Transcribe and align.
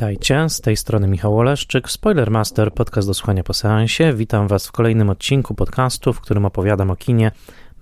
Witajcie, 0.00 0.48
z 0.48 0.60
tej 0.60 0.76
strony 0.76 1.08
Michał 1.08 1.38
Oleszczyk, 1.38 1.90
Spoilermaster, 1.90 2.72
podcast 2.72 3.08
do 3.08 3.14
słuchania 3.14 3.42
po 3.42 3.54
seansie. 3.54 4.12
Witam 4.12 4.48
Was 4.48 4.66
w 4.66 4.72
kolejnym 4.72 5.10
odcinku 5.10 5.54
podcastu, 5.54 6.12
w 6.12 6.20
którym 6.20 6.44
opowiadam 6.44 6.90
o 6.90 6.96
kinie 6.96 7.32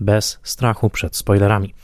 bez 0.01 0.41
strachu 0.43 0.91
przed 0.91 1.17
spoilerami. 1.17 1.75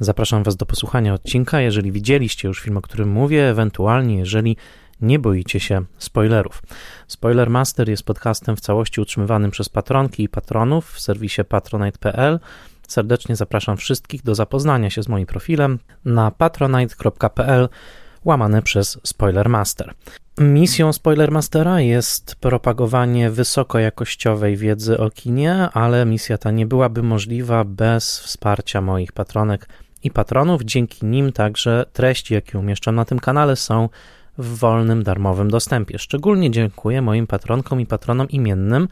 Zapraszam 0.00 0.42
Was 0.42 0.56
do 0.56 0.66
posłuchania 0.66 1.14
odcinka, 1.14 1.60
jeżeli 1.60 1.92
widzieliście 1.92 2.48
już 2.48 2.60
film, 2.60 2.76
o 2.76 2.82
którym 2.82 3.08
mówię, 3.08 3.50
ewentualnie 3.50 4.16
jeżeli 4.16 4.56
nie 5.00 5.18
boicie 5.18 5.60
się 5.60 5.84
spoilerów. 5.98 6.62
Spoilermaster 7.06 7.88
jest 7.88 8.02
podcastem 8.02 8.56
w 8.56 8.60
całości 8.60 9.00
utrzymywanym 9.00 9.50
przez 9.50 9.68
patronki 9.68 10.22
i 10.22 10.28
patronów 10.28 10.92
w 10.92 11.00
serwisie 11.00 11.44
patronite.pl. 11.44 12.40
Serdecznie 12.88 13.36
zapraszam 13.36 13.76
wszystkich 13.76 14.22
do 14.22 14.34
zapoznania 14.34 14.90
się 14.90 15.02
z 15.02 15.08
moim 15.08 15.26
profilem 15.26 15.78
na 16.04 16.30
patronite.pl 16.30 17.68
łamane 18.24 18.62
przez 18.62 18.98
Spoilermaster. 19.02 19.94
Misją 20.38 20.92
Spoilermastera 20.92 21.80
jest 21.80 22.36
propagowanie 22.36 23.30
wysokojakościowej 23.30 24.56
wiedzy 24.56 24.98
o 24.98 25.10
kinie, 25.10 25.68
ale 25.72 26.06
misja 26.06 26.38
ta 26.38 26.50
nie 26.50 26.66
byłaby 26.66 27.02
możliwa 27.02 27.64
bez 27.64 28.20
wsparcia 28.20 28.80
moich 28.80 29.12
patronek 29.12 29.68
i 30.02 30.10
patronów. 30.10 30.62
Dzięki 30.62 31.06
nim 31.06 31.32
także 31.32 31.84
treści, 31.92 32.34
jakie 32.34 32.58
umieszczam 32.58 32.94
na 32.94 33.04
tym 33.04 33.18
kanale, 33.18 33.56
są 33.56 33.88
w 34.38 34.58
wolnym, 34.58 35.02
darmowym 35.02 35.50
dostępie. 35.50 35.98
Szczególnie 35.98 36.50
dziękuję 36.50 37.02
moim 37.02 37.26
patronkom 37.26 37.80
i 37.80 37.86
patronom 37.86 38.28
imiennym, 38.28 38.88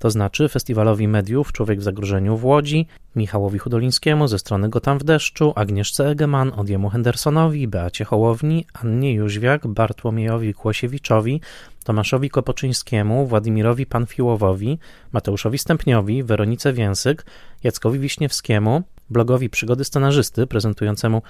to 0.00 0.10
znaczy 0.10 0.48
Festiwalowi 0.48 1.08
Mediów 1.08 1.52
Człowiek 1.52 1.80
w 1.80 1.82
Zagrożeniu 1.82 2.36
w 2.36 2.44
Łodzi, 2.44 2.86
Michałowi 3.16 3.58
Hudolińskiemu 3.58 4.28
ze 4.28 4.38
strony 4.38 4.68
Gotam 4.68 4.98
w 4.98 5.04
deszczu, 5.04 5.52
Agnieszce 5.56 6.08
Egeman, 6.08 6.52
Odjemu 6.56 6.88
Hendersonowi, 6.88 7.68
Beacie 7.68 8.04
Hołowni, 8.04 8.66
Annie 8.72 9.14
Jóźwiak, 9.14 9.66
Bartłomiejowi 9.66 10.54
Kłosiewiczowi, 10.54 11.40
Tomaszowi 11.84 12.30
Kopoczyńskiemu, 12.30 13.26
Władimirowi 13.26 13.86
Panfiłowowi, 13.86 14.78
Mateuszowi 15.12 15.58
Stępniowi, 15.58 16.22
Weronice 16.22 16.72
Więsyk, 16.72 17.26
Jackowi 17.64 17.98
Wiśniewskiemu, 17.98 18.82
blogowi 19.10 19.50
Przygody 19.50 19.84
Scenarzysty 19.84 20.46
prezentującemu 20.46 21.22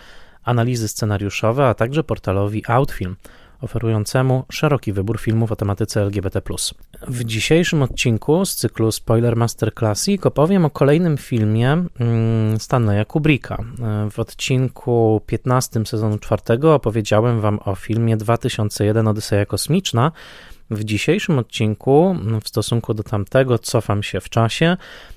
analizy 0.44 0.88
scenariuszowe, 0.88 1.66
a 1.66 1.74
także 1.74 2.04
portalowi 2.04 2.62
Outfilm– 2.66 3.16
oferującemu 3.60 4.44
szeroki 4.52 4.92
wybór 4.92 5.20
filmów 5.20 5.52
o 5.52 5.56
tematyce 5.56 6.02
LGBT. 6.02 6.42
W 7.08 7.24
dzisiejszym 7.24 7.82
odcinku 7.82 8.44
z 8.44 8.54
cyklu 8.54 8.92
Spoiler 8.92 9.36
Master 9.36 9.74
Classic 9.74 10.26
opowiem 10.26 10.64
o 10.64 10.70
kolejnym 10.70 11.16
filmie 11.16 11.84
mm, 12.00 12.60
Stanleya 12.60 13.04
Kubricka. 13.04 13.64
W 14.10 14.18
odcinku 14.18 15.20
15 15.26 15.86
sezonu 15.86 16.18
4 16.18 16.68
opowiedziałem 16.68 17.40
Wam 17.40 17.58
o 17.64 17.74
filmie 17.74 18.16
2001 18.16 19.08
Odyseja 19.08 19.46
Kosmiczna. 19.46 20.12
W 20.70 20.84
dzisiejszym 20.84 21.38
odcinku, 21.38 22.16
w 22.42 22.48
stosunku 22.48 22.94
do 22.94 23.02
tamtego, 23.02 23.58
cofam 23.58 24.02
się 24.02 24.20
w 24.20 24.28
czasie. 24.28 24.76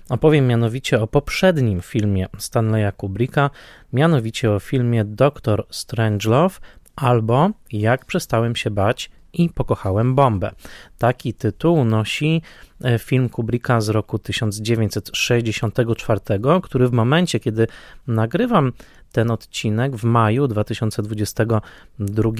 Opowiem 0.09 0.47
mianowicie 0.47 1.01
o 1.01 1.07
poprzednim 1.07 1.81
filmie 1.81 2.27
Stanleya 2.37 2.91
Kubricka, 2.97 3.49
mianowicie 3.93 4.51
o 4.51 4.59
filmie 4.59 5.05
Doctor 5.05 5.65
Strangelove, 5.69 6.59
albo 6.95 7.49
Jak 7.71 8.05
przestałem 8.05 8.55
się 8.55 8.71
bać 8.71 9.09
i 9.33 9.49
pokochałem 9.49 10.15
bombę. 10.15 10.51
Taki 10.97 11.33
tytuł 11.33 11.85
nosi 11.85 12.41
e, 12.83 12.99
film 12.99 13.29
Kubricka 13.29 13.81
z 13.81 13.89
roku 13.89 14.19
1964, 14.19 16.19
który 16.63 16.87
w 16.87 16.91
momencie, 16.91 17.39
kiedy 17.39 17.67
nagrywam 18.07 18.73
ten 19.11 19.31
odcinek 19.31 19.95
w 19.95 20.03
maju 20.03 20.47
2022 20.47 22.31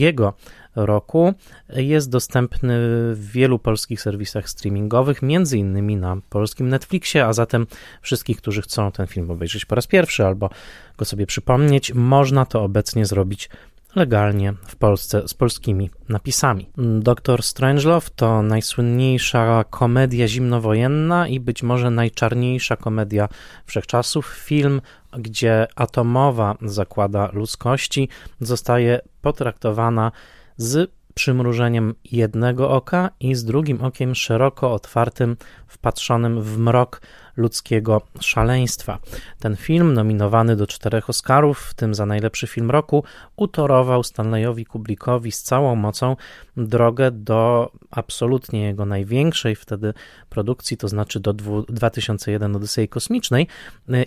roku 0.75 1.34
jest 1.69 2.09
dostępny 2.09 2.74
w 3.16 3.30
wielu 3.31 3.59
polskich 3.59 4.02
serwisach 4.02 4.50
streamingowych, 4.50 5.22
między 5.22 5.58
innymi 5.58 5.97
na 5.97 6.18
polskim 6.30 6.69
Netflixie, 6.69 7.25
a 7.25 7.34
zatem 7.34 7.68
wszystkich, 8.02 8.38
którzy 8.38 8.62
chcą 8.62 8.92
ten 8.92 9.08
film 9.08 9.31
obejrzeć 9.31 9.66
po 9.66 9.75
raz 9.75 9.88
pierwszy 9.88 10.25
albo 10.25 10.50
go 10.97 11.06
sobie 11.06 11.25
przypomnieć, 11.25 11.94
można 11.94 12.46
to 12.46 12.63
obecnie 12.63 13.06
zrobić 13.06 13.50
legalnie 13.96 14.54
w 14.68 14.76
Polsce 14.76 15.28
z 15.28 15.34
polskimi 15.34 15.90
napisami. 16.09 16.70
Doktor 17.00 17.44
Strangelove 17.44 18.09
to 18.16 18.42
najsłynniejsza 18.42 19.66
komedia 19.70 20.28
zimnowojenna 20.28 21.28
i 21.28 21.40
być 21.40 21.64
może 21.64 21.92
najczarniejsza 21.92 22.76
komedia 22.76 23.30
wszechczasów. 23.66 24.28
Film, 24.28 24.81
gdzie 25.18 25.68
atomowa 25.76 26.56
zakłada 26.62 27.30
ludzkości 27.34 28.09
zostaje 28.40 29.02
potraktowana 29.22 30.12
z 30.58 30.92
przymrużeniem 31.14 31.96
jednego 32.12 32.70
oka 32.70 33.10
i 33.20 33.36
z 33.36 33.46
drugim 33.46 33.81
okiem 33.81 34.16
szeroko 34.16 34.74
otwartym, 34.74 35.38
wpatrzonym 35.68 36.42
w 36.42 36.58
mrok 36.58 37.02
ludzkiego 37.38 38.01
szaleństwa. 38.21 38.99
Ten 39.39 39.55
film, 39.55 39.94
nominowany 39.94 40.55
do 40.55 40.67
czterech 40.67 41.09
Oscarów, 41.09 41.59
w 41.59 41.73
tym 41.73 41.95
za 41.95 42.05
najlepszy 42.05 42.47
film 42.47 42.71
roku, 42.71 43.03
utorował 43.35 44.03
Stanleyowi 44.03 44.66
Kubrickowi 44.66 45.31
z 45.31 45.41
całą 45.44 45.75
mocą 45.75 46.16
drogę 46.57 47.11
do 47.11 47.71
absolutnie 47.91 48.63
jego 48.63 48.85
największej 48.85 49.55
wtedy 49.55 49.94
produkcji, 50.29 50.77
to 50.77 50.88
znaczy 50.88 51.19
do 51.19 51.33
2001 51.33 52.55
Odysei 52.55 52.88
Kosmicznej 52.88 53.47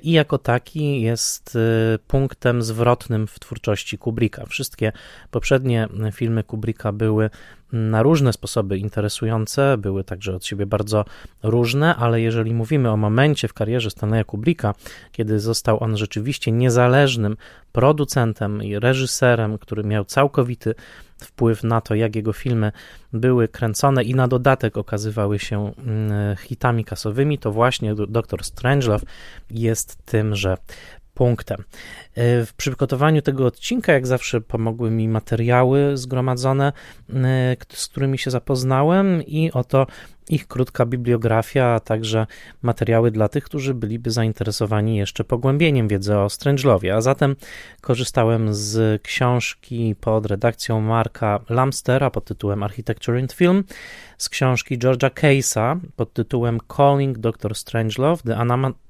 i 0.03 0.13
jako 0.13 0.39
taki 0.39 1.01
jest 1.01 1.57
y, 1.57 1.99
punktem 2.07 2.63
zwrotnym 2.63 3.27
w 3.27 3.39
twórczości 3.39 3.99
Kubricka. 3.99 4.47
Wszystkie 4.47 4.93
poprzednie 5.31 5.89
filmy 6.13 6.45
Kubricka 6.45 6.93
były 6.93 7.31
na 7.73 8.03
różne 8.03 8.33
sposoby 8.33 8.79
interesujące, 8.79 9.79
były 9.79 10.05
także 10.05 10.35
od 10.35 10.45
siebie 10.45 10.67
bardzo 10.67 11.05
różne, 11.43 11.97
ale 11.97 12.21
jeżeli 12.21 12.55
mówimy 12.55 12.91
o 12.91 12.97
momencie 12.97 13.49
w 13.49 13.55
karierze 13.55 13.91
Stanleya 13.91 14.25
Kubricka, 14.25 14.75
kiedy 15.13 15.41
został 15.41 15.83
on 15.83 15.97
rzeczywiście 15.97 16.53
niezależnym 16.53 17.37
producentem 17.73 18.63
i 18.63 18.79
reżyserem, 18.79 19.59
który 19.59 19.85
miał 19.85 20.05
całkowity 20.05 20.75
wpływ 21.19 21.65
na 21.65 21.81
to, 21.81 21.95
jak 21.95 22.17
jego 22.17 22.33
filmy 22.33 22.73
były 23.13 23.49
kręcone 23.49 24.05
i 24.05 24.15
na 24.15 24.29
dodatek 24.29 24.77
okazywały 24.77 25.39
się 25.39 25.73
mm, 25.79 26.37
hitami 26.37 26.85
kasowymi, 26.85 27.39
to 27.39 27.53
właśnie 27.53 27.95
Dr. 27.95 28.45
Strangelove 28.45 29.05
jest 29.51 29.97
tymże 30.05 30.57
punktem. 31.15 31.65
E, 32.17 32.47
w 32.47 32.55
przygotowaniu 32.55 33.23
tego 33.23 33.47
odcinka, 33.47 33.93
jak 33.93 34.07
zawsze, 34.07 34.41
pomogły 34.41 34.91
mi 34.91 35.09
materiały 35.09 35.97
zgromadzone, 35.97 36.73
e, 37.15 37.57
z 37.69 37.89
którymi 37.89 38.19
się 38.19 38.31
zapoznałem, 38.31 39.23
i 39.23 39.53
oto 39.53 39.87
ich 40.29 40.49
krótka 40.49 40.87
bibliografia, 40.87 41.65
a 41.67 41.81
także 41.81 42.27
materiały 42.63 43.11
dla 43.11 43.29
tych, 43.29 43.45
którzy 43.45 43.75
byliby 43.75 44.11
zainteresowani 44.11 44.97
jeszcze 44.97 45.25
pogłębieniem 45.25 45.89
wiedzy 45.89 46.19
o 46.19 46.31
Strangelowie. 46.31 46.95
A 46.95 47.01
zatem 47.01 47.37
korzystałem 47.81 48.55
z 48.55 49.03
książki 49.03 49.95
pod 50.01 50.27
redakcją 50.27 50.81
Marka 50.81 51.41
Lamstera 51.49 52.11
pod 52.11 52.25
tytułem 52.25 52.63
Architecture 52.63 53.19
in 53.19 53.29
Film, 53.29 53.65
z 54.19 54.29
książki 54.29 54.79
George'a 54.79 55.11
Case'a 55.11 55.81
pod 55.97 56.13
tytułem 56.13 56.59
Calling 56.77 57.19
Dr. 57.19 57.55
Strangelove, 57.55 58.23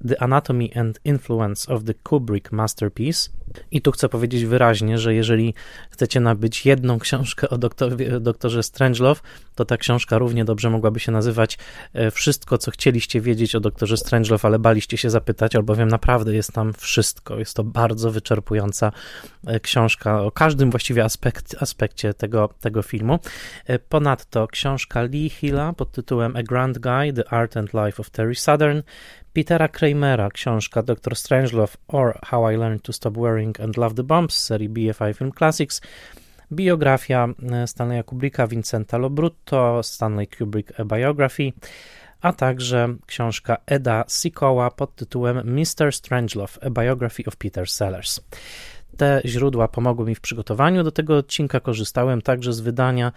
The 0.07 0.21
Anatomy 0.21 0.69
and 0.75 0.99
Influence 1.05 1.73
of 1.73 1.83
the 1.83 1.93
Kubrick 1.93 2.51
Masterpiece. 2.51 3.16
I 3.71 3.81
tu 3.81 3.91
chcę 3.91 4.09
powiedzieć 4.09 4.45
wyraźnie, 4.45 4.97
że 4.97 5.13
jeżeli 5.13 5.53
chcecie 5.89 6.19
nabyć 6.19 6.65
jedną 6.65 6.99
książkę 6.99 7.49
o 7.49 7.57
doktorze, 7.57 8.19
doktorze 8.19 8.63
Strangelove, 8.63 9.21
to 9.55 9.65
ta 9.65 9.77
książka 9.77 10.17
równie 10.17 10.45
dobrze 10.45 10.69
mogłaby 10.69 10.99
się 10.99 11.11
nazywać 11.11 11.57
e, 11.93 12.11
Wszystko, 12.11 12.57
co 12.57 12.71
chcieliście 12.71 13.21
wiedzieć 13.21 13.55
o 13.55 13.59
doktorze 13.59 13.97
Strangelove, 13.97 14.45
ale 14.45 14.59
baliście 14.59 14.97
się 14.97 15.09
zapytać, 15.09 15.55
albowiem 15.55 15.87
naprawdę 15.87 16.35
jest 16.35 16.51
tam 16.51 16.73
wszystko. 16.73 17.39
Jest 17.39 17.53
to 17.53 17.63
bardzo 17.63 18.11
wyczerpująca 18.11 18.91
e, 19.47 19.59
książka 19.59 20.21
o 20.21 20.31
każdym 20.31 20.71
właściwie 20.71 21.03
aspekt, 21.03 21.55
aspekcie 21.59 22.13
tego, 22.13 22.49
tego 22.59 22.81
filmu. 22.81 23.19
E, 23.65 23.79
ponadto 23.79 24.47
książka 24.47 25.01
Lee 25.01 25.29
Hilla 25.29 25.73
pod 25.73 25.91
tytułem 25.91 26.35
A 26.35 26.43
Grand 26.43 26.77
Guy, 26.77 27.13
The 27.13 27.29
Art 27.29 27.57
and 27.57 27.73
Life 27.73 28.01
of 28.01 28.09
Terry 28.09 28.35
Southern, 28.35 28.81
Petera 29.37 29.67
Kramera, 29.67 30.29
książka 30.29 30.83
Dr. 30.83 31.15
Strangelove 31.15 31.77
or 31.87 32.19
How 32.25 32.51
I 32.51 32.57
Learned 32.57 32.81
to 32.81 32.93
Stop 32.93 33.17
Wearing 33.17 33.61
and 33.61 33.77
Love 33.77 33.95
the 33.95 34.03
Bombs 34.03 34.33
z 34.33 34.45
serii 34.45 34.69
BFI 34.69 35.13
Film 35.13 35.31
Classics, 35.31 35.81
biografia 36.51 37.27
e, 37.51 37.67
Stanleya 37.67 38.03
Kubricka, 38.03 38.47
Vincenta 38.47 38.97
Lobrutto, 38.97 39.83
Stanley 39.83 40.27
Kubrick 40.27 40.79
A 40.79 40.85
Biography, 40.85 41.53
a 42.21 42.33
także 42.33 42.87
książka 43.05 43.57
Eda 43.65 44.05
Sikoła 44.07 44.71
pod 44.71 44.95
tytułem 44.95 45.55
Mr. 45.55 45.91
Strangelove, 45.91 46.59
A 46.65 46.69
Biography 46.69 47.23
of 47.25 47.35
Peter 47.35 47.69
Sellers. 47.69 48.21
Te 48.97 49.21
źródła 49.25 49.67
pomogły 49.67 50.05
mi 50.05 50.15
w 50.15 50.21
przygotowaniu 50.21 50.83
do 50.83 50.91
tego 50.91 51.17
odcinka. 51.17 51.59
Korzystałem 51.59 52.21
także 52.21 52.53
z 52.53 52.59
wydania 52.59 53.11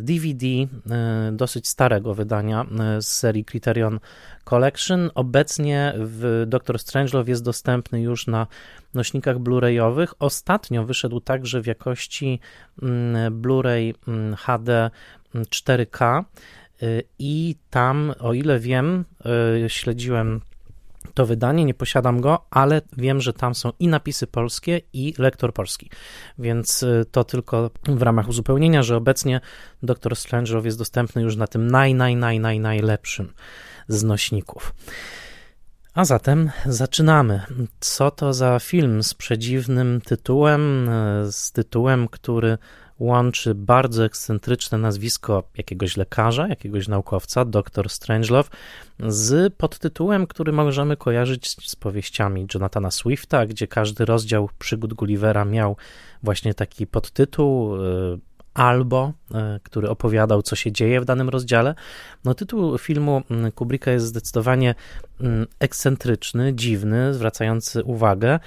DVD, 0.00 0.46
e, 0.46 0.66
e, 0.94 1.32
dosyć 1.32 1.68
starego 1.68 2.14
wydania 2.14 2.66
e, 2.80 3.02
z 3.02 3.08
serii 3.08 3.44
Criterion 3.44 4.00
Collection. 4.44 5.10
Obecnie 5.14 5.94
w 5.96 6.44
Doctor 6.46 6.78
Strangelove 6.78 7.28
jest 7.28 7.44
dostępny 7.44 8.00
już 8.00 8.26
na 8.26 8.46
nośnikach 8.94 9.38
Blu-rayowych. 9.38 10.08
Ostatnio 10.18 10.84
wyszedł 10.84 11.20
także 11.20 11.60
w 11.62 11.66
jakości 11.66 12.40
mm, 12.82 13.42
Blu-ray 13.42 13.94
mm, 14.08 14.36
HD 14.36 14.90
4K 15.34 16.24
i 17.18 17.56
tam, 17.70 18.12
o 18.20 18.32
ile 18.32 18.58
wiem, 18.58 19.04
śledziłem 19.68 20.40
to 21.14 21.26
wydanie, 21.26 21.64
nie 21.64 21.74
posiadam 21.74 22.20
go, 22.20 22.46
ale 22.50 22.82
wiem, 22.96 23.20
że 23.20 23.32
tam 23.32 23.54
są 23.54 23.72
i 23.78 23.88
napisy 23.88 24.26
polskie, 24.26 24.80
i 24.92 25.14
lektor 25.18 25.52
polski. 25.52 25.90
Więc 26.38 26.82
y, 26.82 27.04
to 27.10 27.24
tylko 27.24 27.70
w 27.88 28.02
ramach 28.02 28.28
uzupełnienia, 28.28 28.82
że 28.82 28.96
obecnie 28.96 29.40
Dr. 29.82 30.12
Strange'ow 30.12 30.64
jest 30.64 30.78
dostępny 30.78 31.22
już 31.22 31.36
na 31.36 31.46
tym 31.46 31.66
naj, 31.66 31.94
naj, 31.94 32.16
naj, 32.16 32.40
naj, 32.40 32.60
najlepszym 32.60 33.32
z 33.88 34.04
nośników. 34.04 34.74
A 35.94 36.04
zatem 36.04 36.50
zaczynamy. 36.66 37.42
Co 37.80 38.10
to 38.10 38.34
za 38.34 38.58
film 38.58 39.02
z 39.02 39.14
przedziwnym 39.14 40.00
tytułem, 40.00 40.88
y, 40.88 41.32
z 41.32 41.52
tytułem, 41.52 42.08
który 42.08 42.58
łączy 42.98 43.54
bardzo 43.54 44.04
ekscentryczne 44.04 44.78
nazwisko 44.78 45.42
jakiegoś 45.56 45.96
lekarza, 45.96 46.48
jakiegoś 46.48 46.88
naukowca, 46.88 47.44
dr 47.44 47.90
Strangelove, 47.90 48.50
z 48.98 49.54
podtytułem, 49.54 50.26
który 50.26 50.52
możemy 50.52 50.96
kojarzyć 50.96 51.68
z 51.68 51.76
powieściami 51.76 52.46
Jonathana 52.54 52.90
Swifta, 52.90 53.46
gdzie 53.46 53.66
każdy 53.66 54.04
rozdział 54.04 54.50
przygód 54.58 54.94
Gullivera 54.94 55.44
miał 55.44 55.76
właśnie 56.22 56.54
taki 56.54 56.86
podtytuł 56.86 57.76
y, 57.76 58.18
albo, 58.54 59.12
y, 59.30 59.34
który 59.62 59.88
opowiadał, 59.88 60.42
co 60.42 60.56
się 60.56 60.72
dzieje 60.72 61.00
w 61.00 61.04
danym 61.04 61.28
rozdziale. 61.28 61.74
No, 62.24 62.34
tytuł 62.34 62.78
filmu 62.78 63.22
Kubricka 63.54 63.90
jest 63.90 64.06
zdecydowanie 64.06 64.74
ekscentryczny, 65.58 66.54
dziwny, 66.54 67.14
zwracający 67.14 67.84
uwagę, 67.84 68.38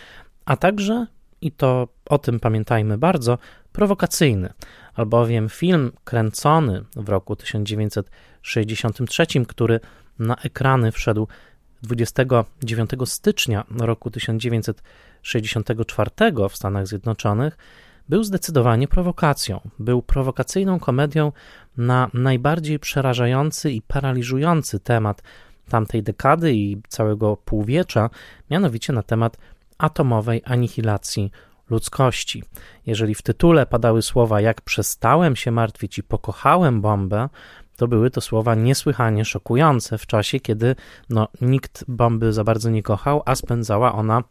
a 0.46 0.58
także, 0.58 1.08
i 1.42 1.52
to 1.52 1.88
o 2.06 2.18
tym 2.18 2.40
pamiętajmy 2.40 2.98
bardzo, 2.98 3.38
prowokacyjny, 3.72 4.54
albowiem 4.94 5.50
film 5.50 5.92
kręcony 6.04 6.84
w 6.96 7.10
roku 7.10 7.36
1963, 7.36 9.26
który 9.48 9.80
na 10.20 10.36
ekrany 10.36 10.92
wszedł 10.92 11.28
29 11.84 12.90
stycznia 13.06 13.66
roku 13.80 14.12
1964 14.12 16.12
w 16.50 16.56
Stanach 16.56 16.88
Zjednoczonych, 16.88 17.58
był 18.10 18.24
zdecydowanie 18.24 18.88
prowokacją. 18.88 19.60
Był 19.80 20.02
prowokacyjną 20.02 20.80
komedią 20.80 21.32
na 21.78 22.10
najbardziej 22.14 22.80
przerażający 22.80 23.72
i 23.72 23.82
paraliżujący 23.82 24.80
temat 24.80 25.24
tamtej 25.70 26.04
dekady 26.04 26.54
i 26.54 26.82
całego 26.88 27.38
półwiecza, 27.38 28.10
mianowicie 28.50 28.94
na 28.94 29.04
temat 29.04 29.38
atomowej 29.80 30.42
anihilacji 30.46 31.32
ludzkości. 31.70 32.44
Jeżeli 32.86 33.16
w 33.16 33.22
tytule 33.22 33.66
padały 33.66 34.02
słowa 34.02 34.42
jak 34.42 34.62
przestałem 34.62 35.36
się 35.36 35.52
martwić 35.52 35.98
i 35.98 36.04
pokochałem 36.04 36.82
bombę, 36.82 37.30
to 37.76 37.88
były 37.88 38.10
to 38.10 38.22
słowa 38.22 38.56
niesłychanie 38.56 39.26
szokujące 39.26 39.98
w 39.98 40.06
czasie, 40.06 40.40
kiedy 40.40 40.76
no, 41.10 41.28
nikt 41.42 41.86
bomby 41.88 42.34
za 42.34 42.44
bardzo 42.44 42.70
nie 42.70 42.84
kochał, 42.84 43.24
a 43.26 43.36
spędzała 43.36 43.94
ona 43.94 44.24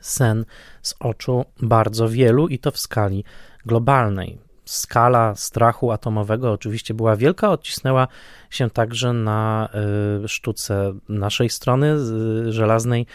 sen 0.00 0.44
z 0.82 0.94
oczu 1.00 1.44
bardzo 1.62 2.08
wielu 2.08 2.48
i 2.48 2.58
to 2.58 2.70
w 2.70 2.78
skali 2.78 3.24
globalnej 3.66 4.38
skala 4.64 5.34
strachu 5.34 5.92
atomowego 5.92 6.52
oczywiście 6.52 6.94
była 6.94 7.16
wielka, 7.16 7.50
odcisnęła 7.50 8.08
się 8.50 8.70
także 8.70 9.12
na 9.12 9.68
y, 10.24 10.28
sztuce 10.28 10.94
naszej 11.08 11.50
strony 11.50 11.96
żelaznej, 12.52 13.06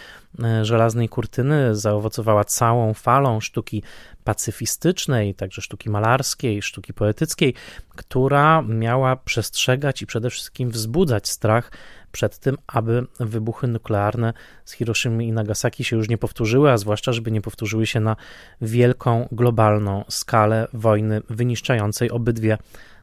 y, 0.61 0.65
żelaznej 0.65 1.09
kurtyny, 1.09 1.75
zaowocowała 1.75 2.43
całą 2.43 2.93
falą 2.93 3.39
sztuki 3.39 3.83
pacyfistycznej, 4.29 5.35
także 5.35 5.61
sztuki 5.61 5.89
malarskiej, 5.89 6.61
sztuki 6.61 6.93
poetyckiej, 6.93 7.53
która 7.95 8.61
miała 8.61 9.15
przestrzegać 9.15 10.01
i 10.01 10.05
przede 10.05 10.29
wszystkim 10.29 10.69
wzbudzać 10.69 11.29
strach 11.29 11.71
przed 12.11 12.39
tym, 12.39 12.57
aby 12.67 13.07
wybuchy 13.19 13.67
nuklearne 13.67 14.33
z 14.65 14.71
Hiroshimy 14.71 15.25
i 15.25 15.31
Nagasaki 15.31 15.83
się 15.83 15.95
już 15.95 16.09
nie 16.09 16.17
powtórzyły, 16.17 16.71
a 16.71 16.77
zwłaszcza, 16.77 17.13
żeby 17.13 17.31
nie 17.31 17.41
powtórzyły 17.41 17.85
się 17.87 17.99
na 17.99 18.15
wielką, 18.61 19.27
globalną 19.31 20.05
skalę 20.09 20.67
wojny 20.73 21.21
wyniszczającej 21.29 22.11
obydwie 22.11 22.57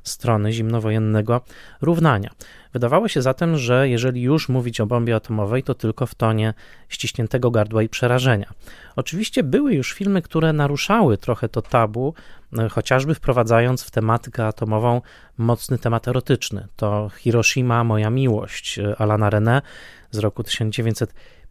strony 0.08 0.52
zimnowojennego 0.52 1.40
równania. 1.80 2.30
Wydawało 2.72 3.08
się 3.08 3.22
zatem, 3.22 3.56
że 3.56 3.88
jeżeli 3.88 4.22
już 4.22 4.48
mówić 4.48 4.80
o 4.80 4.86
bombie 4.86 5.12
atomowej, 5.12 5.62
to 5.62 5.74
tylko 5.74 6.06
w 6.06 6.14
tonie 6.14 6.54
ściśniętego 6.88 7.50
gardła 7.50 7.82
i 7.82 7.88
przerażenia. 7.88 8.52
Oczywiście 8.96 9.42
były 9.42 9.74
już 9.74 9.92
filmy, 9.92 10.22
które 10.22 10.52
naruszały 10.52 11.18
trochę 11.18 11.48
to 11.48 11.62
tabu, 11.62 12.14
e, 12.58 12.68
chociażby 12.68 13.14
wprowadzając 13.14 13.82
w 13.82 13.90
tematykę 13.90 14.46
atomową 14.46 15.00
mocny 15.38 15.78
temat 15.78 16.08
erotyczny. 16.08 16.66
To 16.76 17.10
Hiroshima, 17.16 17.84
moja 17.84 18.10
miłość 18.10 18.78
e, 18.78 18.96
Alana 19.00 19.30
René 19.30 19.62
z 20.10 20.18
roku 20.18 20.42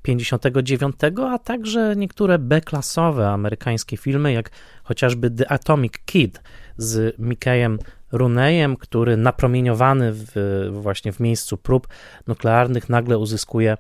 1959, 0.06 0.96
a 1.32 1.40
także 1.40 1.96
niektóre 1.96 2.40
B-klasowe 2.40 3.30
amerykańskie 3.30 3.98
filmy, 3.98 4.34
jak 4.34 4.50
chociażby 4.84 5.32
The 5.32 5.52
Atomic 5.52 5.94
Kid 6.06 6.42
z 6.78 7.20
Mickeyem 7.20 7.80
Runejem, 8.12 8.78
który 8.78 9.18
napromieniowany 9.18 10.12
w, 10.14 10.32
właśnie 10.72 11.12
w 11.12 11.20
miejscu 11.20 11.58
prób 11.58 11.88
nuklearnych 12.28 12.90
nagle 12.90 13.18
uzyskuje 13.18 13.78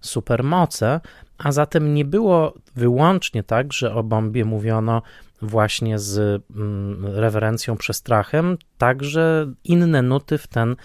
supermoce, 0.00 1.00
a 1.38 1.52
zatem 1.52 1.94
nie 1.94 2.04
było 2.04 2.54
wyłącznie 2.76 3.42
tak, 3.42 3.72
że 3.72 3.94
o 3.94 4.02
bombie 4.02 4.44
mówiono 4.44 5.02
właśnie 5.42 5.98
z 5.98 6.42
mm, 6.56 7.06
rewerencją, 7.06 7.76
przestrachem, 7.76 8.58
także 8.78 9.52
inne 9.64 10.02
nuty 10.02 10.38
w, 10.38 10.46
ten, 10.46 10.76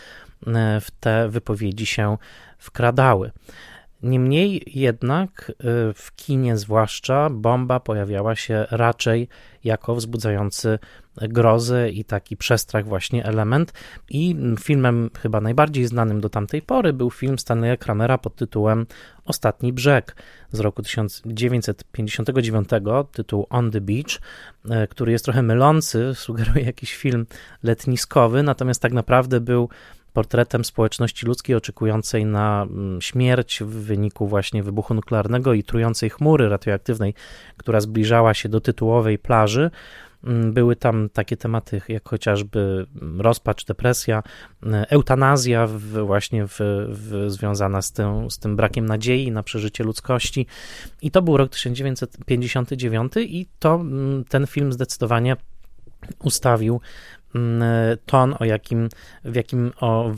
w 0.81 0.87
te 0.99 1.29
wypowiedzi 1.29 1.85
się 1.85 2.17
wkradały. 2.57 3.31
Niemniej 4.03 4.63
jednak 4.67 5.51
y, 5.51 5.53
w 5.93 6.15
kinie 6.15 6.57
zwłaszcza 6.57 7.29
bomba 7.29 7.79
pojawiała 7.79 8.35
się 8.35 8.65
raczej 8.71 9.27
jako 9.63 9.95
wzbudzający 9.95 10.79
grozę 11.15 11.89
i 11.89 12.05
taki 12.05 12.37
przestrach 12.37 12.85
właśnie 12.85 13.25
element. 13.25 13.73
I 14.09 14.35
filmem 14.59 15.09
chyba 15.21 15.41
najbardziej 15.41 15.85
znanym 15.85 16.21
do 16.21 16.29
tamtej 16.29 16.61
pory 16.61 16.93
był 16.93 17.11
film 17.11 17.39
Stanleya 17.39 17.77
Kramera 17.77 18.17
pod 18.17 18.35
tytułem 18.35 18.85
Ostatni 19.25 19.73
Brzeg 19.73 20.15
z 20.51 20.59
roku 20.59 20.81
1959, 20.81 22.69
tytuł 23.11 23.47
On 23.49 23.71
the 23.71 23.81
Beach, 23.81 24.19
y, 24.65 24.87
który 24.87 25.11
jest 25.11 25.25
trochę 25.25 25.41
mylący, 25.41 26.11
sugeruje 26.15 26.65
jakiś 26.65 26.95
film 26.95 27.25
letniskowy, 27.63 28.43
natomiast 28.43 28.81
tak 28.81 28.93
naprawdę 28.93 29.39
był 29.39 29.69
portretem 30.13 30.65
społeczności 30.65 31.25
ludzkiej 31.25 31.55
oczekującej 31.55 32.25
na 32.25 32.63
mm, 32.63 33.01
śmierć 33.01 33.59
w 33.63 33.67
wyniku 33.67 34.27
właśnie 34.27 34.63
wybuchu 34.63 34.93
nuklearnego 34.93 35.53
i 35.53 35.63
trującej 35.63 36.09
chmury 36.09 36.49
radioaktywnej, 36.49 37.13
która 37.57 37.81
zbliżała 37.81 38.33
się 38.33 38.49
do 38.49 38.61
tytułowej 38.61 39.19
plaży. 39.19 39.71
Mm, 40.23 40.53
były 40.53 40.75
tam 40.75 41.09
takie 41.09 41.37
tematy 41.37 41.81
jak 41.87 42.09
chociażby 42.09 42.87
mm, 43.01 43.21
rozpacz, 43.21 43.65
depresja, 43.65 44.23
eutanazja 44.89 45.67
właśnie 46.05 46.47
w, 46.47 46.57
w, 46.89 47.25
związana 47.27 47.81
z 47.81 47.91
tym, 47.91 48.31
z 48.31 48.39
tym 48.39 48.55
brakiem 48.55 48.85
nadziei 48.85 49.31
na 49.31 49.43
przeżycie 49.43 49.83
ludzkości. 49.83 50.47
I 51.01 51.11
to 51.11 51.21
był 51.21 51.37
rok 51.37 51.51
1959 51.51 53.13
i 53.17 53.47
to 53.59 53.83
ten 54.29 54.47
film 54.47 54.73
zdecydowanie 54.73 55.35
ustawił 56.23 56.81
ton, 58.05 58.35
o 58.39 58.45
jakim, 58.45 58.89
w 59.25 59.35
jakim 59.35 59.71
o 59.79 60.11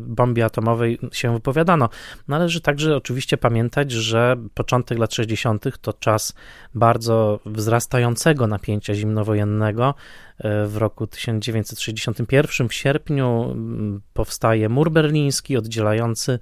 bombie 0.00 0.42
atomowej 0.42 0.98
się 1.12 1.32
wypowiadano. 1.32 1.88
Należy 2.28 2.60
także 2.60 2.96
oczywiście 2.96 3.36
pamiętać, 3.36 3.92
że 3.92 4.36
początek 4.54 4.98
lat 4.98 5.14
60. 5.14 5.64
to 5.80 5.92
czas 5.92 6.34
bardzo 6.74 7.40
wzrastającego 7.46 8.46
napięcia 8.46 8.94
zimnowojennego. 8.94 9.94
E, 10.38 10.66
w 10.66 10.76
roku 10.76 11.06
1961 11.06 12.68
w 12.68 12.74
sierpniu 12.74 13.50
mm, 13.52 14.00
powstaje 14.12 14.68
mur 14.68 14.90
berliński 14.90 15.56
oddzielający 15.56 16.38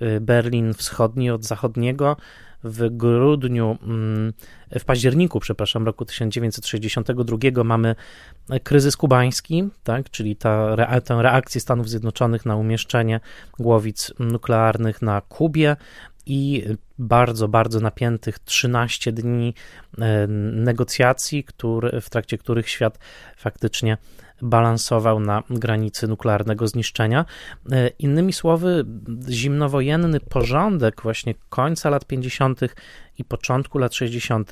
e, 0.00 0.20
Berlin 0.20 0.74
wschodni 0.74 1.30
od 1.30 1.44
zachodniego 1.44 2.16
w 2.64 2.96
grudniu, 2.96 3.78
mm, 3.82 4.32
w 4.78 4.84
październiku, 4.84 5.40
przepraszam, 5.40 5.86
roku 5.86 6.04
1962 6.04 7.64
mamy 7.64 7.94
kryzys 8.62 8.96
kubański, 8.96 9.68
tak, 9.82 10.10
czyli 10.10 10.36
ta, 10.36 10.76
tę 11.04 11.22
reakcję 11.22 11.60
Stanów 11.60 11.88
Zjednoczonych 11.88 12.46
na 12.46 12.56
umieszczenie 12.56 13.20
głowic 13.58 14.12
nuklearnych 14.18 15.02
na 15.02 15.20
Kubie 15.20 15.76
i 16.26 16.64
bardzo, 16.98 17.48
bardzo 17.48 17.80
napiętych 17.80 18.38
13 18.38 19.12
dni 19.12 19.54
e, 19.98 20.26
negocjacji, 20.52 21.44
który, 21.44 22.00
w 22.00 22.10
trakcie 22.10 22.38
których 22.38 22.68
świat 22.68 22.98
faktycznie 23.36 23.96
balansował 24.42 25.20
na 25.20 25.42
granicy 25.50 26.08
nuklearnego 26.08 26.68
zniszczenia. 26.68 27.24
E, 27.72 27.88
innymi 27.88 28.32
słowy, 28.32 28.84
zimnowojenny 29.28 30.20
porządek 30.20 31.02
właśnie 31.02 31.34
końca 31.48 31.90
lat 31.90 32.06
50. 32.06 32.60
i 33.18 33.24
początku 33.24 33.78
lat 33.78 33.94
60. 33.94 34.50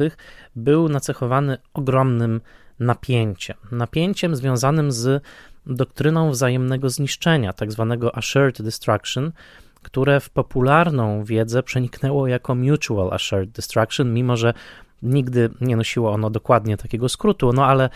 był 0.56 0.88
nacechowany 0.88 1.58
ogromnym 1.74 2.40
napięciem. 2.80 3.56
Napięciem 3.72 4.36
związanym 4.36 4.92
z 4.92 5.22
doktryną 5.66 6.30
wzajemnego 6.30 6.90
zniszczenia, 6.90 7.52
tak 7.52 7.72
zwanego 7.72 8.16
assured 8.16 8.62
destruction, 8.62 9.32
które 9.82 10.20
w 10.20 10.30
popularną 10.30 11.24
wiedzę 11.24 11.62
przeniknęło 11.62 12.26
jako 12.26 12.54
Mutual 12.54 13.12
Assured 13.12 13.50
Destruction, 13.50 14.14
mimo 14.14 14.36
że 14.36 14.54
nigdy 15.02 15.50
nie 15.61 15.76
nosiło 15.76 16.12
ono 16.12 16.30
dokładnie 16.30 16.76
takiego 16.76 17.09
skrótu, 17.09 17.52
no 17.52 17.66
ale 17.66 17.90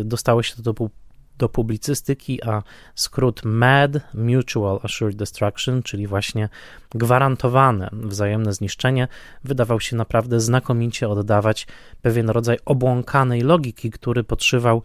y, 0.00 0.04
dostało 0.04 0.42
się 0.42 0.56
to 0.56 0.62
do 0.62 0.74
do 1.40 1.48
publicystyki, 1.48 2.44
a 2.44 2.62
skrót 2.94 3.44
MAD, 3.44 3.90
Mutual 4.14 4.80
Assured 4.82 5.16
Destruction, 5.16 5.82
czyli 5.82 6.06
właśnie 6.06 6.48
gwarantowane 6.94 7.90
wzajemne 7.92 8.52
zniszczenie, 8.52 9.08
wydawał 9.44 9.80
się 9.80 9.96
naprawdę 9.96 10.40
znakomicie 10.40 11.08
oddawać 11.08 11.66
pewien 12.02 12.30
rodzaj 12.30 12.58
obłąkanej 12.64 13.40
logiki, 13.40 13.90
który 13.90 14.24
podszywał 14.24 14.82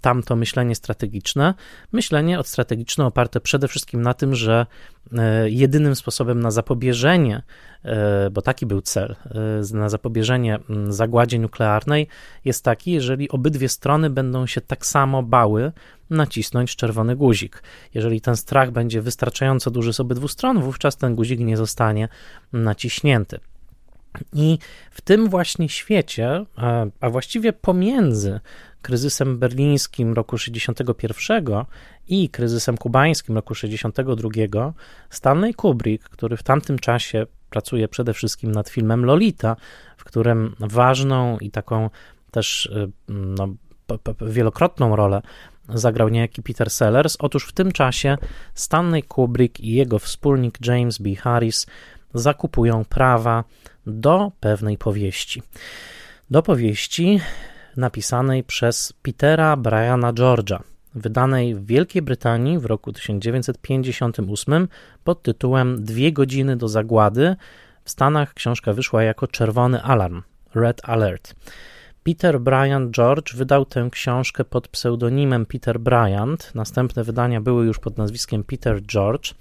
tamto 0.00 0.36
myślenie 0.36 0.74
strategiczne. 0.74 1.54
Myślenie 1.92 2.38
strategiczne 2.44 3.06
oparte 3.06 3.40
przede 3.40 3.68
wszystkim 3.68 4.02
na 4.02 4.14
tym, 4.14 4.34
że 4.34 4.66
e, 5.12 5.50
jedynym 5.50 5.96
sposobem 5.96 6.40
na 6.40 6.50
zapobieżenie, 6.50 7.42
e, 7.84 8.30
bo 8.30 8.42
taki 8.42 8.66
był 8.66 8.80
cel, 8.80 9.16
e, 9.72 9.76
na 9.76 9.88
zapobieżenie 9.88 10.58
zagładzie 10.88 11.38
nuklearnej 11.38 12.08
jest 12.44 12.64
taki, 12.64 12.92
jeżeli 12.92 13.28
obydwie 13.30 13.68
strony 13.68 14.10
będą 14.10 14.46
się 14.46 14.60
tak 14.60 14.86
samo 14.86 15.22
bały 15.22 15.72
nacisnąć 16.10 16.76
czerwony 16.76 17.16
guzik. 17.16 17.62
Jeżeli 17.94 18.20
ten 18.20 18.36
strach 18.36 18.70
będzie 18.70 19.02
wystarczająco 19.02 19.70
duży 19.70 19.92
z 19.92 20.00
obydwu 20.00 20.28
stron, 20.28 20.60
wówczas 20.60 20.96
ten 20.96 21.14
guzik 21.14 21.40
nie 21.40 21.56
zostanie 21.56 22.08
naciśnięty. 22.52 23.40
I 24.32 24.58
w 24.90 25.00
tym 25.00 25.28
właśnie 25.28 25.68
świecie, 25.68 26.44
a 27.00 27.10
właściwie 27.10 27.52
pomiędzy 27.52 28.40
kryzysem 28.82 29.38
berlińskim 29.38 30.12
roku 30.12 30.38
61 30.38 31.46
i 32.08 32.28
kryzysem 32.28 32.76
kubańskim 32.76 33.34
roku 33.34 33.54
62, 33.54 34.72
Stanley 35.10 35.54
Kubrick, 35.54 36.08
który 36.08 36.36
w 36.36 36.42
tamtym 36.42 36.78
czasie 36.78 37.26
pracuje 37.50 37.88
przede 37.88 38.14
wszystkim 38.14 38.52
nad 38.52 38.68
filmem 38.68 39.04
Lolita, 39.04 39.56
w 39.96 40.04
którym 40.04 40.56
ważną 40.60 41.38
i 41.38 41.50
taką 41.50 41.90
też 42.30 42.66
y, 42.66 42.90
no, 43.08 43.48
wielokrotną 44.20 44.96
rolę 44.96 45.22
zagrał 45.68 46.08
niejaki 46.08 46.42
Peter 46.42 46.70
Sellers. 46.70 47.16
Otóż 47.18 47.46
w 47.46 47.52
tym 47.52 47.72
czasie 47.72 48.18
Stanley 48.54 49.02
Kubrick 49.02 49.60
i 49.60 49.70
jego 49.72 49.98
wspólnik 49.98 50.66
James 50.66 50.98
B. 50.98 51.14
Harris 51.14 51.66
zakupują 52.18 52.84
prawa 52.84 53.44
do 53.86 54.32
pewnej 54.40 54.78
powieści. 54.78 55.42
Do 56.30 56.42
powieści 56.42 57.20
napisanej 57.76 58.44
przez 58.44 58.92
Petera 59.02 59.56
Briana 59.56 60.12
George'a, 60.12 60.58
wydanej 60.94 61.54
w 61.54 61.66
Wielkiej 61.66 62.02
Brytanii 62.02 62.58
w 62.58 62.64
roku 62.64 62.92
1958 62.92 64.68
pod 65.04 65.22
tytułem 65.22 65.84
Dwie 65.84 66.12
godziny 66.12 66.56
do 66.56 66.68
zagłady. 66.68 67.36
W 67.84 67.90
Stanach 67.90 68.34
książka 68.34 68.72
wyszła 68.72 69.02
jako 69.02 69.26
Czerwony 69.26 69.82
Alarm, 69.82 70.22
Red 70.54 70.80
Alert. 70.84 71.34
Peter 72.06 72.40
Bryant 72.40 72.90
George 72.90 73.34
wydał 73.34 73.64
tę 73.64 73.88
książkę 73.92 74.44
pod 74.44 74.68
pseudonimem 74.68 75.46
Peter 75.46 75.80
Bryant. 75.80 76.54
Następne 76.54 77.04
wydania 77.04 77.40
były 77.40 77.66
już 77.66 77.78
pod 77.78 77.98
nazwiskiem 77.98 78.44
Peter 78.44 78.82
George. 78.82 79.34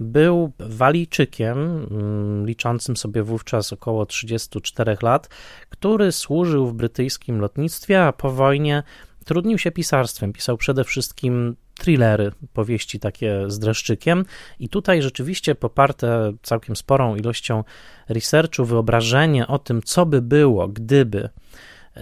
Był 0.00 0.52
Walijczykiem, 0.58 1.86
mm, 1.90 2.46
liczącym 2.46 2.96
sobie 2.96 3.22
wówczas 3.22 3.72
około 3.72 4.06
34 4.06 4.96
lat, 5.02 5.28
który 5.70 6.12
służył 6.12 6.66
w 6.66 6.74
brytyjskim 6.74 7.40
lotnictwie, 7.40 8.04
a 8.04 8.12
po 8.12 8.30
wojnie 8.32 8.82
trudnił 9.24 9.58
się 9.58 9.70
pisarstwem. 9.70 10.32
Pisał 10.32 10.56
przede 10.56 10.84
wszystkim 10.84 11.56
thrillery, 11.78 12.32
powieści 12.52 13.00
takie 13.00 13.44
z 13.50 13.58
dreszczykiem. 13.58 14.24
I 14.58 14.68
tutaj 14.68 15.02
rzeczywiście 15.02 15.54
poparte 15.54 16.32
całkiem 16.42 16.76
sporą 16.76 17.16
ilością 17.16 17.64
researchu, 18.08 18.64
wyobrażenie 18.64 19.46
o 19.46 19.58
tym, 19.58 19.82
co 19.82 20.06
by 20.06 20.22
było, 20.22 20.68
gdyby 20.68 21.28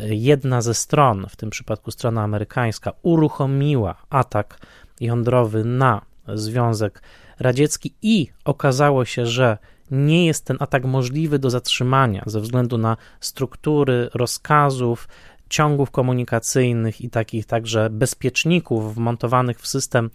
jedna 0.09 0.63
ze 0.63 0.75
stron, 0.75 1.27
w 1.29 1.37
tym 1.37 1.51
przypadku 1.51 1.91
strona 1.91 2.23
amerykańska, 2.23 2.93
uruchomiła 3.03 3.95
atak 4.11 4.59
jądrowy 5.01 5.65
na 5.65 6.03
Związek 6.35 7.03
Radziecki 7.41 7.95
i 8.03 8.29
okazało 8.45 9.05
się, 9.05 9.26
że 9.26 9.59
nie 9.91 10.26
jest 10.26 10.45
ten 10.45 10.57
atak 10.61 10.85
możliwy 10.85 11.38
do 11.38 11.50
zatrzymania 11.50 12.23
ze 12.26 12.41
względu 12.41 12.79
na 12.79 12.97
struktury 13.21 14.11
rozkazów, 14.14 15.09
ciągów 15.49 15.91
komunikacyjnych 15.91 17.00
i 17.00 17.11
takich 17.11 17.47
także 17.47 17.91
bezpieczników 17.91 18.95
wmontowanych 18.95 19.61
w 19.61 19.67
system 19.67 20.11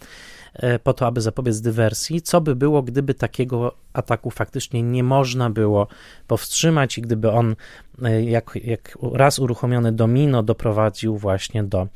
e, 0.53 0.79
po 0.79 0.93
to, 0.93 1.07
aby 1.07 1.21
zapobiec 1.21 1.61
dywersji. 1.61 2.21
Co 2.21 2.41
by 2.41 2.55
było, 2.55 2.83
gdyby 2.83 3.13
takiego 3.13 3.75
ataku 3.93 4.31
faktycznie 4.31 4.83
nie 4.83 5.03
można 5.03 5.49
było 5.49 5.87
powstrzymać 6.27 6.97
i 6.97 7.01
gdyby 7.01 7.31
on, 7.31 7.55
e, 8.03 8.23
jak, 8.23 8.59
jak 8.63 8.97
raz 9.13 9.39
uruchomiony 9.39 9.91
domino, 9.91 10.43
doprowadził 10.43 11.17
właśnie 11.17 11.63
do 11.63 11.87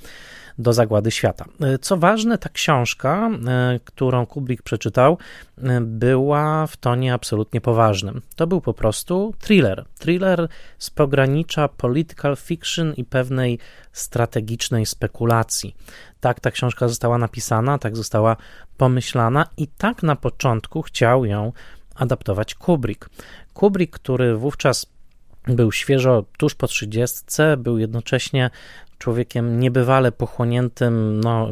do 0.57 0.73
zagłady 0.73 1.11
świata. 1.11 1.45
E, 1.61 1.77
co 1.77 1.97
ważne, 1.97 2.37
ta 2.37 2.49
książka, 2.49 3.29
e, 3.47 3.79
którą 3.85 4.25
Kubrick 4.25 4.63
przeczytał, 4.63 5.17
e, 5.57 5.81
była 5.81 6.67
w 6.67 6.77
tonie 6.77 7.13
absolutnie 7.13 7.61
poważnym. 7.61 8.21
To 8.35 8.47
był 8.47 8.61
po 8.61 8.73
prostu 8.73 9.33
thriller. 9.39 9.85
Thriller 9.99 10.47
z 10.77 10.89
pogranicza 10.89 11.67
political 11.67 12.35
fiction 12.35 12.93
i 12.93 13.05
pewnej 13.05 13.59
strategicznej 13.91 14.85
spekulacji. 14.85 15.75
Tak 16.19 16.39
ta 16.39 16.51
książka 16.51 16.87
została 16.87 17.17
napisana, 17.17 17.77
tak 17.77 17.95
została 17.95 18.35
pomyślana 18.77 19.45
i 19.57 19.67
tak 19.67 20.03
na 20.03 20.15
początku 20.15 20.81
chciał 20.81 21.25
ją 21.25 21.51
adaptować 21.95 22.55
Kubrick. 22.55 23.09
Kubrick, 23.53 23.95
który 23.95 24.35
wówczas 24.35 24.85
był 25.47 25.71
świeżo 25.71 26.25
tuż 26.37 26.55
po 26.55 26.67
trzydziestce, 26.67 27.57
był 27.57 27.77
jednocześnie 27.77 28.49
człowiekiem 29.03 29.59
niebywale 29.59 30.11
pochłoniętym 30.11 31.19
no, 31.19 31.49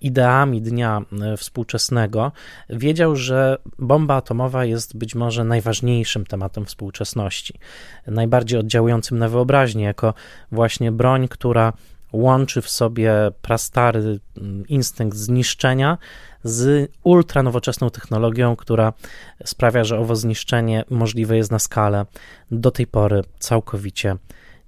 ideami 0.00 0.62
dnia 0.62 1.02
e, 1.22 1.36
współczesnego, 1.36 2.32
wiedział, 2.70 3.16
że 3.16 3.58
bomba 3.78 4.14
atomowa 4.14 4.64
jest 4.64 4.96
być 4.96 5.14
może 5.14 5.44
najważniejszym 5.44 6.26
tematem 6.26 6.64
współczesności, 6.64 7.58
najbardziej 8.06 8.58
oddziałującym 8.60 9.18
na 9.18 9.28
wyobraźnię, 9.28 9.84
jako 9.84 10.14
właśnie 10.52 10.92
broń, 10.92 11.28
która 11.28 11.72
łączy 12.12 12.62
w 12.62 12.68
sobie 12.68 13.12
prastary 13.42 14.20
instynkt 14.68 15.16
zniszczenia 15.16 15.98
z 16.44 16.90
ultranowoczesną 17.02 17.90
technologią, 17.90 18.56
która 18.56 18.92
sprawia, 19.44 19.84
że 19.84 19.98
owo 19.98 20.16
zniszczenie 20.16 20.84
możliwe 20.90 21.36
jest 21.36 21.50
na 21.50 21.58
skalę 21.58 22.06
do 22.50 22.70
tej 22.70 22.86
pory 22.86 23.22
całkowicie 23.38 24.16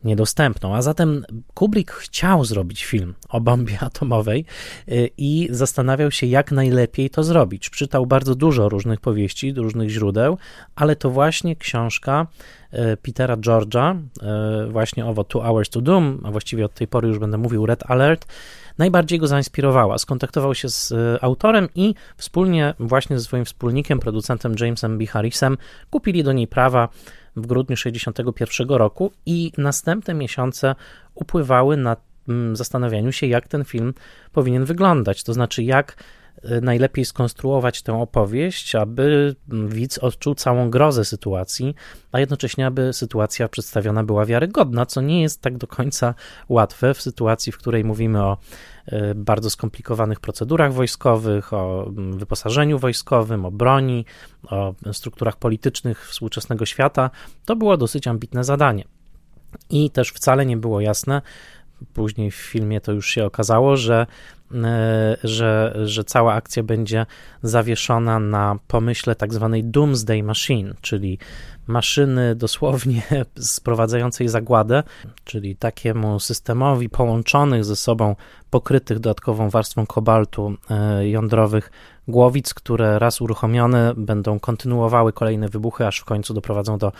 niedostępną. 0.04 0.74
A 0.74 0.82
zatem 0.82 1.24
Kubrick 1.54 1.92
chciał 1.92 2.44
zrobić 2.44 2.84
film 2.84 3.14
o 3.28 3.40
bombie 3.40 3.78
atomowej 3.86 4.44
y, 4.88 5.10
i 5.18 5.48
zastanawiał 5.50 6.10
się, 6.10 6.26
jak 6.26 6.52
najlepiej 6.52 7.10
to 7.10 7.24
zrobić. 7.24 7.70
Czytał 7.70 8.06
bardzo 8.06 8.34
dużo 8.34 8.68
różnych 8.68 9.00
powieści, 9.00 9.52
różnych 9.52 9.88
źródeł, 9.88 10.38
ale 10.76 10.96
to 10.96 11.10
właśnie 11.10 11.56
książka 11.56 12.26
y, 12.74 12.96
Petera 12.96 13.36
George'a, 13.36 13.98
y, 14.66 14.70
właśnie 14.70 15.06
owo 15.06 15.24
Two 15.24 15.40
Hours 15.42 15.70
to 15.70 15.80
Doom, 15.80 16.20
a 16.24 16.30
właściwie 16.30 16.64
od 16.64 16.74
tej 16.74 16.88
pory 16.88 17.08
już 17.08 17.18
będę 17.18 17.38
mówił 17.38 17.66
Red 17.66 17.82
Alert, 17.90 18.26
najbardziej 18.78 19.18
go 19.18 19.26
zainspirowała. 19.26 19.98
Skontaktował 19.98 20.54
się 20.54 20.68
z 20.68 20.92
autorem 21.22 21.68
i 21.74 21.94
wspólnie 22.16 22.74
właśnie 22.78 23.18
ze 23.18 23.24
swoim 23.24 23.44
wspólnikiem, 23.44 23.98
producentem 23.98 24.54
Jamesem 24.60 24.98
B. 24.98 25.06
Harrisem 25.06 25.58
kupili 25.90 26.24
do 26.24 26.32
niej 26.32 26.46
prawa 26.46 26.88
w 27.36 27.46
grudniu 27.46 27.76
1961 27.76 28.76
roku 28.76 29.12
i 29.26 29.52
następne 29.58 30.14
miesiące 30.14 30.74
upływały 31.14 31.76
na 31.76 31.96
mm, 32.28 32.56
zastanawianiu 32.56 33.12
się, 33.12 33.26
jak 33.26 33.48
ten 33.48 33.64
film 33.64 33.94
powinien 34.32 34.64
wyglądać, 34.64 35.22
to 35.24 35.32
znaczy 35.32 35.62
jak 35.62 35.96
najlepiej 36.62 37.04
skonstruować 37.04 37.82
tę 37.82 38.00
opowieść, 38.00 38.74
aby 38.74 39.34
widz 39.48 39.98
odczuł 39.98 40.34
całą 40.34 40.70
grozę 40.70 41.04
sytuacji, 41.04 41.74
a 42.12 42.20
jednocześnie, 42.20 42.66
aby 42.66 42.92
sytuacja 42.92 43.48
przedstawiona 43.48 44.04
była 44.04 44.24
wiarygodna, 44.24 44.86
co 44.86 45.00
nie 45.00 45.22
jest 45.22 45.40
tak 45.40 45.58
do 45.58 45.66
końca 45.66 46.14
łatwe 46.48 46.94
w 46.94 47.02
sytuacji, 47.02 47.52
w 47.52 47.58
której 47.58 47.84
mówimy 47.84 48.22
o 48.22 48.38
e, 48.86 49.14
bardzo 49.14 49.50
skomplikowanych 49.50 50.20
procedurach 50.20 50.72
wojskowych, 50.72 51.52
o 51.52 51.86
mm, 51.88 52.18
wyposażeniu 52.18 52.78
wojskowym, 52.78 53.44
o 53.44 53.50
broni, 53.50 54.04
o 54.50 54.74
strukturach 54.92 55.36
politycznych 55.36 56.08
współczesnego 56.08 56.66
świata. 56.66 57.10
To 57.44 57.56
było 57.56 57.76
dosyć 57.76 58.08
ambitne 58.08 58.44
zadanie. 58.44 58.84
I 59.70 59.90
też 59.90 60.10
wcale 60.10 60.46
nie 60.46 60.56
było 60.56 60.80
jasne, 60.80 61.22
później 61.94 62.30
w 62.30 62.34
filmie 62.34 62.80
to 62.80 62.92
już 62.92 63.08
się 63.08 63.24
okazało, 63.24 63.76
że, 63.76 64.06
e, 64.54 65.16
że, 65.24 65.78
że 65.84 66.04
cała 66.04 66.34
akcja 66.34 66.62
będzie 66.62 67.06
zawieszona 67.42 68.18
na 68.18 68.58
pomyśle 68.66 69.14
tak 69.14 69.34
zwanej 69.34 69.64
Doomsday 69.64 70.22
Machine, 70.22 70.74
czyli 70.80 71.18
maszyny 71.66 72.34
dosłownie 72.34 73.02
sprowadzającej 73.56 74.28
zagładę, 74.28 74.82
czyli 75.24 75.56
takiemu 75.56 76.20
systemowi 76.20 76.88
połączonych 76.88 77.64
ze 77.64 77.76
sobą, 77.76 78.16
pokrytych 78.50 78.98
dodatkową 78.98 79.50
warstwą 79.50 79.86
kobaltu 79.86 80.54
e, 80.70 81.08
jądrowych 81.08 81.70
głowic, 82.08 82.54
które 82.54 82.98
raz 82.98 83.20
uruchomione 83.20 83.94
będą 83.96 84.40
kontynuowały 84.40 85.12
kolejne 85.12 85.48
wybuchy, 85.48 85.86
aż 85.86 85.98
w 85.98 86.04
końcu 86.04 86.34
doprowadzą 86.34 86.78
do 86.78 86.92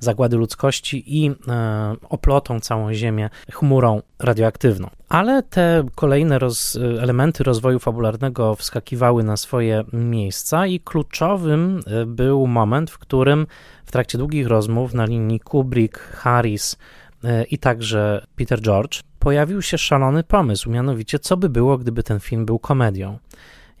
zagłady 0.00 0.36
ludzkości 0.36 1.04
i 1.06 1.30
e, 1.48 1.94
oplotą 2.08 2.60
całą 2.60 2.94
Ziemię 2.94 3.30
chmurą 3.52 4.02
radioaktywną. 4.18 4.90
Ale 5.08 5.42
te 5.42 5.84
kolejne 5.94 6.38
roz, 6.38 6.78
elementy 7.00 7.44
rozwoju 7.44 7.78
fabularnego 7.78 8.54
wskakiwały 8.54 9.24
na 9.24 9.36
swoje 9.36 9.84
miejsca 9.92 10.66
i 10.66 10.80
kluczowym 10.80 11.80
e, 11.86 12.06
był 12.06 12.46
moment, 12.46 12.90
w 12.90 12.98
którym 12.98 13.46
w 13.86 13.92
trakcie 13.92 14.18
długich 14.18 14.46
rozmów 14.46 14.94
na 14.94 15.04
linii 15.04 15.40
Kubrick, 15.40 15.98
Harris 15.98 16.76
e, 17.24 17.44
i 17.44 17.58
także 17.58 18.26
Peter 18.36 18.60
George 18.60 19.00
pojawił 19.18 19.62
się 19.62 19.78
szalony 19.78 20.24
pomysł, 20.24 20.70
mianowicie 20.70 21.18
co 21.18 21.36
by 21.36 21.48
było, 21.48 21.78
gdyby 21.78 22.02
ten 22.02 22.20
film 22.20 22.46
był 22.46 22.58
komedią. 22.58 23.18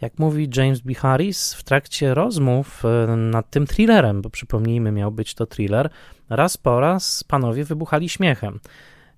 Jak 0.00 0.18
mówi 0.18 0.48
James 0.56 0.80
B. 0.80 0.94
Harris, 0.94 1.54
w 1.54 1.64
trakcie 1.64 2.14
rozmów 2.14 2.82
e, 2.84 3.16
nad 3.16 3.50
tym 3.50 3.66
thrillerem, 3.66 4.22
bo 4.22 4.30
przypomnijmy, 4.30 4.92
miał 4.92 5.12
być 5.12 5.34
to 5.34 5.46
thriller, 5.46 5.90
raz 6.30 6.56
po 6.56 6.80
raz 6.80 7.24
panowie 7.24 7.64
wybuchali 7.64 8.08
śmiechem, 8.08 8.60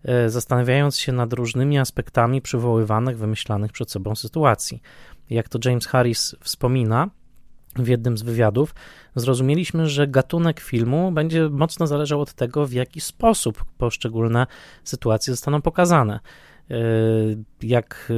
e, 0.04 0.30
zastanawiając 0.30 0.98
się 0.98 1.12
nad 1.12 1.32
różnymi 1.32 1.78
aspektami 1.78 2.42
przywoływanych, 2.42 3.18
wymyślanych 3.18 3.72
przed 3.72 3.90
sobą 3.90 4.14
sytuacji. 4.14 4.82
Jak 5.30 5.48
to 5.48 5.58
James 5.64 5.86
Harris 5.86 6.36
wspomina, 6.40 7.10
w 7.76 7.88
jednym 7.88 8.18
z 8.18 8.22
wywiadów, 8.22 8.74
zrozumieliśmy, 9.16 9.88
że 9.88 10.06
gatunek 10.06 10.60
filmu 10.60 11.12
będzie 11.12 11.48
mocno 11.48 11.86
zależał 11.86 12.20
od 12.20 12.32
tego, 12.32 12.66
w 12.66 12.72
jaki 12.72 13.00
sposób 13.00 13.64
poszczególne 13.78 14.46
sytuacje 14.84 15.32
zostaną 15.32 15.62
pokazane. 15.62 16.20
E, 16.70 16.74
jak 17.62 18.12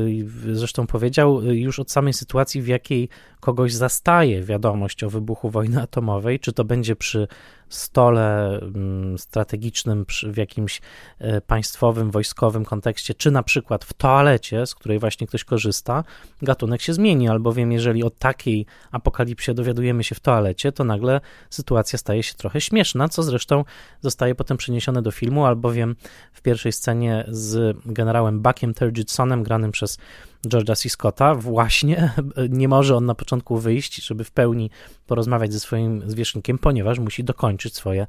zresztą 0.53 0.87
powiedział, 0.87 1.43
już 1.43 1.79
od 1.79 1.91
samej 1.91 2.13
sytuacji, 2.13 2.63
w 2.63 2.67
jakiej 2.67 3.09
kogoś 3.41 3.75
zastaje 3.75 4.43
wiadomość 4.43 5.05
o 5.05 5.11
wybuchu 5.11 5.51
wojny 5.51 5.83
atomowej, 5.83 6.41
czy 6.41 6.53
to 6.53 6.65
będzie 6.65 6.97
przy 6.97 7.29
stole 7.75 8.59
mm, 8.61 9.19
strategicznym 9.19 10.07
w 10.23 10.37
jakimś 10.37 10.81
e, 11.19 11.41
państwowym, 11.41 12.11
wojskowym 12.11 12.65
kontekście, 12.65 13.15
czy 13.15 13.31
na 13.31 13.43
przykład 13.43 13.85
w 13.85 13.93
toalecie, 13.93 14.67
z 14.67 14.75
której 14.75 14.99
właśnie 14.99 15.27
ktoś 15.27 15.45
korzysta, 15.45 16.05
gatunek 16.43 16.83
się 16.83 16.95
zmieni, 16.95 17.29
albowiem 17.29 17.73
jeżeli 17.73 18.05
o 18.05 18.11
takiej 18.11 18.67
apokalipsie 18.91 19.55
dowiadujemy 19.55 20.05
się 20.05 20.15
w 20.15 20.21
toalecie, 20.21 20.73
to 20.73 20.85
nagle 20.85 21.21
sytuacja 21.51 21.99
staje 21.99 22.23
się 22.23 22.35
trochę 22.35 22.61
śmieszna, 22.61 23.09
co 23.09 23.23
zresztą 23.23 23.65
zostaje 24.01 24.35
potem 24.35 24.57
przeniesione 24.57 25.03
do 25.03 25.11
filmu, 25.11 25.47
albowiem 25.47 25.97
w 26.33 26.43
pierwszej 26.43 26.73
scenie 26.73 27.25
z 27.29 27.77
generałem 27.87 28.41
Buckiem 28.41 28.75
Turgidsonem, 28.75 29.43
granym 29.43 29.73
przez 29.73 29.99
George'a 30.47 30.77
C. 30.77 30.89
Scotta, 30.89 31.35
właśnie 31.35 32.13
nie 32.49 32.69
może 32.69 32.97
on 32.97 33.07
na 33.07 33.15
początku 33.15 33.59
wyjść, 33.59 34.07
żeby 34.07 34.25
w 34.25 34.31
pełni 34.31 34.71
porozmawiać 35.07 35.53
ze 35.53 35.61
swoim 35.61 36.11
zwierzchnikiem, 36.11 36.59
ponieważ 36.59 36.99
musi 36.99 37.25
dokończyć 37.25 37.77
swoje 37.77 38.07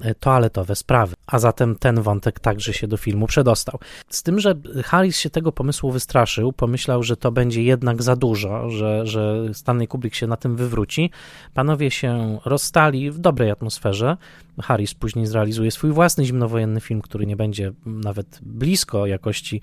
e, 0.00 0.14
toaletowe 0.14 0.76
sprawy. 0.76 1.14
A 1.26 1.38
zatem 1.38 1.76
ten 1.76 2.02
wątek 2.02 2.40
także 2.40 2.72
się 2.72 2.88
do 2.88 2.96
filmu 2.96 3.26
przedostał. 3.26 3.78
Z 4.08 4.22
tym, 4.22 4.40
że 4.40 4.54
Harris 4.84 5.18
się 5.18 5.30
tego 5.30 5.52
pomysłu 5.52 5.90
wystraszył, 5.90 6.52
pomyślał, 6.52 7.02
że 7.02 7.16
to 7.16 7.32
będzie 7.32 7.62
jednak 7.62 8.02
za 8.02 8.16
dużo, 8.16 8.70
że, 8.70 9.06
że 9.06 9.54
Stanley 9.54 9.88
Kubrick 9.88 10.16
się 10.16 10.26
na 10.26 10.36
tym 10.36 10.56
wywróci. 10.56 11.10
Panowie 11.54 11.90
się 11.90 12.38
rozstali 12.44 13.10
w 13.10 13.18
dobrej 13.18 13.50
atmosferze. 13.50 14.16
Harris 14.62 14.94
później 14.94 15.26
zrealizuje 15.26 15.70
swój 15.70 15.90
własny 15.90 16.24
zimnowojenny 16.24 16.80
film, 16.80 17.02
który 17.02 17.26
nie 17.26 17.36
będzie 17.36 17.72
nawet 17.86 18.38
blisko 18.42 19.06
jakości 19.06 19.60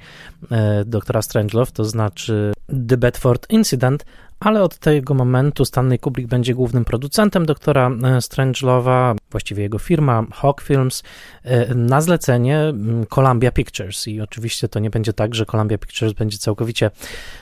e, 0.51 0.86
doktora 0.86 1.21
Strangelove, 1.21 1.71
to 1.71 1.86
znaczy 1.86 2.54
The 2.88 2.97
Bedford 2.97 3.49
Incident, 3.49 4.06
ale 4.39 4.63
od 4.63 4.77
tego 4.77 5.13
momentu 5.13 5.65
Stanley 5.65 5.99
Kubrick 5.99 6.30
będzie 6.30 6.54
głównym 6.54 6.86
producentem 6.86 7.45
doktora 7.45 7.91
e, 8.04 8.21
Strangelowa, 8.21 9.15
właściwie 9.32 9.63
jego 9.63 9.80
firma 9.80 10.25
Hawk 10.34 10.62
Films, 10.62 11.04
e, 11.43 11.75
na 11.75 12.01
zlecenie 12.01 12.73
Columbia 13.10 13.51
Pictures. 13.51 14.08
I 14.08 14.21
oczywiście 14.21 14.67
to 14.67 14.80
nie 14.80 14.89
będzie 14.89 15.13
tak, 15.13 15.36
że 15.36 15.45
Columbia 15.45 15.77
Pictures 15.77 16.13
będzie 16.13 16.38
całkowicie 16.38 16.91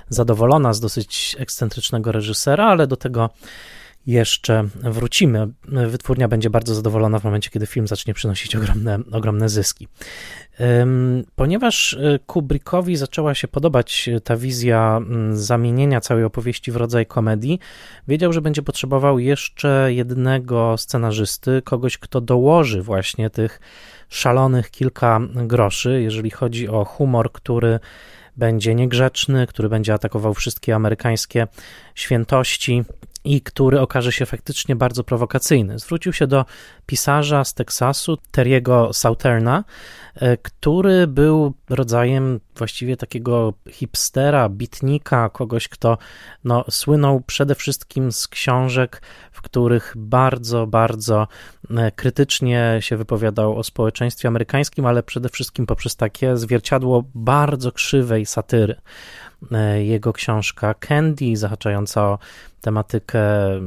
zadowolona 0.09 0.73
z 0.73 0.79
dosyć 0.79 1.35
ekscentrycznego 1.39 2.11
reżysera, 2.11 2.65
ale 2.65 2.87
do 2.87 2.97
tego 2.97 3.29
jeszcze 4.07 4.67
wrócimy. 4.75 5.47
Wytwórnia 5.87 6.27
będzie 6.27 6.49
bardzo 6.49 6.75
zadowolona 6.75 7.19
w 7.19 7.23
momencie, 7.23 7.49
kiedy 7.49 7.65
film 7.65 7.87
zacznie 7.87 8.13
przynosić 8.13 8.55
ogromne, 8.55 8.99
ogromne 9.11 9.49
zyski. 9.49 9.87
Ponieważ 11.35 11.93
e, 11.93 12.19
Kubrickowi 12.25 12.95
zaczęła 12.95 13.35
się 13.35 13.47
podobać 13.47 14.09
ta 14.23 14.37
wizja 14.37 15.01
zamienienia 15.31 16.01
całej 16.01 16.23
opowieści 16.23 16.71
w 16.71 16.75
rodzaj 16.75 17.05
komedii, 17.05 17.59
wiedział, 18.07 18.33
że 18.33 18.41
będzie 18.41 18.61
potrzebował 18.61 19.19
jeszcze 19.19 19.93
jednego 19.93 20.77
scenarzysty, 20.77 21.61
kogoś, 21.65 21.97
kto 21.97 22.21
dołoży 22.21 22.81
właśnie 22.81 23.29
tych 23.29 23.59
szalonych 24.09 24.71
kilka 24.71 25.19
groszy, 25.35 26.01
jeżeli 26.01 26.29
chodzi 26.29 26.69
o 26.69 26.85
humor, 26.85 27.31
który 27.31 27.79
będzie 28.37 28.75
niegrzeczny, 28.75 29.47
który 29.47 29.69
będzie 29.69 29.93
atakował 29.93 30.33
wszystkie 30.33 30.75
amerykańskie 30.75 31.47
świętości 31.95 32.83
i 33.29 33.41
który 33.41 33.79
okaże 33.79 34.11
się 34.11 34.25
faktycznie 34.25 34.75
bardzo 34.75 35.03
prowokacyjny. 35.03 35.79
Zwrócił 35.79 36.13
się 36.13 36.27
do 36.27 36.45
pisarza 36.85 37.43
z 37.43 37.53
Teksasu, 37.53 38.17
Terry'ego 38.31 38.93
Sauterna, 38.93 39.63
e, 40.15 40.37
który 40.37 41.07
był 41.07 41.53
rodzajem 41.69 42.39
właściwie 42.55 42.97
takiego 42.97 43.53
hipstera, 43.69 44.49
bitnika, 44.49 45.29
kogoś, 45.29 45.67
kto 45.67 45.97
no, 46.43 46.65
słynął 46.69 47.21
przede 47.21 47.55
wszystkim 47.55 48.11
z 48.11 48.27
książek, 48.27 49.01
w 49.31 49.41
których 49.41 49.93
bardzo, 49.97 50.67
bardzo 50.67 51.27
e, 51.69 51.91
krytycznie 51.91 52.77
się 52.79 52.97
wypowiadał 52.97 53.57
o 53.57 53.63
społeczeństwie 53.63 54.27
amerykańskim, 54.27 54.85
ale 54.85 55.03
przede 55.03 55.29
wszystkim 55.29 55.65
poprzez 55.65 55.95
takie 55.95 56.37
zwierciadło 56.37 57.03
bardzo 57.15 57.71
krzywej 57.71 58.25
satyry. 58.25 58.75
E, 59.51 59.83
jego 59.83 60.13
książka 60.13 60.73
Candy, 60.73 61.37
zahaczająca 61.37 62.03
o 62.03 62.19
tematykę 62.61 63.21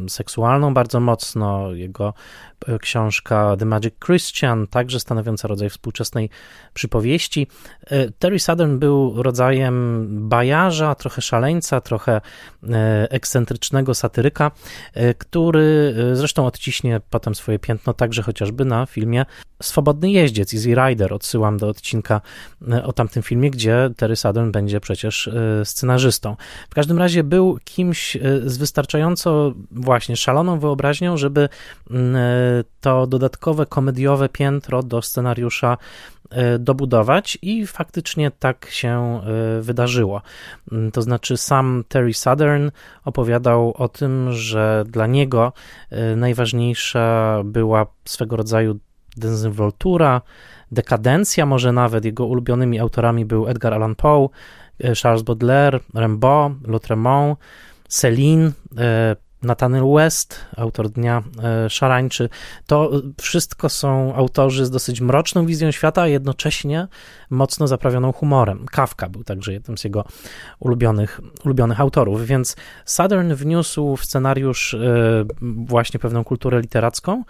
seksualną 0.08 0.74
bardzo 0.74 1.00
mocno, 1.00 1.72
jego 1.72 2.14
e, 2.66 2.78
książka 2.78 3.56
The 3.58 3.64
Magic 3.64 3.94
Christian, 4.04 4.66
także 4.66 5.00
stanowiąca 5.00 5.48
rodzaj 5.48 5.70
współczesnej 5.70 6.30
przypowieści. 6.74 7.46
E, 7.86 8.10
Terry 8.10 8.38
Southern 8.38 8.78
był 8.78 9.22
rodzajem 9.22 10.08
bajarza, 10.28 10.94
trochę 10.94 11.22
szaleńca, 11.22 11.80
trochę 11.80 12.20
ekscentrycznego 13.10 13.94
satyryka, 13.94 14.50
który 15.18 15.94
zresztą 16.12 16.46
odciśnie 16.46 17.00
potem 17.10 17.34
swoje 17.34 17.58
piętno 17.58 17.94
także 17.94 18.22
chociażby 18.22 18.64
na 18.64 18.86
filmie 18.86 19.24
Swobodny 19.62 20.10
Jeździec, 20.10 20.54
Easy 20.54 20.74
Rider. 20.74 21.12
Odsyłam 21.12 21.56
do 21.56 21.68
odcinka 21.68 22.20
o 22.84 22.92
tamtym 22.92 23.22
filmie, 23.22 23.50
gdzie 23.50 23.90
Terry 23.96 24.16
Southern 24.16 24.50
będzie 24.50 24.80
przecież 24.80 25.30
scenarzystą. 25.64 26.36
W 26.70 26.74
każdym 26.74 26.98
razie 26.98 27.24
był 27.24 27.58
kimś 27.64 28.16
e, 28.16 28.20
z 28.44 28.58
wystarczająco 28.82 29.52
właśnie 29.70 30.16
szaloną 30.16 30.58
wyobraźnią, 30.58 31.16
żeby 31.16 31.48
mm, 31.90 32.16
e, 32.16 32.20
to 32.80 33.06
dodatkowe 33.06 33.66
komediowe 33.66 34.28
piętro 34.28 34.82
do 34.82 35.02
scenariusza 35.02 35.78
e, 36.30 36.58
dobudować 36.58 37.38
i 37.42 37.66
faktycznie 37.66 38.30
tak 38.30 38.66
się 38.70 39.20
wydarzyło. 39.60 40.22
Mm, 40.72 40.90
to 40.90 41.02
znaczy 41.02 41.36
sam 41.36 41.84
Terry 41.88 42.14
Southern 42.14 42.70
opowiadał 43.04 43.74
o 43.76 43.88
tym, 43.88 44.32
że 44.32 44.84
dla 44.86 45.06
niego 45.06 45.52
najważniejsza 46.16 47.42
była 47.44 47.86
swego 48.04 48.36
rodzaju 48.36 48.78
dezynwoltura, 49.16 50.20
dekadencja, 50.72 51.46
może 51.46 51.72
nawet 51.72 52.04
jego 52.04 52.26
ulubionymi 52.26 52.80
autorami 52.80 53.24
był 53.24 53.48
Edgar 53.48 53.74
Allan 53.74 53.94
Poe, 53.94 54.28
Charles 55.02 55.22
Baudelaire, 55.22 55.80
Rimbaud, 55.94 56.68
Lautremont, 56.68 57.38
Celine, 57.92 58.52
Nathaniel 59.42 59.84
West, 59.94 60.40
autor 60.56 60.90
Dnia 60.90 61.22
Szarańczy. 61.68 62.28
To 62.66 62.90
wszystko 63.20 63.68
są 63.68 64.14
autorzy 64.14 64.66
z 64.66 64.70
dosyć 64.70 65.00
mroczną 65.00 65.46
wizją 65.46 65.70
świata, 65.70 66.02
a 66.02 66.06
jednocześnie 66.06 66.88
mocno 67.30 67.68
zaprawioną 67.68 68.12
humorem. 68.12 68.66
Kafka 68.66 69.08
był 69.08 69.24
także 69.24 69.52
jednym 69.52 69.78
z 69.78 69.84
jego 69.84 70.04
ulubionych, 70.58 71.20
ulubionych 71.44 71.80
autorów, 71.80 72.26
więc 72.26 72.56
Southern 72.84 73.34
wniósł 73.34 73.96
w 73.96 74.04
scenariusz 74.04 74.76
właśnie 75.66 76.00
pewną 76.00 76.24
kulturę 76.24 76.60
literacką, 76.60 77.24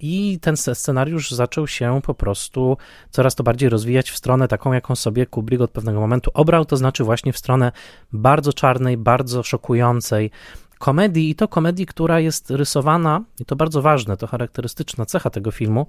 i 0.00 0.38
ten 0.40 0.56
scenariusz 0.56 1.30
zaczął 1.30 1.66
się 1.66 2.00
po 2.04 2.14
prostu 2.14 2.76
coraz 3.10 3.34
to 3.34 3.42
bardziej 3.42 3.68
rozwijać 3.68 4.10
w 4.10 4.16
stronę 4.16 4.48
taką, 4.48 4.72
jaką 4.72 4.96
sobie 4.96 5.26
Kubrick 5.26 5.62
od 5.62 5.70
pewnego 5.70 6.00
momentu 6.00 6.30
obrał, 6.34 6.64
to 6.64 6.76
znaczy 6.76 7.04
właśnie 7.04 7.32
w 7.32 7.38
stronę 7.38 7.72
bardzo 8.12 8.52
czarnej, 8.52 8.96
bardzo 8.96 9.42
szokującej 9.42 10.30
komedii 10.78 11.30
i 11.30 11.34
to 11.34 11.48
komedii, 11.48 11.86
która 11.86 12.20
jest 12.20 12.50
rysowana, 12.50 13.24
i 13.40 13.44
to 13.44 13.56
bardzo 13.56 13.82
ważne, 13.82 14.16
to 14.16 14.26
charakterystyczna 14.26 15.06
cecha 15.06 15.30
tego 15.30 15.50
filmu, 15.50 15.86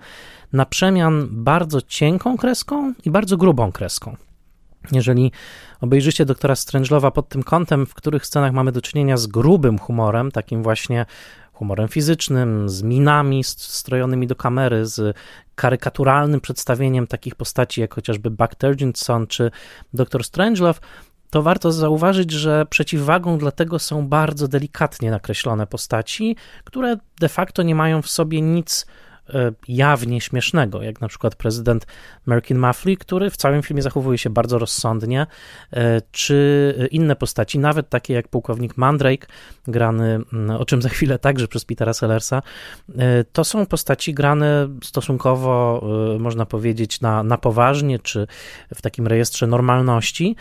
na 0.54 0.66
przemian 0.66 1.28
bardzo 1.32 1.82
cienką 1.82 2.38
kreską 2.38 2.94
i 3.06 3.12
bardzo 3.12 3.38
grubą 3.38 3.72
kreską. 3.72 4.16
Jeżeli 4.92 5.32
obejrzycie 5.82 6.26
doktora 6.26 6.56
Strangelowa 6.56 7.12
pod 7.12 7.30
tym 7.30 7.44
kątem, 7.44 7.86
w 7.86 7.94
których 7.94 8.26
scenach 8.26 8.54
mamy 8.54 8.72
do 8.72 8.82
czynienia 8.82 9.18
z 9.18 9.28
grubym 9.28 9.80
humorem, 9.80 10.32
takim 10.32 10.64
właśnie 10.64 11.06
humorem 11.62 11.88
fizycznym, 11.88 12.70
z 12.70 12.84
minami 12.84 13.44
strojonymi 13.44 14.28
do 14.28 14.36
kamery, 14.36 14.86
z 14.86 15.18
karykaturalnym 15.56 16.42
przedstawieniem 16.42 17.08
takich 17.08 17.36
postaci 17.36 17.82
jak 17.82 17.94
chociażby 17.94 18.32
Buck 18.32 18.56
Turgidson 18.56 19.28
czy 19.28 19.52
Dr. 19.94 20.24
Strangelove, 20.24 20.80
to 21.30 21.42
warto 21.42 21.72
zauważyć, 21.72 22.32
że 22.32 22.66
przeciwwagą 22.66 23.38
dla 23.38 23.52
tego 23.52 23.80
są 23.80 24.08
bardzo 24.08 24.48
delikatnie 24.48 25.12
nakreślone 25.12 25.68
postaci, 25.68 26.36
które 26.64 26.98
de 27.20 27.30
facto 27.30 27.64
nie 27.64 27.76
mają 27.76 28.02
w 28.02 28.10
sobie 28.10 28.42
nic 28.42 28.86
jawnie 29.68 30.22
śmiesznego, 30.22 30.82
jak 30.82 31.02
na 31.02 31.08
przykład 31.08 31.36
prezydent 31.36 31.88
Merkin 32.26 32.60
Muffley, 32.60 32.98
który 32.98 33.30
w 33.30 33.38
całym 33.38 33.64
filmie 33.64 33.82
zachowuje 33.82 34.18
się 34.18 34.30
bardzo 34.30 34.60
rozsądnie, 34.60 35.28
e, 35.74 36.02
czy 36.12 36.90
inne 36.92 37.16
postaci, 37.16 37.60
nawet 37.60 37.90
takie 37.90 38.14
jak 38.14 38.28
pułkownik 38.28 38.78
Mandrake, 38.78 39.28
grany, 39.68 40.20
o 40.58 40.66
czym 40.66 40.82
za 40.82 40.90
chwilę 40.90 41.20
także 41.20 41.48
przez 41.48 41.66
Petera 41.66 41.94
Sellersa, 41.94 42.42
e, 42.98 43.24
to 43.24 43.44
są 43.44 43.66
postaci 43.66 44.14
grane 44.14 44.68
stosunkowo, 44.84 45.82
można 46.20 46.46
powiedzieć, 46.46 47.02
na, 47.02 47.24
na 47.24 47.38
poważnie, 47.38 48.00
czy 48.00 48.28
w 48.76 48.82
takim 48.82 49.08
rejestrze 49.08 49.48
normalności. 49.48 50.36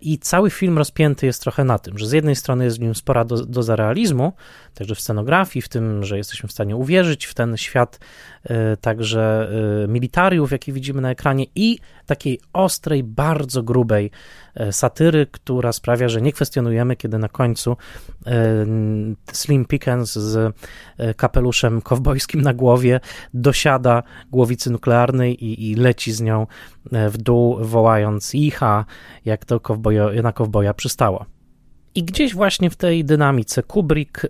I 0.00 0.18
cały 0.18 0.50
film 0.50 0.78
rozpięty 0.78 1.26
jest 1.26 1.42
trochę 1.42 1.64
na 1.64 1.78
tym, 1.78 1.98
że 1.98 2.06
z 2.06 2.12
jednej 2.12 2.36
strony 2.36 2.64
jest 2.64 2.78
w 2.78 2.80
nim 2.80 2.94
spora 2.94 3.24
do, 3.24 3.46
doza 3.46 3.76
realizmu, 3.76 4.32
także 4.74 4.94
w 4.94 5.00
scenografii, 5.00 5.62
w 5.62 5.68
tym, 5.68 6.04
że 6.04 6.16
jesteśmy 6.16 6.48
w 6.48 6.52
stanie 6.52 6.76
uwierzyć 6.76 7.26
w 7.26 7.34
ten 7.34 7.56
świat 7.56 7.95
e, 8.44 8.76
także 8.76 9.48
e, 9.84 9.88
militariów, 9.88 10.52
jaki 10.52 10.72
widzimy 10.72 11.00
na 11.00 11.10
ekranie 11.10 11.44
i 11.54 11.78
takiej 12.06 12.40
ostrej, 12.52 13.02
bardzo 13.04 13.62
grubej 13.62 14.10
e, 14.54 14.72
satyry, 14.72 15.26
która 15.26 15.72
sprawia, 15.72 16.08
że 16.08 16.22
nie 16.22 16.32
kwestionujemy, 16.32 16.96
kiedy 16.96 17.18
na 17.18 17.28
końcu 17.28 17.76
Slim 19.32 19.64
Pickens 19.64 20.12
z 20.12 20.56
kapeluszem 21.16 21.82
kowbojskim 21.82 22.42
na 22.42 22.54
głowie 22.54 23.00
dosiada 23.34 24.02
głowicy 24.30 24.70
nuklearnej 24.70 25.44
i, 25.44 25.70
i 25.70 25.74
leci 25.74 26.12
z 26.12 26.20
nią 26.20 26.46
w 26.92 27.18
dół, 27.18 27.56
wołając 27.60 28.34
icha, 28.34 28.84
jak 29.24 29.44
to 29.44 29.60
kowbojo, 29.60 30.22
na 30.22 30.32
kowboja 30.32 30.74
przystało. 30.74 31.35
I 31.96 32.04
gdzieś 32.04 32.34
właśnie 32.34 32.70
w 32.70 32.76
tej 32.76 33.04
dynamice 33.04 33.62
Kubrick, 33.62 34.26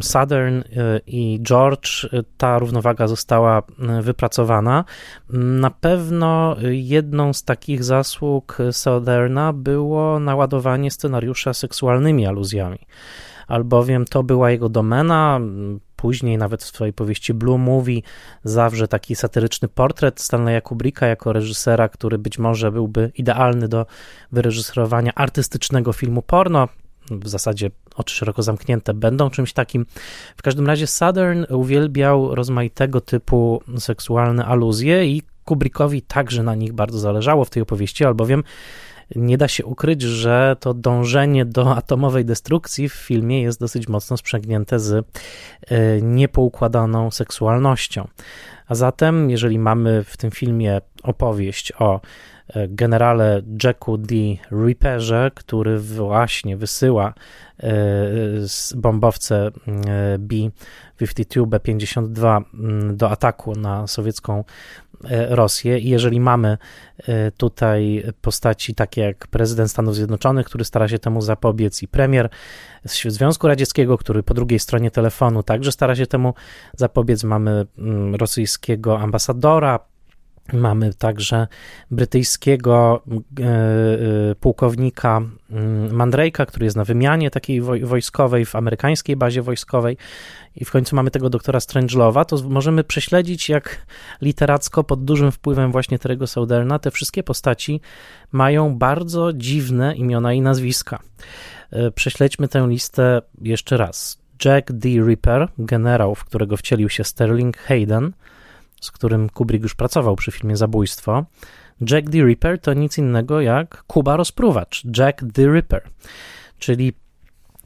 Southern 0.00 0.58
e, 0.58 0.62
i 1.06 1.40
George 1.42 2.04
e, 2.04 2.22
ta 2.36 2.58
równowaga 2.58 3.06
została 3.06 3.58
e, 3.58 4.02
wypracowana. 4.02 4.84
Na 5.30 5.70
pewno 5.70 6.56
jedną 6.70 7.32
z 7.32 7.44
takich 7.44 7.84
zasług 7.84 8.58
Southerna 8.72 9.52
było 9.52 10.20
naładowanie 10.20 10.90
scenariusza 10.90 11.54
seksualnymi 11.54 12.26
aluzjami 12.26 12.78
albowiem 13.46 14.04
to 14.04 14.22
była 14.22 14.50
jego 14.50 14.68
domena. 14.68 15.40
Później 15.96 16.38
nawet 16.38 16.62
w 16.62 16.66
swojej 16.66 16.92
powieści 16.92 17.34
Blue 17.34 17.58
Movie 17.58 18.00
zawrze 18.44 18.88
taki 18.88 19.16
satyryczny 19.16 19.68
portret 19.68 20.20
Stanleya 20.20 20.62
Kubricka 20.62 21.06
jako 21.06 21.32
reżysera, 21.32 21.88
który 21.88 22.18
być 22.18 22.38
może 22.38 22.72
byłby 22.72 23.12
idealny 23.14 23.68
do 23.68 23.86
wyreżyserowania 24.32 25.12
artystycznego 25.14 25.92
filmu 25.92 26.22
porno. 26.22 26.68
W 27.10 27.28
zasadzie 27.28 27.70
oczy 27.96 28.14
szeroko 28.14 28.42
zamknięte 28.42 28.94
będą 28.94 29.30
czymś 29.30 29.52
takim. 29.52 29.86
W 30.36 30.42
każdym 30.42 30.66
razie 30.66 30.86
Southern 30.86 31.44
uwielbiał 31.48 32.34
rozmaitego 32.34 33.00
typu 33.00 33.62
seksualne 33.78 34.44
aluzje 34.44 35.06
i 35.06 35.22
Kubrickowi 35.44 36.02
także 36.02 36.42
na 36.42 36.54
nich 36.54 36.72
bardzo 36.72 36.98
zależało 36.98 37.44
w 37.44 37.50
tej 37.50 37.62
opowieści, 37.62 38.04
albowiem 38.04 38.44
nie 39.14 39.38
da 39.38 39.48
się 39.48 39.64
ukryć, 39.64 40.02
że 40.02 40.56
to 40.60 40.74
dążenie 40.74 41.44
do 41.44 41.76
atomowej 41.76 42.24
destrukcji 42.24 42.88
w 42.88 42.94
filmie 42.94 43.42
jest 43.42 43.60
dosyć 43.60 43.88
mocno 43.88 44.16
sprzęgnięte 44.16 44.78
z 44.78 44.92
e, 45.68 46.02
niepoukładaną 46.02 47.10
seksualnością. 47.10 48.08
A 48.68 48.74
zatem, 48.74 49.30
jeżeli 49.30 49.58
mamy 49.58 50.04
w 50.04 50.16
tym 50.16 50.30
filmie 50.30 50.80
opowieść 51.02 51.72
o 51.78 52.00
e, 52.48 52.68
generale 52.68 53.42
Jacku 53.64 53.98
D. 53.98 54.14
Ripperze, 54.52 55.30
który 55.34 55.78
właśnie 55.78 56.56
wysyła 56.56 57.14
e, 57.60 57.72
bombowce 58.76 59.50
B-52, 60.18 61.46
B-52 61.46 62.42
do 62.96 63.10
ataku 63.10 63.52
na 63.52 63.86
sowiecką 63.86 64.44
Rosję. 65.28 65.78
I 65.78 65.88
jeżeli 65.88 66.20
mamy 66.20 66.58
e, 66.98 67.30
tutaj 67.30 68.04
postaci 68.20 68.74
takie 68.74 69.00
jak 69.00 69.26
prezydent 69.26 69.70
Stanów 69.70 69.94
Zjednoczonych, 69.94 70.46
który 70.46 70.64
stara 70.64 70.88
się 70.88 70.98
temu 70.98 71.20
zapobiec 71.20 71.82
i 71.82 71.88
premier 71.88 72.28
Związku 72.84 73.48
Radzieckiego, 73.48 73.98
który 73.98 74.22
po 74.22 74.34
drugiej 74.34 74.58
stronie 74.58 74.90
telefonu 74.90 75.42
także 75.42 75.72
stara 75.72 75.96
się 75.96 76.06
temu 76.06 76.34
zapobiec, 76.76 77.24
mamy 77.24 77.66
mm, 77.78 78.14
rosyjskiego 78.14 78.98
ambasadora, 78.98 79.80
Mamy 80.52 80.94
także 80.94 81.46
brytyjskiego 81.90 83.02
e, 83.40 83.44
e, 83.44 84.34
pułkownika 84.34 85.22
mm, 85.50 85.88
Mandrake'a, 85.90 86.46
który 86.46 86.64
jest 86.64 86.76
na 86.76 86.84
wymianie 86.84 87.30
takiej 87.30 87.60
wojskowej 87.60 88.44
w 88.44 88.56
amerykańskiej 88.56 89.16
bazie 89.16 89.42
wojskowej 89.42 89.96
i 90.56 90.64
w 90.64 90.70
końcu 90.70 90.96
mamy 90.96 91.10
tego 91.10 91.30
doktora 91.30 91.60
Strangelowa, 91.60 92.24
to 92.24 92.36
możemy 92.48 92.84
prześledzić 92.84 93.48
jak 93.48 93.86
literacko 94.20 94.84
pod 94.84 95.04
dużym 95.04 95.32
wpływem 95.32 95.72
właśnie 95.72 95.98
Terego 95.98 96.26
Sauderna 96.26 96.78
te 96.78 96.90
wszystkie 96.90 97.22
postaci 97.22 97.80
mają 98.32 98.78
bardzo 98.78 99.32
dziwne 99.32 99.94
imiona 99.94 100.32
i 100.32 100.40
nazwiska. 100.40 100.98
E, 101.70 101.90
prześledźmy 101.90 102.48
tę 102.48 102.66
listę 102.68 103.22
jeszcze 103.42 103.76
raz. 103.76 104.18
Jack 104.44 104.72
D. 104.72 104.88
Ripper, 104.88 105.48
generał, 105.58 106.14
w 106.14 106.24
którego 106.24 106.56
wcielił 106.56 106.88
się 106.88 107.04
Sterling 107.04 107.56
Hayden– 107.56 108.12
z 108.80 108.90
którym 108.90 109.28
Kubrick 109.28 109.62
już 109.62 109.74
pracował 109.74 110.16
przy 110.16 110.32
filmie 110.32 110.56
Zabójstwo, 110.56 111.24
Jack 111.90 112.10
the 112.10 112.18
Ripper 112.18 112.60
to 112.60 112.74
nic 112.74 112.98
innego 112.98 113.40
jak 113.40 113.82
Kuba 113.86 114.16
Rozpruwacz, 114.16 114.84
Jack 114.98 115.22
the 115.32 115.42
Ripper, 115.52 115.82
czyli 116.58 116.92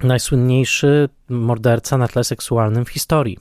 najsłynniejszy 0.03 1.09
morderca 1.29 1.99
na 1.99 2.09
tle 2.09 2.25
seksualnym 2.25 2.85
w 2.85 2.89
historii. 2.89 3.39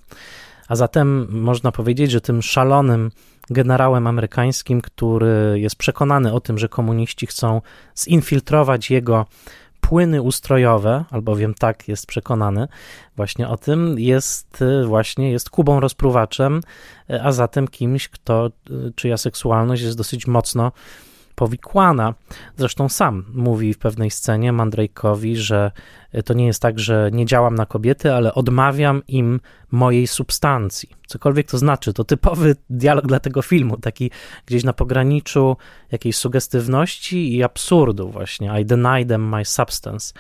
A 0.68 0.76
zatem 0.76 1.28
można 1.42 1.72
powiedzieć, 1.72 2.12
że 2.12 2.22
tym 2.22 2.42
szalonym 2.42 3.12
generałem 3.50 4.08
amerykańskim, 4.08 4.82
który 4.82 5.60
jest 5.60 5.76
przekonany 5.76 6.34
o 6.34 6.40
tym, 6.40 6.58
że 6.58 6.70
komuniści 6.70 7.28
chcą 7.28 7.62
zinfiltrować 7.98 8.92
jego 8.92 9.26
płyny 9.90 10.22
ustrojowe, 10.22 11.06
albowiem 11.12 11.54
tak 11.54 11.88
jest 11.88 12.06
przekonany 12.06 12.68
właśnie 13.16 13.48
o 13.48 13.58
tym, 13.58 14.00
jest 14.00 14.62
y, 14.62 14.86
właśnie 14.86 15.32
jest 15.32 15.50
Kubą 15.50 15.80
rozpruwaczem, 15.80 16.62
y, 17.10 17.22
a 17.22 17.32
zatem 17.32 17.68
kimś, 17.68 18.10
kto, 18.10 18.48
y, 18.70 18.94
czyja 18.96 19.18
seksualność 19.18 19.82
jest 19.82 19.98
dosyć 19.98 20.28
mocno 20.28 20.72
powikłana. 21.40 22.14
Zresztą 22.58 22.90
sam 22.90 23.26
mówi 23.34 23.74
w 23.74 23.78
pewnej 23.78 24.12
scenie 24.12 24.54
Mandrake'owi, 24.54 25.36
że 25.36 25.72
to 26.26 26.34
nie 26.34 26.46
jest 26.46 26.62
tak, 26.62 26.80
że 26.80 27.10
nie 27.14 27.26
działam 27.26 27.56
na 27.56 27.66
kobiety, 27.66 28.14
ale 28.14 28.34
odmawiam 28.34 29.02
im 29.08 29.40
mojej 29.72 30.08
substancji. 30.08 30.90
Cokolwiek 31.08 31.48
to 31.48 31.58
znaczy, 31.58 31.94
to 31.94 32.04
typowy 32.04 32.56
dialog 32.70 33.08
dla 33.08 33.20
tego 33.20 33.42
filmu, 33.42 33.78
taki 33.78 34.12
gdzieś 34.46 34.64
na 34.64 34.74
pograniczu 34.74 35.58
jakiejś 35.92 36.16
sugestywności 36.16 37.36
i 37.36 37.44
absurdu 37.44 38.10
właśnie. 38.10 38.62
I 38.62 38.66
deny 38.66 39.06
them 39.06 39.30
my 39.30 39.46
substance. 39.46 40.14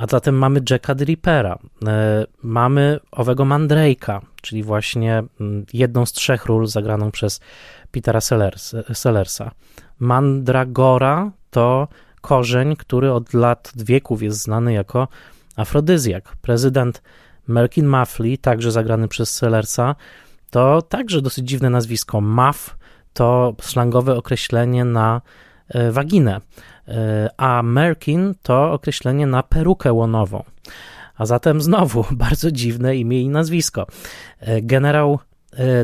A 0.00 0.06
zatem 0.06 0.34
mamy 0.34 0.60
Jacka 0.70 0.94
the 0.94 1.04
Rippera, 1.04 1.58
e, 1.86 2.26
mamy 2.42 3.00
owego 3.10 3.44
Mandrake'a, 3.44 4.20
czyli 4.42 4.62
właśnie 4.62 5.22
mm, 5.40 5.66
jedną 5.72 6.06
z 6.06 6.12
trzech 6.12 6.46
ról 6.46 6.66
zagraną 6.66 7.10
przez 7.10 7.40
Petera 7.90 8.20
Sellersa. 8.94 9.50
Mandragora 9.98 11.30
to 11.50 11.88
korzeń, 12.20 12.76
który 12.76 13.12
od 13.12 13.34
lat 13.34 13.72
wieków 13.76 14.22
jest 14.22 14.42
znany 14.42 14.72
jako 14.72 15.08
afrodyzjak. 15.56 16.36
Prezydent 16.42 17.02
Merkin 17.48 17.86
Muffley, 17.86 18.38
także 18.38 18.70
zagrany 18.72 19.08
przez 19.08 19.34
Sellersa, 19.34 19.96
to 20.50 20.82
także 20.82 21.22
dosyć 21.22 21.48
dziwne 21.48 21.70
nazwisko. 21.70 22.20
Muff 22.20 22.76
to 23.12 23.54
slangowe 23.60 24.16
określenie 24.16 24.84
na 24.84 25.20
e, 25.68 25.92
waginę, 25.92 26.40
a 27.36 27.62
Merkin 27.62 28.34
to 28.42 28.72
określenie 28.72 29.26
na 29.26 29.42
perukę 29.42 29.92
łonową. 29.92 30.44
A 31.16 31.26
zatem 31.26 31.60
znowu 31.60 32.04
bardzo 32.26 32.50
dziwne 32.50 32.96
imię 32.96 33.22
i 33.22 33.28
nazwisko. 33.28 33.86
E, 34.40 34.62
generał 34.62 35.18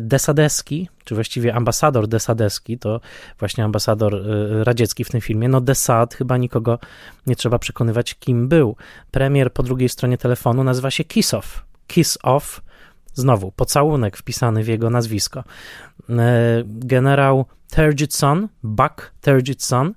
Desadeski, 0.01 0.89
czy 1.05 1.15
właściwie 1.15 1.55
ambasador 1.55 2.09
Desadeski, 2.09 2.79
to 2.79 3.01
właśnie 3.39 3.65
ambasador 3.65 4.23
radziecki 4.65 5.05
w 5.05 5.11
tym 5.11 5.21
filmie. 5.21 5.49
No 5.49 5.61
Desad, 5.61 6.15
chyba 6.15 6.37
nikogo 6.37 6.79
nie 7.27 7.37
trzeba 7.37 7.59
przekonywać, 7.59 8.15
kim 8.15 8.49
był. 8.49 8.77
Premier 9.11 9.53
po 9.53 9.63
drugiej 9.63 9.89
stronie 9.89 10.19
telefonu 10.19 10.65
nazywa 10.65 10.91
się 10.91 11.05
Kisow. 11.05 11.65
Kiss 11.87 12.19
Off, 12.23 12.61
znowu 13.15 13.53
pocałunek 13.53 14.17
wpisany 14.17 14.65
w 14.65 14.69
jego 14.69 14.91
nazwisko. 14.91 15.45
Generał 16.67 17.45
Turgidson, 17.71 18.49
Buck 18.63 19.13
Turgidson, 19.21 19.95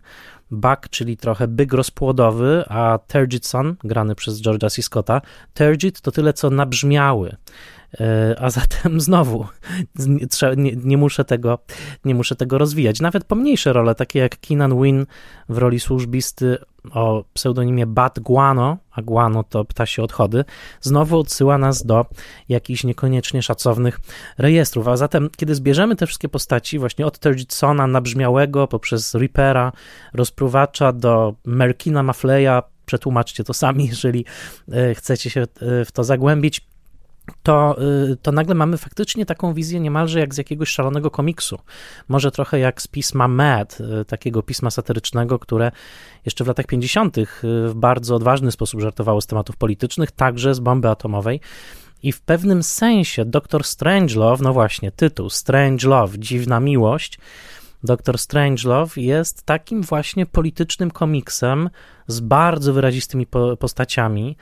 Buck, 0.51 0.89
czyli 0.89 1.17
trochę 1.17 1.47
byk 1.47 1.73
rozpłodowy, 1.73 2.63
a 2.67 2.99
Turgidson, 3.07 3.75
grany 3.83 4.15
przez 4.15 4.41
George'a 4.41 4.69
C. 4.69 4.81
Scotta, 4.81 5.21
Turgid 5.53 6.01
to 6.01 6.11
tyle 6.11 6.33
co 6.33 6.49
nabrzmiały. 6.49 7.35
E, 7.99 8.35
a 8.39 8.49
zatem 8.49 9.01
znowu 9.09 9.45
nie, 10.57 10.71
nie, 10.75 10.97
muszę 10.97 11.25
tego, 11.25 11.59
nie 12.05 12.15
muszę 12.15 12.35
tego 12.35 12.57
rozwijać. 12.57 13.01
Nawet 13.01 13.23
pomniejsze 13.23 13.73
role, 13.73 13.95
takie 13.95 14.19
jak 14.19 14.39
Keenan 14.39 14.79
Wynn 14.79 15.05
w 15.49 15.57
roli 15.57 15.79
służbisty 15.79 16.57
o 16.93 17.23
pseudonimie 17.33 17.85
Bat 17.85 18.19
Guano, 18.19 18.77
a 18.91 19.01
Guano 19.01 19.43
to 19.43 19.65
ptasie 19.65 20.03
odchody, 20.03 20.45
znowu 20.81 21.19
odsyła 21.19 21.57
nas 21.57 21.85
do 21.85 22.05
jakichś 22.49 22.83
niekoniecznie 22.83 23.41
szacownych 23.41 23.99
rejestrów. 24.37 24.87
A 24.87 24.97
zatem, 24.97 25.29
kiedy 25.37 25.55
zbierzemy 25.55 25.95
te 25.95 26.07
wszystkie 26.07 26.29
postaci, 26.29 26.79
właśnie 26.79 27.05
od 27.05 27.19
Turgidson 27.19 27.91
nabrzmiałego, 27.91 28.67
poprzez 28.67 29.15
Reapera, 29.15 29.71
rozpruwacza, 30.13 30.93
do 30.93 31.33
Merkina 31.45 32.03
Mafleya, 32.03 32.61
przetłumaczcie 32.85 33.43
to 33.43 33.53
sami, 33.53 33.87
jeżeli 33.93 34.25
e, 34.71 34.95
chcecie 34.95 35.29
się 35.29 35.41
e, 35.41 35.85
w 35.85 35.91
to 35.91 36.03
zagłębić, 36.03 36.68
to, 37.43 37.77
y, 38.11 38.17
to 38.21 38.31
nagle 38.31 38.55
mamy 38.55 38.77
faktycznie 38.77 39.25
taką 39.25 39.53
wizję 39.53 39.79
niemalże 39.79 40.19
jak 40.19 40.33
z 40.33 40.37
jakiegoś 40.37 40.69
szalonego 40.69 41.11
komiksu. 41.11 41.59
Może 42.07 42.31
trochę 42.31 42.59
jak 42.59 42.81
z 42.81 42.87
pisma 42.87 43.27
Mad, 43.27 43.77
y, 44.01 44.05
takiego 44.05 44.43
pisma 44.43 44.71
satyrycznego, 44.71 45.39
które 45.39 45.71
jeszcze 46.25 46.43
w 46.43 46.47
latach 46.47 46.65
50. 46.65 47.17
Y, 47.17 47.25
w 47.43 47.73
bardzo 47.75 48.15
odważny 48.15 48.51
sposób 48.51 48.81
żartowało 48.81 49.21
z 49.21 49.27
tematów 49.27 49.57
politycznych, 49.57 50.11
także 50.11 50.55
z 50.55 50.59
bomby 50.59 50.89
atomowej. 50.89 51.41
I 52.03 52.11
w 52.11 52.21
pewnym 52.21 52.63
sensie 52.63 53.25
Dr. 53.25 53.63
Strangelove, 53.63 54.41
no 54.41 54.53
właśnie, 54.53 54.91
tytuł 54.91 55.29
Strangelove, 55.29 56.19
Dziwna 56.19 56.59
Miłość, 56.59 57.19
Dr. 57.83 58.17
Strangelove 58.17 58.97
jest 58.97 59.43
takim 59.43 59.81
właśnie 59.81 60.25
politycznym 60.25 60.91
komiksem 60.91 61.69
z 62.07 62.19
bardzo 62.19 62.73
wyrazistymi 62.73 63.27
postaciami, 63.59 64.37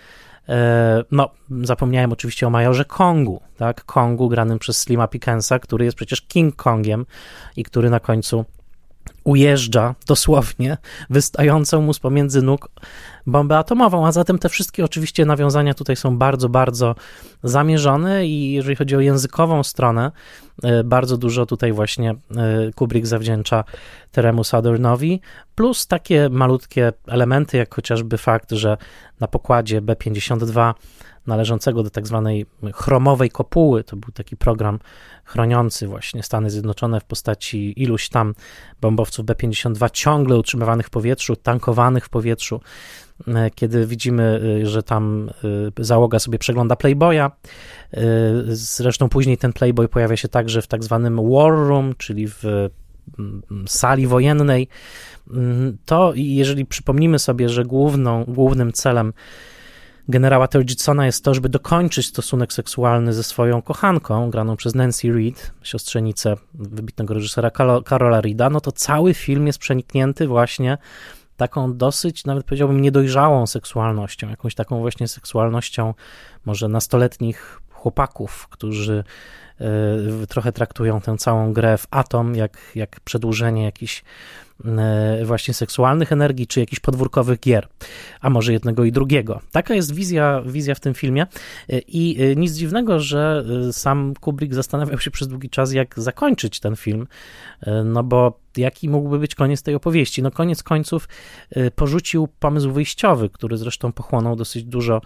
no, 1.11 1.29
zapomniałem 1.63 2.11
oczywiście 2.11 2.47
o 2.47 2.49
majorze 2.49 2.85
Kongu, 2.85 3.41
tak? 3.57 3.85
Kongu 3.85 4.29
granym 4.29 4.59
przez 4.59 4.77
Slima 4.77 5.07
Pickensa, 5.07 5.59
który 5.59 5.85
jest 5.85 5.97
przecież 5.97 6.21
King 6.21 6.55
Kongiem 6.55 7.05
i 7.55 7.63
który 7.63 7.89
na 7.89 7.99
końcu 7.99 8.45
ujeżdża 9.27 9.95
dosłownie 10.07 10.77
wystającą 11.09 11.81
mu 11.81 11.93
z 11.93 11.99
pomiędzy 11.99 12.41
nóg 12.41 12.69
bombę 13.25 13.57
atomową, 13.57 14.07
a 14.07 14.11
zatem 14.11 14.39
te 14.39 14.49
wszystkie 14.49 14.85
oczywiście 14.85 15.25
nawiązania 15.25 15.73
tutaj 15.73 15.95
są 15.95 16.17
bardzo, 16.17 16.49
bardzo 16.49 16.95
zamierzone 17.43 18.25
i 18.25 18.51
jeżeli 18.51 18.75
chodzi 18.75 18.95
o 18.95 18.99
językową 18.99 19.63
stronę, 19.63 20.11
e, 20.63 20.83
bardzo 20.83 21.17
dużo 21.17 21.45
tutaj 21.45 21.71
właśnie 21.71 22.11
e, 22.11 22.15
Kubrick 22.75 23.07
zawdzięcza 23.07 23.63
Teremu 24.11 24.43
Southernowi, 24.43 25.21
plus 25.55 25.87
takie 25.87 26.29
malutkie 26.29 26.93
elementy, 27.07 27.57
jak 27.57 27.75
chociażby 27.75 28.17
fakt, 28.17 28.51
że 28.51 28.77
na 29.19 29.27
pokładzie 29.27 29.81
B-52 29.81 30.73
należącego 31.27 31.83
do 31.83 31.89
tak 31.89 32.07
zwanej 32.07 32.45
chromowej 32.73 33.29
kopuły. 33.29 33.83
To 33.83 33.95
był 33.95 34.11
taki 34.11 34.37
program 34.37 34.79
chroniący 35.23 35.87
właśnie 35.87 36.23
Stany 36.23 36.49
Zjednoczone 36.49 36.99
w 36.99 37.03
postaci 37.05 37.83
iluś 37.83 38.09
tam 38.09 38.33
bombowców 38.81 39.25
B-52 39.25 39.89
ciągle 39.93 40.37
utrzymywanych 40.37 40.87
w 40.87 40.89
powietrzu, 40.89 41.35
tankowanych 41.35 42.05
w 42.05 42.09
powietrzu. 42.09 42.61
E, 43.27 43.49
kiedy 43.49 43.87
widzimy, 43.87 44.41
e, 44.61 44.65
że 44.65 44.83
tam 44.83 45.29
e, 45.79 45.83
załoga 45.83 46.19
sobie 46.19 46.39
przegląda 46.39 46.75
Playboya. 46.75 47.31
Zresztą 48.47 49.09
później 49.09 49.37
ten 49.37 49.53
Playboy 49.53 49.87
pojawia 49.87 50.17
się 50.17 50.27
także 50.27 50.61
w 50.61 50.67
tak 50.67 50.83
zwanym 50.83 51.29
War 51.31 51.51
Room, 51.51 51.93
czyli 51.97 52.27
w 52.27 52.43
mm, 53.19 53.41
sali 53.67 54.07
wojennej. 54.07 54.67
Mm, 55.31 55.77
to 55.85 56.11
jeżeli 56.15 56.65
przypomnimy 56.65 57.19
sobie, 57.19 57.49
że 57.49 57.65
główną, 57.65 58.23
głównym 58.23 58.73
celem 58.73 59.13
generała 60.09 60.47
Turgisona 60.47 61.05
jest 61.05 61.23
to, 61.23 61.33
żeby 61.33 61.49
dokończyć 61.49 62.05
stosunek 62.05 62.53
seksualny 62.53 63.13
ze 63.13 63.23
swoją 63.23 63.61
kochanką, 63.61 64.29
graną 64.29 64.55
przez 64.55 64.75
Nancy 64.75 65.11
Reed, 65.13 65.51
siostrzenicę 65.63 66.35
wybitnego 66.53 67.13
reżysera 67.13 67.51
Karola 67.85 68.21
Reeda, 68.21 68.49
no 68.49 68.61
to 68.61 68.71
cały 68.71 69.13
film 69.13 69.47
jest 69.47 69.59
przeniknięty 69.59 70.27
właśnie 70.27 70.77
taką 71.37 71.77
dosyć, 71.77 72.25
nawet 72.25 72.45
powiedziałbym, 72.45 72.81
niedojrzałą 72.81 73.47
seksualnością, 73.47 74.29
jakąś 74.29 74.55
taką 74.55 74.79
właśnie 74.79 75.07
seksualnością 75.07 75.93
może 76.45 76.67
nastoletnich 76.67 77.61
chłopaków, 77.71 78.47
którzy 78.47 79.03
trochę 80.29 80.51
traktują 80.51 81.01
tę 81.01 81.17
całą 81.17 81.53
grę 81.53 81.77
w 81.77 81.87
atom, 81.91 82.35
jak, 82.35 82.57
jak 82.75 82.99
przedłużenie 82.99 83.63
jakichś 83.63 84.03
E, 84.65 85.25
właśnie 85.25 85.53
seksualnych 85.53 86.11
energii, 86.11 86.47
czy 86.47 86.59
jakichś 86.59 86.79
podwórkowych 86.79 87.39
gier, 87.39 87.67
a 88.21 88.29
może 88.29 88.53
jednego 88.53 88.83
i 88.83 88.91
drugiego. 88.91 89.41
Taka 89.51 89.73
jest 89.73 89.93
wizja, 89.93 90.41
wizja 90.45 90.75
w 90.75 90.79
tym 90.79 90.93
filmie 90.93 91.27
e, 91.69 91.79
i 91.79 92.17
nic 92.35 92.53
dziwnego, 92.53 92.99
że 92.99 93.45
sam 93.71 94.13
Kubrick 94.21 94.53
zastanawiał 94.53 94.99
się 94.99 95.11
przez 95.11 95.27
długi 95.27 95.49
czas, 95.49 95.73
jak 95.73 95.99
zakończyć 95.99 96.59
ten 96.59 96.75
film, 96.75 97.07
no 97.85 98.03
bo 98.03 98.39
jaki 98.57 98.89
mógłby 98.89 99.19
być 99.19 99.35
koniec 99.35 99.63
tej 99.63 99.75
opowieści? 99.75 100.23
No 100.23 100.31
koniec 100.31 100.63
końców 100.63 101.07
porzucił 101.75 102.27
pomysł 102.39 102.71
wyjściowy, 102.71 103.29
który 103.29 103.57
zresztą 103.57 103.91
pochłonął 103.91 104.35
dosyć 104.35 104.63
dużo 104.63 105.01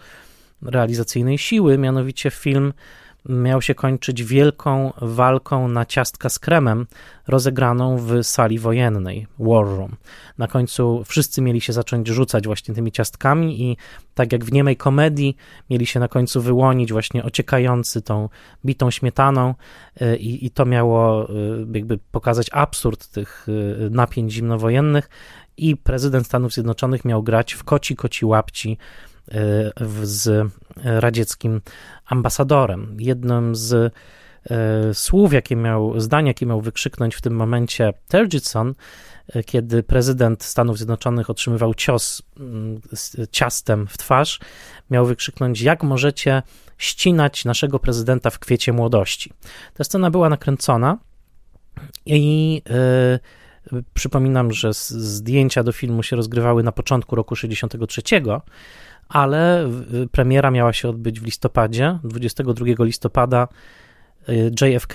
realizacyjnej 0.61 1.37
siły, 1.37 1.77
mianowicie 1.77 2.29
film 2.29 2.73
miał 3.29 3.61
się 3.61 3.75
kończyć 3.75 4.23
wielką 4.23 4.93
walką 5.01 5.67
na 5.67 5.85
ciastka 5.85 6.29
z 6.29 6.39
kremem, 6.39 6.87
rozegraną 7.27 7.97
w 7.97 8.23
sali 8.23 8.59
wojennej, 8.59 9.27
War 9.39 9.65
Room. 9.65 9.95
Na 10.37 10.47
końcu 10.47 11.03
wszyscy 11.05 11.41
mieli 11.41 11.61
się 11.61 11.73
zacząć 11.73 12.07
rzucać 12.07 12.45
właśnie 12.45 12.75
tymi 12.75 12.91
ciastkami 12.91 13.61
i 13.61 13.77
tak 14.13 14.31
jak 14.31 14.45
w 14.45 14.51
niemej 14.51 14.77
komedii 14.77 15.37
mieli 15.69 15.85
się 15.85 15.99
na 15.99 16.07
końcu 16.07 16.41
wyłonić 16.41 16.91
właśnie 16.91 17.23
ociekający 17.23 18.01
tą 18.01 18.29
bitą 18.65 18.91
śmietaną 18.91 19.55
y, 20.01 20.17
i, 20.17 20.45
i 20.45 20.51
to 20.51 20.65
miało 20.65 21.29
y, 21.29 21.67
jakby 21.73 21.97
pokazać 22.11 22.47
absurd 22.51 23.07
tych 23.07 23.47
y, 23.49 23.89
napięć 23.91 24.33
zimnowojennych 24.33 25.09
i 25.57 25.77
prezydent 25.77 26.25
Stanów 26.25 26.53
Zjednoczonych 26.53 27.05
miał 27.05 27.23
grać 27.23 27.53
w 27.53 27.63
koci 27.63 27.95
koci 27.95 28.25
łapci 28.25 28.77
z 30.01 30.51
radzieckim 30.83 31.61
ambasadorem. 32.05 32.97
Jednym 32.99 33.55
z 33.55 33.93
e, 34.49 34.93
słów, 34.93 35.33
jakie 35.33 35.55
miał, 35.55 35.99
zdań, 35.99 36.27
jakie 36.27 36.45
miał 36.45 36.61
wykrzyknąć 36.61 37.15
w 37.15 37.21
tym 37.21 37.35
momencie 37.35 37.93
Turgidson, 38.09 38.73
e, 39.27 39.43
kiedy 39.43 39.83
prezydent 39.83 40.43
Stanów 40.43 40.77
Zjednoczonych 40.77 41.29
otrzymywał 41.29 41.73
cios 41.73 42.21
mm, 42.39 42.81
ciastem 43.31 43.87
w 43.87 43.97
twarz, 43.97 44.39
miał 44.89 45.05
wykrzyknąć: 45.05 45.61
Jak 45.61 45.83
możecie 45.83 46.43
ścinać 46.77 47.45
naszego 47.45 47.79
prezydenta 47.79 48.29
w 48.29 48.39
kwiecie 48.39 48.73
młodości? 48.73 49.33
Ta 49.73 49.83
scena 49.83 50.11
była 50.11 50.29
nakręcona 50.29 50.97
i. 52.05 52.61
Yy, 52.69 53.19
Przypominam, 53.93 54.51
że 54.51 54.73
zdjęcia 54.73 55.63
do 55.63 55.71
filmu 55.71 56.03
się 56.03 56.15
rozgrywały 56.15 56.63
na 56.63 56.71
początku 56.71 57.15
roku 57.15 57.35
63, 57.35 58.01
ale 59.11 59.69
premiera 60.11 60.51
miała 60.51 60.73
się 60.73 60.89
odbyć 60.89 61.19
w 61.19 61.25
listopadzie. 61.25 61.99
22 62.03 62.65
listopada 62.85 63.47
y, 64.29 64.51
JFK, 64.61 64.93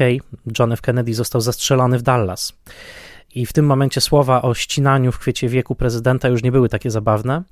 John 0.59 0.73
F. 0.73 0.81
Kennedy, 0.81 1.15
został 1.15 1.41
zastrzelony 1.41 1.99
w 1.99 2.03
Dallas. 2.03 2.53
I 3.35 3.47
w 3.47 3.53
tym 3.53 3.67
momencie 3.67 4.01
słowa 4.01 4.43
o 4.43 4.55
ścinaniu 4.55 5.13
w 5.13 5.19
kwiecie 5.19 5.49
wieku 5.49 5.75
prezydenta 5.75 6.29
już 6.29 6.43
nie 6.43 6.53
były 6.53 6.69
takie 6.69 6.91
zabawne. 6.91 7.43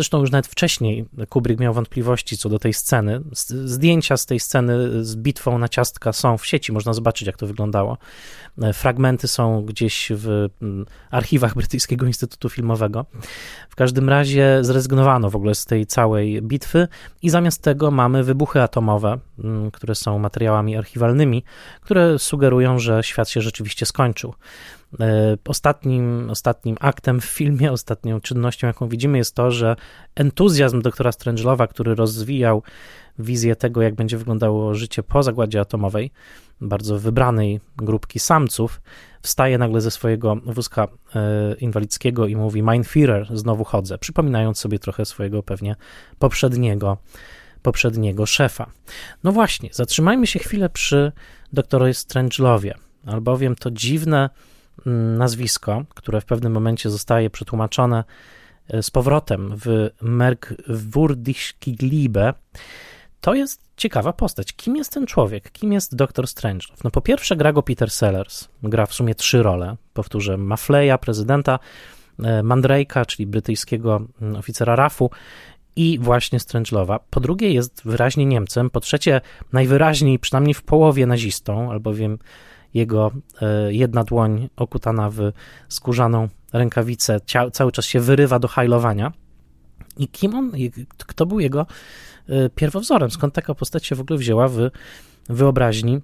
Zresztą 0.00 0.20
już 0.20 0.30
nawet 0.30 0.46
wcześniej 0.46 1.04
Kubrick 1.28 1.60
miał 1.60 1.74
wątpliwości 1.74 2.38
co 2.38 2.48
do 2.48 2.58
tej 2.58 2.72
sceny. 2.72 3.20
Zdjęcia 3.64 4.16
z 4.16 4.26
tej 4.26 4.40
sceny 4.40 5.04
z 5.04 5.16
bitwą 5.16 5.58
na 5.58 5.68
ciastka 5.68 6.12
są 6.12 6.38
w 6.38 6.46
sieci, 6.46 6.72
można 6.72 6.92
zobaczyć, 6.92 7.26
jak 7.26 7.36
to 7.36 7.46
wyglądało. 7.46 7.98
E, 8.62 8.72
fragmenty 8.72 9.28
są 9.28 9.64
gdzieś 9.64 10.12
w 10.14 10.48
archiwach 11.10 11.54
Brytyjskiego 11.54 12.06
Instytutu 12.06 12.48
Filmowego. 12.48 13.06
W 13.70 13.76
każdym 13.76 14.08
razie 14.08 14.58
zrezygnowano 14.60 15.30
w 15.30 15.36
ogóle 15.36 15.54
z 15.54 15.66
tej 15.66 15.86
całej 15.86 16.42
bitwy 16.42 16.88
i 17.22 17.30
zamiast 17.30 17.62
tego 17.62 17.90
mamy 17.90 18.24
wybuchy 18.24 18.62
atomowe, 18.62 19.18
które 19.72 19.94
są 19.94 20.18
materiałami 20.18 20.76
archiwalnymi, 20.76 21.44
które 21.80 22.18
sugerują, 22.18 22.78
że 22.78 23.02
świat 23.02 23.28
się 23.28 23.40
rzeczywiście 23.40 23.86
skończył. 23.86 24.34
E, 25.00 25.36
ostatnim, 25.48 26.30
ostatnim 26.30 26.76
aktem 26.80 27.20
w 27.20 27.24
filmie, 27.24 27.72
ostatnią 27.72 28.20
czynnością, 28.20 28.66
jaką 28.66 28.88
widzimy, 28.88 29.18
jest 29.18 29.34
to, 29.34 29.50
że 29.50 29.76
entuzjazm 30.14 30.82
doktora 30.82 31.12
Strangelowa, 31.12 31.66
który 31.66 31.94
rozwijał 31.94 32.62
wizję 33.18 33.56
tego, 33.56 33.82
jak 33.82 33.94
będzie 33.94 34.18
wyglądało 34.18 34.74
życie 34.74 35.02
po 35.02 35.22
zagładzie 35.22 35.60
atomowej, 35.60 36.10
bardzo 36.60 36.98
wybranej 36.98 37.60
grupki 37.76 38.18
samców, 38.18 38.80
wstaje 39.22 39.58
nagle 39.58 39.80
ze 39.80 39.90
swojego 39.90 40.36
wózka 40.44 40.88
e, 41.14 41.54
inwalidzkiego 41.54 42.26
i 42.26 42.36
mówi: 42.36 42.62
Mein 42.62 42.82
Führer, 42.82 43.36
znowu 43.36 43.64
chodzę, 43.64 43.98
przypominając 43.98 44.58
sobie 44.58 44.78
trochę 44.78 45.04
swojego 45.04 45.42
pewnie 45.42 45.76
poprzedniego, 46.18 46.96
poprzedniego 47.62 48.26
szefa. 48.26 48.70
No 49.24 49.32
właśnie, 49.32 49.68
zatrzymajmy 49.72 50.26
się 50.26 50.38
chwilę 50.38 50.68
przy 50.68 51.12
doktorze 51.52 51.94
Strangelowie, 51.94 52.74
albowiem 53.06 53.56
to 53.56 53.70
dziwne 53.70 54.30
mm, 54.86 55.18
nazwisko, 55.18 55.84
które 55.94 56.20
w 56.20 56.24
pewnym 56.24 56.52
momencie 56.52 56.90
zostaje 56.90 57.30
przetłumaczone 57.30 58.04
z 58.82 58.90
powrotem 58.90 59.52
w 59.56 59.90
Merkwürdigkeit 60.02 62.34
to 63.20 63.34
jest 63.34 63.62
ciekawa 63.76 64.12
postać. 64.12 64.52
Kim 64.52 64.76
jest 64.76 64.92
ten 64.92 65.06
człowiek? 65.06 65.50
Kim 65.50 65.72
jest 65.72 65.96
Doktor 65.96 66.26
Strange? 66.26 66.66
No 66.84 66.90
po 66.90 67.00
pierwsze 67.00 67.36
gra 67.36 67.52
go 67.52 67.62
Peter 67.62 67.90
Sellers, 67.90 68.48
gra 68.62 68.86
w 68.86 68.94
sumie 68.94 69.14
trzy 69.14 69.42
role. 69.42 69.76
Powtórzę, 69.94 70.36
Mafleya, 70.36 70.98
prezydenta, 71.00 71.58
e, 72.18 72.42
Mandrake'a, 72.42 73.06
czyli 73.06 73.26
brytyjskiego 73.26 74.02
mm, 74.22 74.36
oficera 74.36 74.76
RAF-u 74.76 75.10
i 75.76 75.98
właśnie 75.98 76.38
Strange'lowa. 76.38 76.98
Po 77.10 77.20
drugie 77.20 77.52
jest 77.52 77.82
wyraźnie 77.84 78.26
Niemcem, 78.26 78.70
po 78.70 78.80
trzecie 78.80 79.20
najwyraźniej, 79.52 80.18
przynajmniej 80.18 80.54
w 80.54 80.62
połowie 80.62 81.06
nazistą, 81.06 81.70
albowiem 81.70 82.18
jego 82.74 83.10
e, 83.42 83.74
jedna 83.74 84.04
dłoń 84.04 84.48
okutana 84.56 85.10
w 85.10 85.32
skórzaną 85.68 86.28
rękawicę 86.52 87.20
cały 87.52 87.72
czas 87.72 87.84
się 87.84 88.00
wyrywa 88.00 88.38
do 88.38 88.48
hajlowania. 88.48 89.12
I 89.96 90.08
kim 90.08 90.34
on, 90.34 90.52
kto 91.06 91.26
był 91.26 91.40
jego 91.40 91.66
Y, 92.30 92.50
pierwowzorem, 92.54 93.10
skąd 93.10 93.34
taka 93.34 93.54
postać 93.54 93.86
się 93.86 93.94
w 93.94 94.00
ogóle 94.00 94.18
wzięła 94.18 94.48
w 94.48 94.70
wyobraźni 95.28 96.00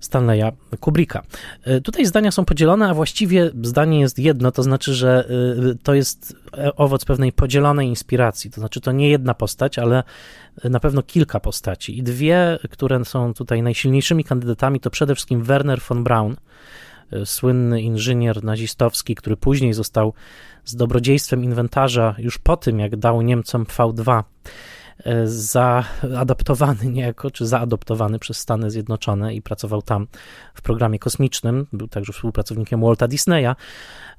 Stanleya 0.00 0.52
Kubricka. 0.80 1.22
Y, 1.66 1.80
tutaj 1.80 2.06
zdania 2.06 2.30
są 2.30 2.44
podzielone, 2.44 2.88
a 2.88 2.94
właściwie 2.94 3.50
zdanie 3.62 4.00
jest 4.00 4.18
jedno, 4.18 4.52
to 4.52 4.62
znaczy, 4.62 4.94
że 4.94 5.30
y, 5.72 5.78
to 5.82 5.94
jest 5.94 6.36
owoc 6.76 7.04
pewnej 7.04 7.32
podzielonej 7.32 7.88
inspiracji. 7.88 8.50
To 8.50 8.60
znaczy, 8.60 8.80
to 8.80 8.92
nie 8.92 9.10
jedna 9.10 9.34
postać, 9.34 9.78
ale 9.78 10.02
na 10.64 10.80
pewno 10.80 11.02
kilka 11.02 11.40
postaci. 11.40 11.98
I 11.98 12.02
dwie, 12.02 12.58
które 12.70 13.04
są 13.04 13.34
tutaj 13.34 13.62
najsilniejszymi 13.62 14.24
kandydatami, 14.24 14.80
to 14.80 14.90
przede 14.90 15.14
wszystkim 15.14 15.42
Werner 15.42 15.80
von 15.88 16.04
Braun, 16.04 16.36
słynny 17.24 17.82
inżynier 17.82 18.44
nazistowski, 18.44 19.14
który 19.14 19.36
później 19.36 19.72
został 19.72 20.12
z 20.64 20.76
dobrodziejstwem 20.76 21.44
inwentarza 21.44 22.14
już 22.18 22.38
po 22.38 22.56
tym, 22.56 22.78
jak 22.78 22.96
dał 22.96 23.22
Niemcom 23.22 23.64
V2 23.64 24.22
E, 25.04 25.26
zaadaptowany 25.26 26.86
niejako, 26.86 27.30
czy 27.30 27.46
zaadoptowany 27.46 28.18
przez 28.18 28.38
Stany 28.38 28.70
Zjednoczone 28.70 29.34
i 29.34 29.42
pracował 29.42 29.82
tam 29.82 30.06
w 30.54 30.62
programie 30.62 30.98
kosmicznym. 30.98 31.66
Był 31.72 31.88
także 31.88 32.12
współpracownikiem 32.12 32.80
Walta 32.80 33.08
Disneya. 33.08 33.54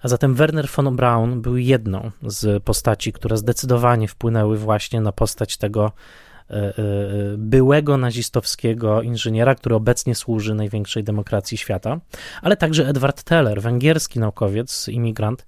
A 0.01 0.07
zatem 0.07 0.35
Werner 0.35 0.67
von 0.67 0.95
Braun 0.95 1.41
był 1.41 1.57
jedną 1.57 2.11
z 2.23 2.63
postaci, 2.63 3.13
które 3.13 3.37
zdecydowanie 3.37 4.07
wpłynęły 4.07 4.57
właśnie 4.57 5.01
na 5.01 5.11
postać 5.11 5.57
tego 5.57 5.85
e, 5.85 5.91
e, 5.91 6.30
byłego 7.37 7.97
nazistowskiego 7.97 9.01
inżyniera, 9.01 9.55
który 9.55 9.75
obecnie 9.75 10.15
służy 10.15 10.55
największej 10.55 11.03
demokracji 11.03 11.57
świata, 11.57 11.99
ale 12.41 12.57
także 12.57 12.87
Edward 12.87 13.23
Teller, 13.23 13.61
węgierski 13.61 14.19
naukowiec, 14.19 14.87
imigrant, 14.87 15.45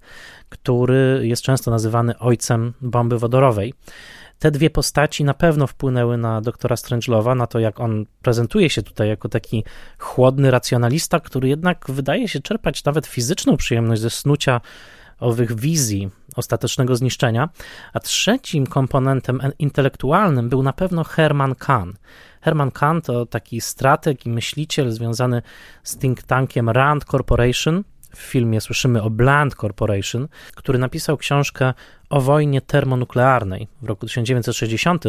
który 0.48 1.20
jest 1.22 1.42
często 1.42 1.70
nazywany 1.70 2.18
ojcem 2.18 2.72
bomby 2.80 3.18
wodorowej. 3.18 3.74
Te 4.38 4.50
dwie 4.50 4.70
postaci 4.70 5.24
na 5.24 5.34
pewno 5.34 5.66
wpłynęły 5.66 6.16
na 6.16 6.40
doktora 6.40 6.76
Strangelowa, 6.76 7.34
na 7.34 7.46
to, 7.46 7.58
jak 7.58 7.80
on 7.80 8.06
prezentuje 8.22 8.70
się 8.70 8.82
tutaj 8.82 9.08
jako 9.08 9.28
taki 9.28 9.64
chłodny 9.98 10.50
racjonalista, 10.50 11.20
który 11.20 11.48
jednak 11.48 11.84
wydaje 11.88 12.28
się 12.28 12.40
czerpać 12.40 12.84
nawet 12.84 13.06
fizyczną 13.06 13.56
przyjemność 13.56 14.02
ze 14.02 14.10
snucia 14.10 14.60
owych 15.20 15.60
wizji 15.60 16.10
ostatecznego 16.36 16.96
zniszczenia. 16.96 17.48
A 17.92 18.00
trzecim 18.00 18.66
komponentem 18.66 19.40
intelektualnym 19.58 20.48
był 20.48 20.62
na 20.62 20.72
pewno 20.72 21.04
Herman 21.04 21.54
Kahn. 21.54 21.90
Herman 22.40 22.70
Kahn 22.70 23.00
to 23.00 23.26
taki 23.26 23.60
strateg 23.60 24.26
i 24.26 24.30
myśliciel 24.30 24.90
związany 24.90 25.42
z 25.82 25.98
think 25.98 26.22
tankiem 26.22 26.70
Rand 26.70 27.04
Corporation, 27.04 27.84
w 28.14 28.18
filmie 28.18 28.60
słyszymy 28.60 29.02
o 29.02 29.10
Bland 29.10 29.54
Corporation, 29.54 30.28
który 30.54 30.78
napisał 30.78 31.16
książkę 31.16 31.74
o 32.10 32.20
wojnie 32.20 32.60
termonuklearnej 32.60 33.68
w 33.82 33.86
roku 33.86 34.06
1960, 34.06 35.04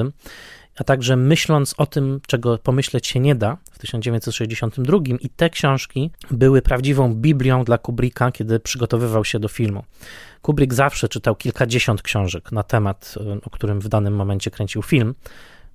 a 0.76 0.84
także 0.84 1.16
myśląc 1.16 1.76
o 1.78 1.86
tym, 1.86 2.20
czego 2.28 2.58
pomyśleć 2.58 3.08
się 3.08 3.20
nie 3.20 3.36
da 3.36 3.58
w 3.72 3.80
1962 3.80 4.98
i 5.20 5.30
te 5.30 5.50
książki 5.50 6.12
były 6.32 6.62
prawdziwą 6.62 7.14
Biblią 7.14 7.64
dla 7.64 7.78
Kubricka, 7.78 8.32
kiedy 8.32 8.60
przygotowywał 8.60 9.26
się 9.26 9.40
do 9.40 9.48
filmu. 9.48 9.84
Kubrick 10.42 10.74
zawsze 10.74 11.10
czytał 11.10 11.36
kilkadziesiąt 11.36 12.02
książek 12.02 12.52
na 12.52 12.64
temat, 12.64 13.16
o 13.44 13.50
którym 13.50 13.80
w 13.80 13.88
danym 13.88 14.16
momencie 14.16 14.52
kręcił 14.52 14.82
film. 14.82 15.16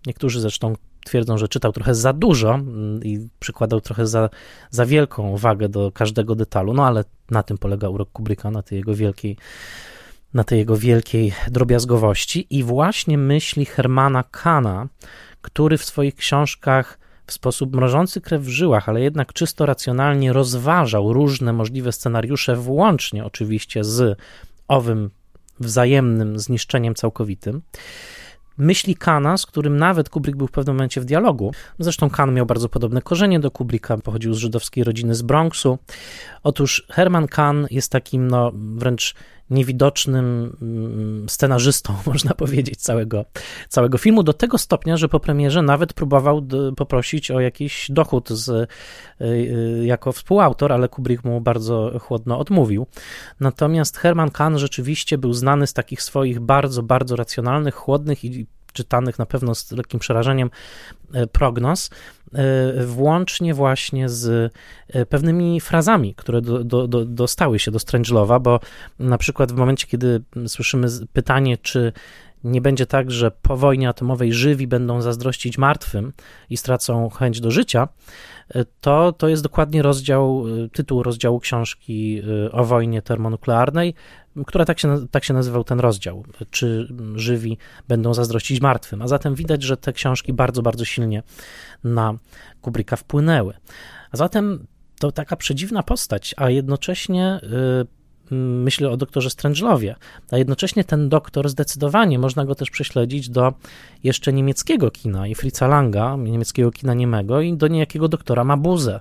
Niektórzy 0.07 0.41
zresztą 0.41 0.75
twierdzą, 1.05 1.39
że 1.39 1.49
czytał 1.49 1.73
trochę 1.73 1.95
za 1.95 2.13
dużo 2.13 2.55
mm, 2.55 3.05
i 3.05 3.29
przykładał 3.41 3.81
trochę 3.81 4.07
za, 4.07 4.29
za 4.71 4.87
wielką 4.87 5.37
wagę 5.37 5.69
do 5.69 5.93
każdego 5.93 6.35
detalu, 6.35 6.75
no 6.75 6.87
ale 6.87 7.05
na 7.31 7.43
tym 7.43 7.59
polega 7.59 7.89
urok 7.89 8.11
Kubricka, 8.13 8.51
na 8.51 8.63
tej 8.63 8.79
jego 8.79 8.95
wielkiej 8.95 9.37
na 10.35 10.45
tej 10.45 10.59
jego 10.59 10.77
wielkiej 10.77 11.33
drobiazgowości 11.51 12.47
i 12.51 12.62
właśnie 12.62 13.19
myśli 13.19 13.66
Hermana 13.66 14.25
Kana, 14.31 14.88
który 15.43 15.79
w 15.79 15.85
swoich 15.85 16.14
książkach 16.14 16.99
w 17.27 17.33
sposób 17.33 17.77
mrożący 17.77 18.21
krew 18.21 18.43
w 18.43 18.49
żyłach, 18.49 18.88
ale 18.88 19.01
jednak 19.01 19.33
czysto 19.33 19.66
racjonalnie 19.66 20.33
rozważał 20.33 21.12
różne 21.12 21.53
możliwe 21.53 21.93
scenariusze, 21.93 22.57
włącznie 22.57 23.25
oczywiście 23.25 23.85
z 23.85 24.19
owym 24.69 25.11
wzajemnym 25.61 26.38
zniszczeniem 26.38 26.95
całkowitym 26.95 27.62
myśli 28.61 28.97
Kana, 28.97 29.37
z 29.37 29.47
którym 29.47 29.77
nawet 29.77 30.09
Kubrick 30.09 30.38
był 30.38 30.47
w 30.47 30.51
pewnym 30.51 30.77
momencie 30.77 31.01
w 31.01 31.05
dialogu. 31.05 31.53
Zresztą 31.79 32.11
Kan 32.11 32.35
miał 32.35 32.47
bardzo 32.47 32.69
podobne 32.69 33.03
korzenie 33.03 33.40
do 33.40 33.51
Kubricka, 33.51 33.97
pochodził 33.97 34.35
z 34.35 34.38
żydowskiej 34.38 34.85
rodziny 34.85 35.14
z 35.14 35.23
Bronxu. 35.23 35.79
Otóż 36.43 36.87
Herman 36.90 37.29
Kahn 37.29 37.66
jest 37.71 37.93
takim 37.93 38.29
no, 38.29 38.53
wręcz 38.55 39.14
niewidocznym 39.51 40.57
mm, 40.63 41.29
scenarzystą, 41.29 41.95
można 42.07 42.35
powiedzieć, 42.35 42.81
całego, 42.81 43.25
całego 43.69 43.99
filmu, 43.99 44.23
do 44.23 44.33
tego 44.33 44.59
stopnia, 44.59 44.97
że 44.97 45.09
po 45.09 45.21
premierze 45.21 45.63
nawet 45.63 45.93
próbował 45.93 46.47
poprosić 46.77 47.31
o 47.31 47.41
jakiś 47.41 47.91
dochód 47.91 48.29
z, 48.29 48.49
y, 48.49 48.67
y, 49.21 49.83
jako 49.85 50.13
współautor, 50.13 50.73
ale 50.73 50.89
Kubrick 50.89 51.25
mu 51.25 51.41
bardzo 51.41 51.99
chłodno 51.99 52.39
odmówił. 52.39 52.87
Natomiast 53.41 53.97
Herman 53.97 54.31
Kahn 54.31 54.57
rzeczywiście 54.57 55.19
był 55.19 55.33
znany 55.33 55.67
z 55.67 55.73
takich 55.73 56.03
swoich 56.03 56.41
bardzo, 56.41 56.83
bardzo 56.83 57.17
racjonalnych, 57.17 57.75
chłodnych 57.75 58.25
i 58.25 58.47
czytanych 58.73 59.19
na 59.19 59.27
pewno 59.27 59.55
z 59.55 59.73
lekkim 59.73 60.01
przerażeniem 60.01 60.51
e, 61.13 61.27
prognoz, 61.27 61.91
włącznie 62.87 63.55
właśnie 63.55 64.09
z 64.09 64.53
e, 64.88 65.07
pewnymi 65.07 65.61
frazami, 65.61 66.14
które 66.14 66.40
do, 66.43 66.64
do, 66.64 66.88
do, 66.88 67.05
dostały 67.05 67.59
się 67.59 67.71
do 67.71 67.79
Strangelowa, 67.79 68.38
bo 68.38 68.61
na 68.99 69.19
przykład 69.19 69.53
w 69.53 69.57
momencie, 69.57 69.87
kiedy 69.87 70.23
słyszymy 70.47 70.88
pytanie, 71.12 71.59
czy 71.59 71.93
nie 72.44 72.61
będzie 72.61 72.87
tak, 72.87 73.11
że 73.11 73.31
po 73.31 73.57
wojnie 73.57 73.88
atomowej 73.88 74.33
żywi 74.33 74.66
będą 74.66 75.03
zazdrościć 75.03 75.59
martwym 75.59 76.12
i 76.50 76.57
stracą 76.57 77.09
chęć 77.09 77.40
do 77.40 77.50
życia, 77.50 77.88
to, 78.81 79.12
to 79.12 79.29
jest 79.29 79.42
dokładnie 79.42 79.83
rozdział, 79.83 80.44
tytuł 80.72 81.03
rozdziału 81.03 81.40
książki 81.40 82.22
o 82.53 82.64
wojnie 82.64 83.03
termonuklearnej, 83.03 83.94
która 84.46 84.64
tak 84.64 84.81
się, 84.81 85.09
tak 85.11 85.24
się 85.24 85.35
nazywał 85.35 85.64
ten 85.64 85.81
rozdział, 85.81 86.24
czy 86.50 86.88
żywi 87.14 87.59
będą 87.88 88.14
zazdrościć 88.14 88.61
martwym. 88.61 89.03
A 89.03 89.09
zatem 89.09 89.35
widać, 89.35 89.62
że 89.62 89.76
te 89.76 89.92
książki 89.92 90.33
bardzo, 90.33 90.62
bardzo 90.62 90.84
silnie 90.84 91.22
na 91.84 92.14
Kubricka 92.61 92.97
wpłynęły. 92.97 93.55
A 94.11 94.16
zatem 94.16 94.66
to 94.99 95.12
taka 95.12 95.36
przedziwna 95.36 95.82
postać, 95.82 96.34
a 96.36 96.51
jednocześnie 96.51 97.41
myślę 98.31 98.91
o 98.91 98.97
doktorze 98.97 99.31
Strangelowie, 99.31 99.97
a 100.31 100.37
jednocześnie 100.37 100.85
ten 100.85 101.09
doktor 101.09 101.49
zdecydowanie 101.49 102.18
można 102.18 102.45
go 102.45 102.55
też 102.55 102.70
prześledzić 102.70 103.28
do 103.28 103.53
jeszcze 104.05 104.33
niemieckiego 104.33 104.91
kina 104.91 105.26
i 105.26 105.35
Fritza 105.35 105.66
Langa, 105.66 106.16
niemieckiego 106.16 106.70
kina 106.70 106.95
niemego 106.95 107.41
i 107.41 107.53
do 107.53 107.68
niejakiego 107.68 108.09
doktora 108.09 108.45
Mabuse, 108.45 109.01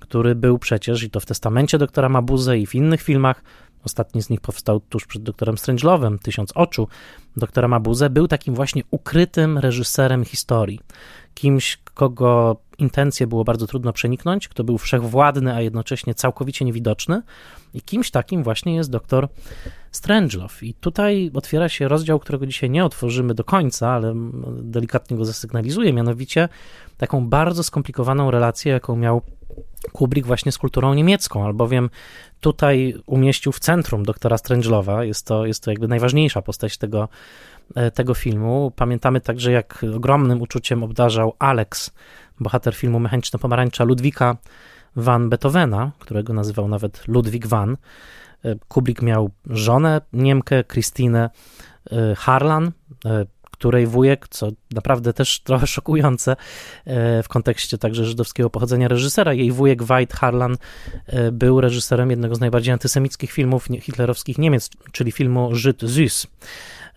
który 0.00 0.34
był 0.34 0.58
przecież 0.58 1.02
i 1.02 1.10
to 1.10 1.20
w 1.20 1.26
testamencie 1.26 1.78
doktora 1.78 2.08
Mabuse 2.08 2.58
i 2.58 2.66
w 2.66 2.74
innych 2.74 3.02
filmach 3.02 3.42
Ostatni 3.84 4.22
z 4.22 4.30
nich 4.30 4.40
powstał 4.40 4.80
tuż 4.80 5.06
przed 5.06 5.22
doktorem 5.22 5.58
Strangelovem, 5.58 6.18
Tysiąc 6.18 6.52
Oczu, 6.54 6.88
doktora 7.36 7.68
Mabuse, 7.68 8.10
był 8.10 8.28
takim 8.28 8.54
właśnie 8.54 8.82
ukrytym 8.90 9.58
reżyserem 9.58 10.24
historii. 10.24 10.80
Kimś, 11.34 11.78
kogo 11.94 12.56
intencje 12.78 13.26
było 13.26 13.44
bardzo 13.44 13.66
trudno 13.66 13.92
przeniknąć, 13.92 14.48
kto 14.48 14.64
był 14.64 14.78
wszechwładny, 14.78 15.54
a 15.54 15.60
jednocześnie 15.60 16.14
całkowicie 16.14 16.64
niewidoczny. 16.64 17.22
I 17.74 17.82
kimś 17.82 18.10
takim 18.10 18.42
właśnie 18.42 18.74
jest 18.74 18.90
doktor 18.90 19.28
Strangelove. 19.90 20.62
I 20.62 20.74
tutaj 20.74 21.30
otwiera 21.34 21.68
się 21.68 21.88
rozdział, 21.88 22.18
którego 22.18 22.46
dzisiaj 22.46 22.70
nie 22.70 22.84
otworzymy 22.84 23.34
do 23.34 23.44
końca, 23.44 23.90
ale 23.90 24.14
delikatnie 24.62 25.16
go 25.16 25.24
zasygnalizuję, 25.24 25.92
mianowicie 25.92 26.48
taką 26.96 27.28
bardzo 27.28 27.62
skomplikowaną 27.62 28.30
relację, 28.30 28.72
jaką 28.72 28.96
miał 28.96 29.22
Kubrick 29.92 30.26
właśnie 30.26 30.52
z 30.52 30.58
kulturą 30.58 30.94
niemiecką, 30.94 31.44
albowiem 31.44 31.90
tutaj 32.44 32.94
umieścił 33.06 33.52
w 33.52 33.60
centrum 33.60 34.04
doktora 34.04 34.38
Strangelowa. 34.38 35.04
Jest 35.04 35.26
to, 35.26 35.46
jest 35.46 35.64
to 35.64 35.70
jakby 35.70 35.88
najważniejsza 35.88 36.42
postać 36.42 36.78
tego, 36.78 37.08
e, 37.74 37.90
tego 37.90 38.14
filmu. 38.14 38.72
Pamiętamy 38.76 39.20
także, 39.20 39.52
jak 39.52 39.84
ogromnym 39.96 40.42
uczuciem 40.42 40.82
obdarzał 40.82 41.34
Alex, 41.38 41.90
bohater 42.40 42.74
filmu 42.74 43.00
Mechaniczna 43.00 43.38
Pomarańcza 43.38 43.84
Ludwika 43.84 44.36
van 44.96 45.28
Beethovena, 45.28 45.92
którego 45.98 46.32
nazywał 46.32 46.68
nawet 46.68 47.08
Ludwik 47.08 47.46
van. 47.46 47.76
E, 48.44 48.56
Kubrick 48.68 49.02
miał 49.02 49.30
żonę 49.46 50.00
Niemkę, 50.12 50.64
Christine 50.64 51.30
e, 51.90 52.14
Harlan, 52.14 52.72
której 53.64 53.86
wujek, 53.86 54.28
co 54.28 54.50
naprawdę 54.74 55.12
też 55.12 55.40
trochę 55.44 55.66
szokujące 55.66 56.32
e, 56.84 57.22
w 57.22 57.28
kontekście 57.28 57.78
także 57.78 58.04
żydowskiego 58.04 58.50
pochodzenia 58.50 58.88
reżysera, 58.88 59.32
jej 59.32 59.52
wujek 59.52 59.82
Wajt 59.82 60.12
Harlan 60.12 60.56
e, 61.06 61.32
był 61.32 61.60
reżyserem 61.60 62.10
jednego 62.10 62.34
z 62.34 62.40
najbardziej 62.40 62.72
antysemickich 62.72 63.32
filmów 63.32 63.68
hitlerowskich 63.80 64.38
Niemiec, 64.38 64.70
czyli 64.92 65.12
filmu 65.12 65.54
Żyd 65.54 65.82
Süß. 65.82 66.26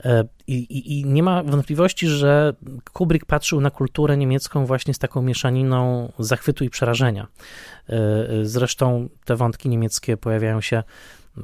E, 0.06 0.24
I, 0.48 0.54
i, 0.54 1.00
I, 1.00 1.06
nie 1.06 1.24
ma 1.24 1.44
wątpliwości, 1.44 2.08
że 2.08 2.54
Kubrick 2.94 3.26
patrzył 3.26 3.62
na 3.62 3.72
kulturę 3.72 4.18
niemiecką 4.18 4.66
właśnie 4.66 4.94
z 4.94 5.00
taką 5.00 5.22
mieszaniną 5.22 6.12
zachwytu 6.20 6.64
i 6.64 6.70
przerażenia. 6.70 7.28
Zresztą 8.44 9.10
te 9.26 9.36
wątki 9.36 9.70
niemieckie 9.70 10.18
pojawiają 10.18 10.62
się 10.62 10.84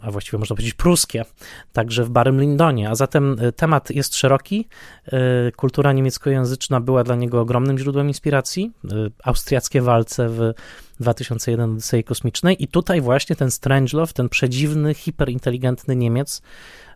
a 0.02 0.12
właściwie 0.12 0.38
można 0.38 0.56
powiedzieć 0.56 0.74
pruskie, 0.74 1.26
także 1.74 2.04
w 2.04 2.10
Barym 2.10 2.42
Lindonie. 2.42 2.90
A 2.90 2.96
zatem 2.96 3.38
e, 3.40 3.52
temat 3.52 3.90
jest 3.90 4.16
szeroki. 4.16 4.68
E, 5.06 5.52
kultura 5.52 5.94
niemieckojęzyczna 5.94 6.80
była 6.80 7.04
dla 7.04 7.16
niego 7.16 7.42
ogromnym 7.42 7.78
źródłem 7.78 8.08
inspiracji. 8.08 8.72
E, 8.86 8.96
austriackie 9.24 9.82
walce 9.82 10.30
w 10.30 10.54
2001 11.00 11.72
Odysei 11.72 12.04
Kosmicznej 12.04 12.64
i 12.64 12.68
tutaj 12.68 13.02
właśnie 13.02 13.36
ten 13.36 13.52
Strangelove, 13.52 14.14
ten 14.14 14.30
przedziwny, 14.30 14.94
hiperinteligentny 14.94 15.96
Niemiec 15.96 16.42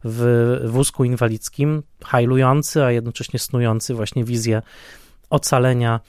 w 0.03 0.59
wózku 0.65 1.03
inwalidzkim, 1.03 1.83
hajlujący, 2.03 2.83
a 2.83 2.91
jednocześnie 2.91 3.39
snujący 3.39 3.93
właśnie 3.93 4.23
wizję 4.23 4.61
ocalenia 5.29 5.99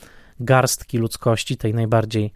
garstki 0.41 0.99
ludzkości, 0.99 1.57
tej 1.57 1.75
najbardziej 1.75 2.33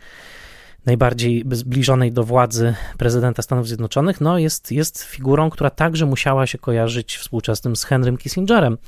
najbardziej 0.87 1.45
zbliżonej 1.51 2.13
do 2.13 2.25
władzy 2.25 2.75
prezydenta 2.99 3.43
Stanów 3.43 3.69
Zjednoczonych, 3.69 4.21
no 4.21 4.39
jest, 4.39 4.73
jest 4.73 5.03
figurą, 5.03 5.51
która 5.51 5.71
także 5.71 6.07
musiała 6.07 6.47
się 6.47 6.59
kojarzyć 6.59 7.17
współczesnym 7.17 7.77
z 7.77 7.85
Henrym 7.85 8.17
Kissingerem, 8.17 8.79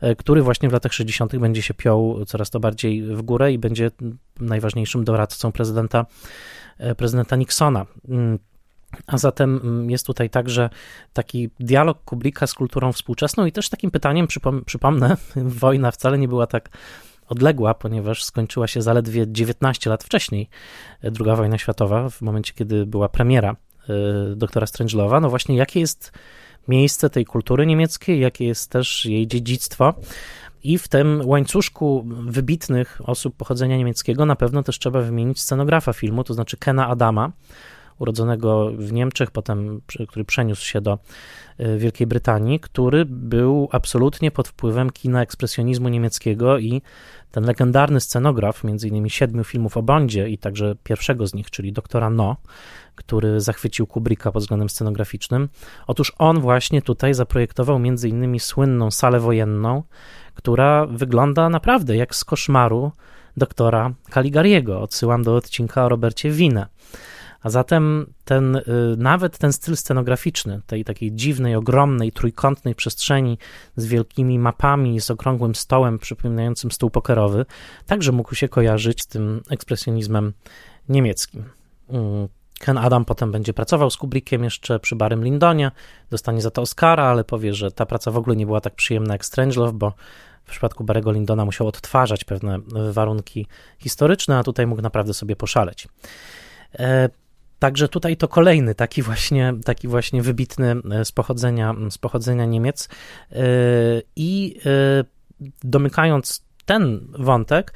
e, 0.00 0.16
który 0.16 0.42
właśnie 0.42 0.68
w 0.68 0.72
latach 0.72 0.92
60. 0.92 1.36
będzie 1.36 1.62
się 1.62 1.74
piął 1.74 2.24
coraz 2.24 2.50
to 2.50 2.60
bardziej 2.60 3.02
w 3.02 3.22
górę 3.22 3.52
i 3.52 3.58
będzie 3.58 3.90
najważniejszym 4.40 5.04
doradcą 5.04 5.52
prezydenta, 5.52 6.06
e, 6.78 6.94
prezydenta 6.94 7.36
Nixona. 7.36 7.86
Mm, 8.08 8.38
a 9.06 9.18
zatem 9.18 9.60
mm, 9.64 9.90
jest 9.90 10.06
tutaj 10.06 10.30
także 10.30 10.70
taki 11.12 11.50
dialog 11.60 12.04
Kubricka 12.04 12.46
z 12.46 12.54
kulturą 12.54 12.92
współczesną 12.92 13.46
i 13.46 13.52
też 13.52 13.68
takim 13.68 13.90
pytaniem, 13.90 14.26
przypom 14.26 14.64
przypomnę, 14.64 15.16
wojna 15.36 15.90
wcale 15.90 16.18
nie 16.18 16.28
była 16.28 16.46
tak 16.46 16.68
odległa, 17.30 17.74
ponieważ 17.74 18.24
skończyła 18.24 18.66
się 18.66 18.82
zaledwie 18.82 19.24
19 19.28 19.90
lat 19.90 20.04
wcześniej, 20.04 20.48
e, 21.04 21.10
II 21.26 21.36
wojna 21.36 21.58
światowa, 21.58 22.10
w 22.10 22.22
momencie, 22.22 22.52
kiedy 22.56 22.86
była 22.86 23.08
premiera 23.08 23.50
e, 23.88 23.94
doktora 24.36 24.66
Strangelowa. 24.66 25.20
No 25.20 25.30
właśnie, 25.30 25.56
jakie 25.56 25.80
jest 25.80 26.12
miejsce 26.68 27.10
tej 27.10 27.24
kultury 27.24 27.66
niemieckiej, 27.66 28.20
jakie 28.20 28.44
jest 28.46 28.70
też 28.70 29.04
jej 29.06 29.26
dziedzictwo. 29.26 29.94
I 30.62 30.78
w 30.78 30.88
tym 30.88 31.22
łańcuszku 31.24 32.06
wybitnych 32.26 33.00
osób 33.04 33.36
pochodzenia 33.36 33.76
niemieckiego 33.76 34.26
na 34.26 34.36
pewno 34.36 34.62
też 34.62 34.78
trzeba 34.78 35.00
wymienić 35.00 35.40
scenografa 35.40 35.92
filmu, 35.92 36.24
to 36.24 36.34
znaczy 36.34 36.56
Kena 36.56 36.88
Adama, 36.88 37.32
urodzonego 38.00 38.70
w 38.76 38.92
Niemczech, 38.92 39.30
potem, 39.30 39.80
który 40.08 40.24
przeniósł 40.24 40.64
się 40.64 40.80
do 40.80 40.98
e, 41.58 41.78
Wielkiej 41.78 42.06
Brytanii, 42.06 42.60
który 42.60 43.04
był 43.04 43.68
absolutnie 43.72 44.30
pod 44.30 44.48
wpływem 44.48 44.90
kina 44.90 45.22
ekspresjonizmu 45.22 45.88
niemieckiego 45.88 46.58
i 46.58 46.82
ten 47.30 47.44
legendarny 47.44 48.00
scenograf, 48.00 48.64
między 48.64 48.88
innymi 48.88 49.10
siedmiu 49.10 49.44
filmów 49.44 49.76
o 49.76 49.82
Bondzie 49.82 50.28
i 50.28 50.38
także 50.38 50.74
pierwszego 50.84 51.26
z 51.26 51.34
nich, 51.34 51.50
czyli 51.50 51.72
doktora 51.72 52.10
No, 52.10 52.36
który 52.94 53.40
zachwycił 53.40 53.86
Kubricka 53.86 54.32
pod 54.32 54.42
względem 54.42 54.68
scenograficznym. 54.68 55.48
Otóż 55.86 56.12
on 56.18 56.40
właśnie 56.40 56.82
tutaj 56.82 57.14
zaprojektował 57.14 57.78
między 57.78 58.08
innymi 58.08 58.40
słynną 58.40 58.90
salę 58.90 59.20
wojenną, 59.20 59.82
która 60.34 60.86
wygląda 60.86 61.48
naprawdę 61.48 61.96
jak 61.96 62.14
z 62.14 62.24
koszmaru 62.24 62.92
doktora 63.36 63.92
Caligariego. 64.14 64.80
Odsyłam 64.80 65.22
do 65.22 65.36
odcinka 65.36 65.84
o 65.84 65.88
Robercie 65.88 66.30
Wine. 66.30 66.66
A 67.42 67.50
zatem 67.50 68.12
ten, 68.24 68.56
y, 68.56 68.62
nawet 68.98 69.38
ten 69.38 69.52
styl 69.52 69.76
scenograficzny, 69.76 70.60
tej 70.66 70.84
takiej 70.84 71.12
dziwnej, 71.12 71.54
ogromnej, 71.54 72.12
trójkątnej 72.12 72.74
przestrzeni 72.74 73.38
z 73.76 73.86
wielkimi 73.86 74.38
mapami, 74.38 75.00
z 75.00 75.10
okrągłym 75.10 75.54
stołem 75.54 75.98
przypominającym 75.98 76.72
stół 76.72 76.90
pokerowy, 76.90 77.46
także 77.86 78.12
mógł 78.12 78.34
się 78.34 78.48
kojarzyć 78.48 79.02
z 79.02 79.06
tym 79.06 79.42
ekspresjonizmem 79.50 80.32
niemieckim. 80.88 81.44
Mm, 81.88 82.28
Ken 82.58 82.78
Adam 82.78 83.04
potem 83.04 83.32
będzie 83.32 83.52
pracował 83.52 83.90
z 83.90 83.96
Kubrickiem 83.96 84.44
jeszcze 84.44 84.80
przy 84.80 84.96
Barym 84.96 85.24
Lindonie, 85.24 85.70
dostanie 86.10 86.42
za 86.42 86.50
to 86.50 86.62
Oscara, 86.62 87.04
ale 87.04 87.24
powie, 87.24 87.54
że 87.54 87.70
ta 87.70 87.86
praca 87.86 88.10
w 88.10 88.16
ogóle 88.16 88.36
nie 88.36 88.46
była 88.46 88.60
tak 88.60 88.74
przyjemna 88.74 89.14
jak 89.14 89.24
Strangelove, 89.24 89.72
bo 89.72 89.92
w 90.44 90.50
przypadku 90.50 90.84
Barego 90.84 91.12
Lindona 91.12 91.44
musiał 91.44 91.66
odtwarzać 91.66 92.24
pewne 92.24 92.58
warunki 92.92 93.46
historyczne, 93.78 94.38
a 94.38 94.42
tutaj 94.42 94.66
mógł 94.66 94.82
naprawdę 94.82 95.14
sobie 95.14 95.36
poszaleć. 95.36 95.88
Także 97.60 97.88
tutaj 97.88 98.16
to 98.16 98.28
kolejny 98.28 98.74
taki 98.74 99.02
właśnie, 99.02 99.54
taki 99.64 99.88
właśnie 99.88 100.22
wybitny 100.22 100.76
e, 100.90 101.04
z 101.04 101.12
pochodzenia, 101.12 101.74
z 101.90 101.98
pochodzenia 101.98 102.44
Niemiec. 102.44 102.88
E, 103.32 103.36
I 104.16 104.56
e, 104.66 105.04
domykając 105.64 106.44
ten 106.64 107.00
wątek, 107.18 107.72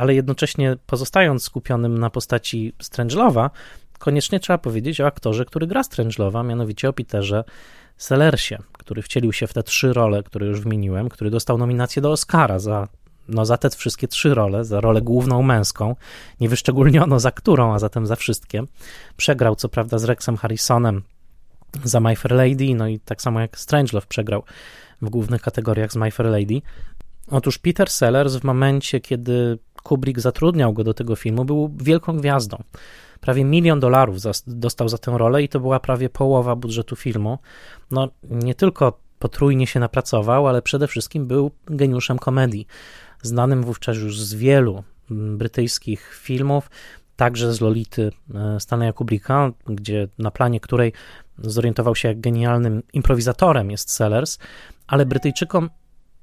ale 0.00 0.14
jednocześnie 0.14 0.76
pozostając 0.86 1.42
skupionym 1.44 1.98
na 1.98 2.10
postaci 2.10 2.72
Strangelowa, 2.82 3.50
koniecznie 3.98 4.40
trzeba 4.40 4.58
powiedzieć 4.58 5.00
o 5.00 5.06
aktorze, 5.06 5.44
który 5.44 5.66
gra 5.66 5.82
Strangelowa, 5.82 6.42
mianowicie 6.42 6.88
o 6.88 6.92
Peterze 6.92 7.44
Sellersie, 7.96 8.56
który 8.72 9.02
wcielił 9.02 9.32
się 9.32 9.46
w 9.46 9.52
te 9.52 9.62
trzy 9.62 9.92
role, 9.92 10.22
które 10.22 10.46
już 10.46 10.60
wymieniłem, 10.60 11.08
który 11.08 11.30
dostał 11.30 11.58
nominację 11.58 12.02
do 12.02 12.12
Oscara 12.12 12.58
za 12.58 12.88
no 13.28 13.44
za 13.44 13.56
te 13.56 13.70
wszystkie 13.70 14.08
trzy 14.08 14.34
role, 14.34 14.64
za 14.64 14.80
rolę 14.80 15.02
główną 15.02 15.42
męską, 15.42 15.96
nie 16.40 16.48
wyszczególniono 16.48 17.20
za 17.20 17.30
którą, 17.30 17.74
a 17.74 17.78
zatem 17.78 18.06
za 18.06 18.16
wszystkie. 18.16 18.62
Przegrał 19.16 19.56
co 19.56 19.68
prawda 19.68 19.98
z 19.98 20.04
Rexem 20.04 20.36
Harrisonem 20.36 21.02
za 21.84 22.00
My 22.00 22.16
Fair 22.16 22.32
Lady, 22.32 22.74
no 22.74 22.88
i 22.88 23.00
tak 23.00 23.22
samo 23.22 23.40
jak 23.40 23.58
Strangelove 23.58 24.06
przegrał 24.06 24.42
w 25.02 25.10
głównych 25.10 25.42
kategoriach 25.42 25.92
z 25.92 25.96
My 25.96 26.10
Fair 26.10 26.26
Lady. 26.26 26.62
Otóż 27.30 27.58
Peter 27.58 27.90
Sellers 27.90 28.36
w 28.36 28.44
momencie, 28.44 29.00
kiedy 29.00 29.58
Kubrick 29.82 30.20
zatrudniał 30.20 30.72
go 30.72 30.84
do 30.84 30.94
tego 30.94 31.16
filmu, 31.16 31.44
był 31.44 31.74
wielką 31.76 32.16
gwiazdą. 32.16 32.62
Prawie 33.20 33.44
milion 33.44 33.80
dolarów 33.80 34.16
dostał 34.46 34.88
za 34.88 34.98
tę 34.98 35.18
rolę 35.18 35.42
i 35.42 35.48
to 35.48 35.60
była 35.60 35.80
prawie 35.80 36.08
połowa 36.08 36.56
budżetu 36.56 36.96
filmu. 36.96 37.38
No 37.90 38.08
nie 38.30 38.54
tylko 38.54 38.98
potrójnie 39.18 39.66
się 39.66 39.80
napracował, 39.80 40.48
ale 40.48 40.62
przede 40.62 40.88
wszystkim 40.88 41.26
był 41.26 41.50
geniuszem 41.66 42.18
komedii 42.18 42.66
znanym 43.22 43.62
wówczas 43.62 43.96
już 43.96 44.20
z 44.20 44.34
wielu 44.34 44.84
mm, 45.10 45.38
brytyjskich 45.38 46.14
filmów, 46.22 46.70
także 47.16 47.54
z 47.54 47.60
Lolity 47.60 48.12
e, 48.34 48.60
Stanleya 48.60 48.92
Kubricka, 48.92 49.52
gdzie 49.66 50.08
na 50.18 50.30
planie 50.30 50.60
której 50.60 50.92
zorientował 51.38 51.96
się 51.96 52.08
jak 52.08 52.20
genialnym 52.20 52.82
improwizatorem 52.92 53.70
jest 53.70 53.90
Sellers, 53.90 54.38
ale 54.86 55.06
Brytyjczykom 55.06 55.70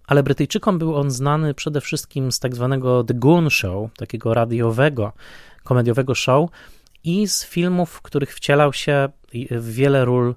ale 0.09 0.23
Brytyjczykom 0.23 0.79
był 0.79 0.95
on 0.95 1.11
znany 1.11 1.53
przede 1.53 1.81
wszystkim 1.81 2.31
z 2.31 2.39
tak 2.39 2.55
zwanego 2.55 3.03
The 3.03 3.13
Goon 3.13 3.49
Show, 3.49 3.89
takiego 3.97 4.33
radiowego, 4.33 5.13
komediowego 5.63 6.15
show 6.15 6.49
i 7.03 7.27
z 7.27 7.45
filmów, 7.45 7.89
w 7.89 8.01
których 8.01 8.35
wcielał 8.35 8.73
się 8.73 9.09
wiele 9.61 10.05
ról 10.05 10.35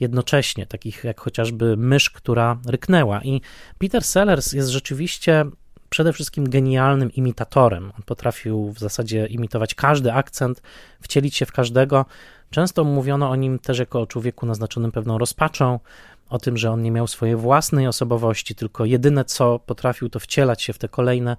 jednocześnie, 0.00 0.66
takich 0.66 1.04
jak 1.04 1.20
chociażby 1.20 1.76
mysz, 1.76 2.10
która 2.10 2.58
ryknęła. 2.66 3.22
I 3.22 3.40
Peter 3.78 4.04
Sellers 4.04 4.52
jest 4.52 4.68
rzeczywiście 4.68 5.44
przede 5.92 6.12
wszystkim 6.12 6.50
genialnym 6.50 7.12
imitatorem. 7.12 7.92
On 7.96 8.02
potrafił 8.06 8.72
w 8.72 8.78
zasadzie 8.78 9.26
imitować 9.26 9.74
każdy 9.74 10.12
akcent, 10.12 10.62
wcielić 11.00 11.36
się 11.36 11.46
w 11.46 11.52
każdego. 11.52 12.06
Często 12.50 12.84
mówiono 12.84 13.30
o 13.30 13.36
nim 13.36 13.58
też 13.58 13.78
jako 13.78 14.00
o 14.00 14.06
człowieku 14.06 14.46
naznaczonym 14.46 14.92
pewną 14.92 15.18
rozpaczą, 15.18 15.80
o 16.28 16.38
tym, 16.38 16.56
że 16.56 16.70
on 16.70 16.82
nie 16.82 16.90
miał 16.90 17.06
swojej 17.06 17.36
własnej 17.36 17.86
osobowości, 17.86 18.54
tylko 18.54 18.84
jedyne 18.84 19.24
co 19.24 19.58
potrafił 19.58 20.08
to 20.08 20.20
wcielać 20.20 20.62
się 20.62 20.72
w 20.72 20.78
te 20.78 20.88
kolejne 20.88 21.36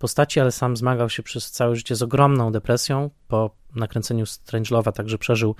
postaci, 0.00 0.40
ale 0.40 0.52
sam 0.52 0.76
zmagał 0.76 1.10
się 1.10 1.22
przez 1.22 1.50
całe 1.50 1.76
życie 1.76 1.96
z 1.96 2.02
ogromną 2.02 2.52
depresją. 2.52 3.10
Po 3.28 3.50
nakręceniu 3.74 4.24
Strangelove'a 4.24 4.92
także 4.92 5.18
przeżył 5.18 5.54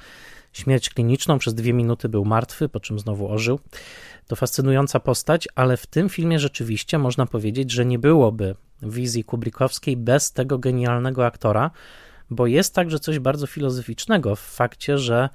śmierć 0.53 0.91
kliniczną, 0.91 1.39
przez 1.39 1.55
dwie 1.55 1.73
minuty 1.73 2.09
był 2.09 2.25
martwy, 2.25 2.69
po 2.69 2.81
czym 2.81 2.99
znowu 2.99 3.33
ożył. 3.33 3.61
To 4.27 4.37
fascynująca 4.37 5.01
postać, 5.01 5.49
ale 5.55 5.77
w 5.77 5.87
tym 5.87 6.09
filmie 6.09 6.39
rzeczywiście 6.39 6.99
można 6.99 7.27
powiedzieć, 7.27 7.71
że 7.71 7.87
nie 7.87 7.99
byłoby 7.99 8.55
wizji 8.83 9.25
Kubrickowskiej 9.25 9.97
bez 9.97 10.33
tego 10.33 10.59
genialnego 10.59 11.27
aktora, 11.27 11.71
bo 12.31 12.47
jest 12.47 12.75
także 12.75 12.99
coś 12.99 13.19
bardzo 13.19 13.47
filozoficznego 13.47 14.37
w 14.37 14.41
fakcie, 14.41 14.99
że 14.99 15.29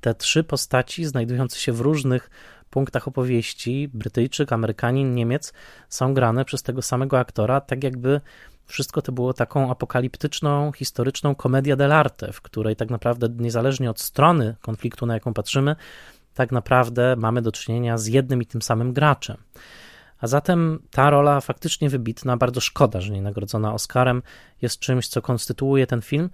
te 0.00 0.14
trzy 0.14 0.44
postaci 0.44 1.04
znajdujące 1.04 1.58
się 1.58 1.72
w 1.72 1.80
różnych 1.80 2.30
punktach 2.68 3.08
opowieści, 3.08 3.90
Brytyjczyk, 3.94 4.52
Amerykanin, 4.52 5.14
Niemiec, 5.14 5.52
są 5.88 6.14
grane 6.14 6.44
przez 6.44 6.62
tego 6.62 6.82
samego 6.82 7.18
aktora, 7.18 7.60
tak 7.60 7.84
jakby 7.84 8.20
wszystko 8.66 9.02
to 9.02 9.12
było 9.12 9.32
taką 9.32 9.70
apokaliptyczną, 9.70 10.72
historyczną 10.72 11.34
komedię 11.34 11.76
dell'arte, 11.76 12.32
w 12.32 12.40
której 12.40 12.76
tak 12.76 12.90
naprawdę 12.90 13.28
niezależnie 13.42 13.90
od 13.90 14.00
strony 14.00 14.56
konfliktu, 14.60 15.06
na 15.06 15.14
jaką 15.14 15.34
patrzymy, 15.34 15.76
tak 16.34 16.52
naprawdę 16.52 17.16
mamy 17.16 17.42
do 17.42 17.52
czynienia 17.52 17.98
z 17.98 18.06
jednym 18.06 18.42
i 18.42 18.46
tym 18.46 18.62
samym 18.62 18.92
graczem. 18.92 19.36
A 20.20 20.26
zatem 20.26 20.78
ta 20.90 21.10
rola 21.10 21.40
faktycznie 21.40 21.90
wybitna, 21.90 22.36
bardzo 22.36 22.60
szkoda, 22.60 23.00
że 23.00 23.12
nie 23.12 23.22
nagrodzona 23.22 23.74
Oscarem, 23.74 24.22
jest 24.62 24.78
czymś, 24.78 25.08
co 25.08 25.22
konstytuuje 25.22 25.86
ten 25.86 26.02
film. 26.02 26.30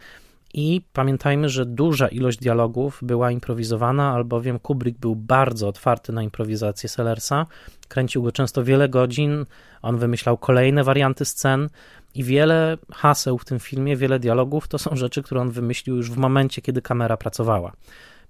I 0.57 0.81
pamiętajmy, 0.93 1.49
że 1.49 1.67
duża 1.67 2.09
ilość 2.09 2.39
dialogów 2.39 2.99
była 3.03 3.31
improwizowana, 3.31 4.13
albowiem 4.13 4.59
Kubrick 4.59 4.99
był 4.99 5.17
bardzo 5.17 5.69
otwarty 5.69 6.13
na 6.13 6.23
improwizację 6.23 6.89
Sellersa. 6.89 7.47
Kręcił 7.89 8.23
go 8.23 8.33
często 8.33 8.65
wiele 8.65 8.89
godzin, 8.89 9.47
on 9.83 9.99
wymyślał 9.99 10.39
kolejne 10.39 10.85
warianty 10.85 11.25
scen 11.25 11.69
i 12.15 12.25
wiele 12.25 12.79
haseł 12.93 13.39
w 13.39 13.45
tym 13.45 13.61
filmie, 13.61 13.97
wiele 13.97 14.19
dialogów 14.19 14.69
to 14.69 14.79
są 14.79 14.97
rzeczy, 14.97 15.23
które 15.23 15.41
on 15.41 15.51
wymyślił 15.51 15.97
już 15.97 16.11
w 16.11 16.17
momencie, 16.17 16.63
kiedy 16.63 16.83
kamera 16.83 17.17
pracowała. 17.17 17.73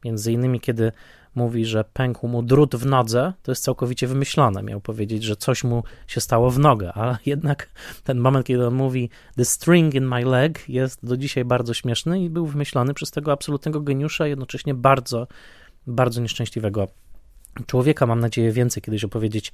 Między 0.05 0.33
innymi, 0.33 0.61
kiedy 0.61 0.93
mówi, 1.35 1.65
że 1.67 1.85
pękł 1.93 2.29
mu 2.29 2.43
drut 2.43 2.77
w 2.77 2.87
nodze, 2.87 3.33
to 3.43 3.53
jest 3.53 3.65
całkowicie 3.65 4.07
wymyślone. 4.07 4.63
Miał 4.63 4.81
powiedzieć, 4.81 5.23
że 5.23 5.37
coś 5.37 5.65
mu 5.65 5.83
się 6.07 6.21
stało 6.21 6.51
w 6.51 6.59
nogę, 6.59 6.93
a 6.95 7.19
jednak 7.27 7.69
ten 8.05 8.19
moment, 8.19 8.47
kiedy 8.47 8.67
on 8.67 8.75
mówi 8.75 9.11
the 9.37 9.45
string 9.45 9.95
in 9.95 10.07
my 10.07 10.25
leg 10.25 10.69
jest 10.69 11.07
do 11.07 11.17
dzisiaj 11.17 11.45
bardzo 11.45 11.75
śmieszny 11.75 12.23
i 12.23 12.31
był 12.31 12.47
wymyślony 12.47 12.95
przez 12.95 13.11
tego 13.11 13.33
absolutnego 13.33 13.81
geniusza, 13.81 14.27
jednocześnie 14.27 14.75
bardzo, 14.75 15.27
bardzo 15.87 16.21
nieszczęśliwego 16.21 16.89
człowieka. 17.67 18.07
Mam 18.07 18.21
nadzieję 18.21 18.53
więcej 18.53 18.83
kiedyś 18.83 19.05
opowiedzieć 19.05 19.53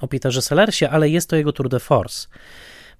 o 0.00 0.08
Peterze 0.08 0.42
Sellersie, 0.42 0.84
ale 0.84 1.08
jest 1.08 1.30
to 1.30 1.36
jego 1.36 1.52
tour 1.52 1.68
de 1.68 1.80
force. 1.80 2.28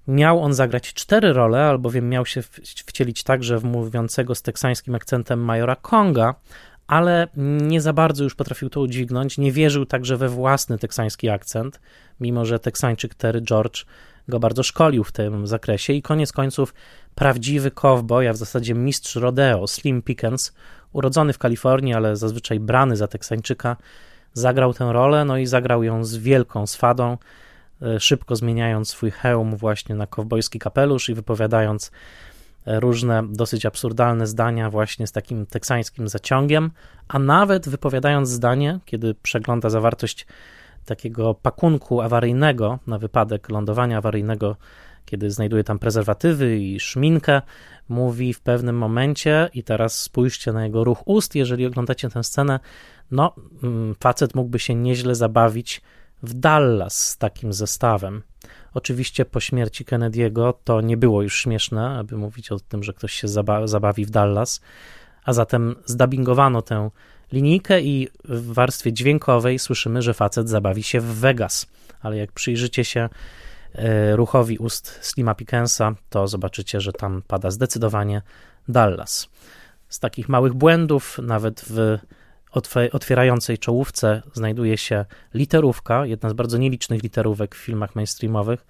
Miał 0.09 0.43
on 0.43 0.55
zagrać 0.55 0.95
cztery 0.95 1.33
role, 1.33 1.65
albowiem 1.65 2.09
miał 2.09 2.27
się 2.27 2.43
wcielić 2.87 3.23
także 3.23 3.59
w 3.59 3.65
mówiącego 3.65 4.35
z 4.35 4.43
teksańskim 4.43 4.95
akcentem 4.95 5.41
majora 5.41 5.77
Konga, 5.77 6.35
ale 6.89 7.29
nie 7.63 7.81
za 7.81 7.93
bardzo 7.93 8.25
już 8.25 8.35
potrafił 8.35 8.71
to 8.71 8.81
udźwignąć. 8.81 9.39
Nie 9.39 9.53
wierzył 9.53 9.87
także 9.87 10.17
we 10.17 10.29
własny 10.29 10.79
teksański 10.79 11.29
akcent, 11.29 11.81
mimo 12.21 12.45
że 12.45 12.59
teksańczyk 12.59 13.15
Terry 13.15 13.43
George 13.43 13.85
go 14.29 14.41
bardzo 14.41 14.63
szkolił 14.63 15.05
w 15.05 15.13
tym 15.13 15.47
zakresie 15.47 15.93
i 15.93 16.03
koniec 16.03 16.33
końców 16.33 16.75
prawdziwy 17.15 17.71
cowboy, 17.71 18.29
a 18.29 18.33
w 18.33 18.37
zasadzie 18.37 18.75
mistrz 18.75 19.17
rodeo, 19.17 19.67
Slim 19.67 20.03
Pickens, 20.03 20.53
urodzony 20.93 21.33
w 21.33 21.39
Kalifornii, 21.39 21.95
ale 21.95 22.17
zazwyczaj 22.17 22.61
brany 22.61 22.97
za 22.97 23.09
teksańczyka, 23.09 23.77
zagrał 24.33 24.75
tę 24.75 24.93
rolę, 24.93 25.25
no 25.25 25.39
i 25.39 25.47
zagrał 25.47 25.83
ją 25.83 26.05
z 26.05 26.17
wielką 26.17 26.67
swadą, 26.67 27.17
e, 27.83 28.01
szybko 28.01 28.37
zmieniając 28.37 28.89
swój 28.89 29.11
hełm 29.11 29.57
właśnie 29.57 29.95
na 29.95 30.07
kowbojski 30.07 30.59
kapelusz 30.59 31.09
i 31.09 31.15
wypowiadając 31.15 31.91
różne 32.69 33.23
dosyć 33.31 33.67
absurdalne 33.67 34.27
zdania 34.27 34.71
właśnie 34.71 35.07
z 35.07 35.13
takim 35.13 35.47
teksańskim 35.47 36.09
zaciągiem, 36.09 36.71
a 37.09 37.19
nawet 37.19 37.69
wypowiadając 37.69 38.29
zdanie, 38.29 38.81
kiedy 38.85 39.15
przegląda 39.15 39.71
zawartość 39.71 40.27
takiego 40.85 41.35
pakunku 41.35 42.01
awaryjnego 42.01 42.79
na 42.87 42.99
wypadek 42.99 43.49
lądowania 43.49 43.99
awaryjnego, 43.99 44.57
kiedy 45.05 45.31
znajduje 45.31 45.65
tam 45.65 45.79
prezerwatywy 45.79 46.59
i 46.59 46.81
szminkę, 46.81 47.43
mówi 47.89 48.35
w 48.35 48.41
pewnym 48.41 48.79
momencie, 48.79 49.49
i 49.55 49.65
teraz 49.65 50.01
spójrzcie 50.01 50.53
na 50.53 50.65
jego 50.65 50.85
ruch 50.85 51.09
ust, 51.09 51.35
jeżeli 51.35 51.67
oglądacie 51.67 52.09
tę 52.09 52.25
scenę, 52.25 52.61
no, 53.11 53.35
mm, 53.63 53.95
facet 54.01 54.35
mógłby 54.35 54.59
się 54.59 54.75
nieźle 54.75 55.15
zabawić 55.15 55.83
w 56.23 56.35
Dallas 56.35 57.09
z 57.09 57.19
takim 57.19 57.53
zestawem. 57.53 58.23
Oczywiście 58.79 59.25
po 59.25 59.41
śmierci 59.41 59.85
Kennedy'ego 59.85 60.55
to 60.65 60.81
nie 60.81 60.97
było 60.97 61.23
już 61.23 61.43
śmieszne, 61.43 61.99
aby 61.99 62.17
mówić 62.17 62.53
o 62.53 62.61
tym, 62.61 62.85
że 62.85 62.93
ktoś 62.93 63.13
się 63.13 63.29
zabawi 63.65 64.05
w 64.05 64.11
Dallas, 64.11 64.61
a 65.25 65.33
zatem 65.33 65.77
zdabingowano 65.85 66.63
tę 66.63 66.91
linijkę 67.33 67.81
i 67.81 68.09
w 68.25 68.53
warstwie 68.53 68.93
dźwiękowej 68.93 69.59
słyszymy, 69.59 70.03
że 70.03 70.15
facet 70.15 70.49
zabawi 70.49 70.83
się 70.83 71.01
w 71.01 71.05
Vegas. 71.05 71.67
Ale 72.01 72.17
jak 72.17 72.33
przyjrzycie 72.33 72.85
się 72.85 73.09
e, 73.75 74.17
ruchowi 74.17 74.59
ust 74.59 74.99
Slima 75.01 75.35
Pickensa, 75.35 75.95
to 76.11 76.29
zobaczycie, 76.29 76.81
że 76.81 76.93
tam 76.93 77.23
pada 77.27 77.51
zdecydowanie 77.51 78.23
Dallas. 78.69 79.29
Z 79.89 79.99
takich 79.99 80.29
małych 80.29 80.55
błędów, 80.55 81.19
nawet 81.23 81.65
w 81.69 81.99
otwierającej 82.93 83.59
czołówce 83.59 84.23
znajduje 84.33 84.79
się 84.79 85.05
literówka, 85.35 86.07
jedna 86.07 86.29
z 86.31 86.33
bardzo 86.33 86.59
nielicznych 86.59 87.03
literówek 87.03 87.55
w 87.55 87.59
filmach 87.59 87.95
mainstreamowych. 87.95 88.67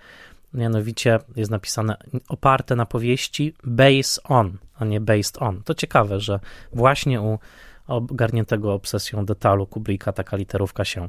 Mianowicie 0.55 1.19
jest 1.37 1.51
napisane 1.51 1.97
oparte 2.29 2.77
na 2.77 2.87
powieści 2.87 3.55
based 3.65 4.21
on, 4.25 4.59
a 4.79 4.85
nie 4.85 5.01
based 5.01 5.43
on. 5.43 5.63
To 5.63 5.75
ciekawe, 5.75 6.21
że 6.21 6.41
właśnie 6.73 7.21
u 7.21 7.39
ogarniętego 7.87 8.75
obsesją 8.75 9.27
detalu 9.27 9.67
Kubricka 9.67 10.13
taka 10.13 10.37
literówka 10.37 10.85
się 10.85 11.09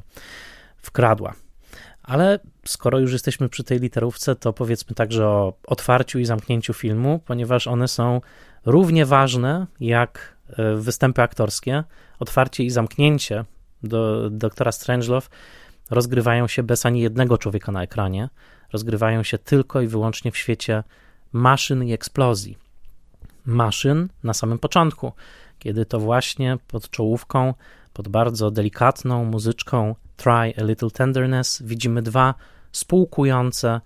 wkradła. 0.76 1.34
Ale 2.02 2.38
skoro 2.64 2.98
już 2.98 3.12
jesteśmy 3.12 3.48
przy 3.48 3.64
tej 3.64 3.78
literówce, 3.78 4.36
to 4.36 4.52
powiedzmy 4.52 4.94
także 4.94 5.26
o 5.26 5.52
otwarciu 5.66 6.18
i 6.18 6.24
zamknięciu 6.24 6.72
filmu, 6.72 7.20
ponieważ 7.26 7.66
one 7.66 7.88
są 7.88 8.20
równie 8.66 9.06
ważne 9.06 9.66
jak 9.80 10.36
występy 10.76 11.22
aktorskie, 11.22 11.84
otwarcie 12.18 12.64
i 12.64 12.70
zamknięcie 12.70 13.44
do 13.82 14.30
doktora 14.30 14.72
Strangelove 14.72 15.28
rozgrywają 15.90 16.46
się 16.46 16.62
bez 16.62 16.86
ani 16.86 17.00
jednego 17.00 17.38
człowieka 17.38 17.72
na 17.72 17.82
ekranie, 17.82 18.28
rozgrywają 18.72 19.22
się 19.22 19.38
tylko 19.38 19.80
i 19.80 19.86
wyłącznie 19.86 20.30
w 20.30 20.36
świecie 20.36 20.84
maszyn 21.32 21.84
i 21.84 21.92
eksplozji. 21.92 22.58
Maszyn 23.44 24.08
na 24.24 24.34
samym 24.34 24.58
początku, 24.58 25.12
kiedy 25.58 25.86
to 25.86 26.00
właśnie 26.00 26.58
pod 26.68 26.90
czołówką, 26.90 27.54
pod 27.92 28.08
bardzo 28.08 28.50
delikatną 28.50 29.24
muzyczką 29.24 29.94
Try 30.16 30.32
a 30.32 30.64
Little 30.64 30.90
Tenderness 30.90 31.62
widzimy 31.62 32.02
dwa 32.02 32.34
spółkujące 32.72 33.80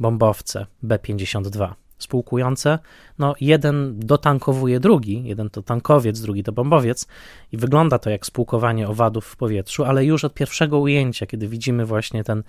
bombowce 0.00 0.66
B-52 0.82 1.72
spółkujące, 1.98 2.78
no 3.18 3.34
jeden 3.40 3.98
dotankowuje 3.98 4.80
drugi, 4.80 5.24
jeden 5.24 5.50
to 5.50 5.62
tankowiec, 5.62 6.20
drugi 6.20 6.42
to 6.42 6.52
bombowiec 6.52 7.06
i 7.52 7.56
wygląda 7.56 7.98
to 7.98 8.10
jak 8.10 8.26
spółkowanie 8.26 8.88
owadów 8.88 9.26
w 9.26 9.36
powietrzu, 9.36 9.84
ale 9.84 10.04
już 10.04 10.24
od 10.24 10.34
pierwszego 10.34 10.78
ujęcia, 10.78 11.26
kiedy 11.26 11.48
widzimy 11.48 11.86
właśnie 11.86 12.24
ten 12.24 12.42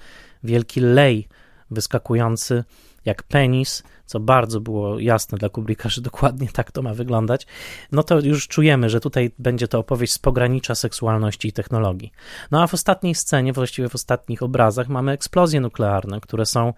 wielki 0.43 0.79
lej 0.79 1.27
wyskakujący 1.71 2.63
jak 3.05 3.23
penis, 3.23 3.83
co 4.05 4.19
bardzo 4.19 4.61
było 4.61 4.99
jasne 4.99 5.37
dla 5.37 5.49
Kubricka, 5.49 5.89
że 5.89 6.01
dokładnie 6.01 6.47
tak 6.53 6.71
to 6.71 6.81
ma 6.81 6.93
wyglądać, 6.93 7.47
no 7.91 8.03
to 8.03 8.19
już 8.19 8.47
czujemy, 8.47 8.89
że 8.89 8.99
tutaj 8.99 9.31
będzie 9.39 9.67
to 9.67 9.79
opowieść 9.79 10.13
z 10.13 10.19
pogranicza 10.19 10.75
seksualności 10.75 11.47
i 11.47 11.53
technologii. 11.53 12.11
No 12.51 12.61
a 12.61 12.67
w 12.67 12.73
ostatniej 12.73 13.15
scenie, 13.15 13.53
właściwie 13.53 13.89
w 13.89 13.95
ostatnich 13.95 14.43
obrazach 14.43 14.89
mamy 14.89 15.11
eksplozje 15.11 15.61
nuklearne, 15.61 16.21
które 16.21 16.45
są 16.45 16.73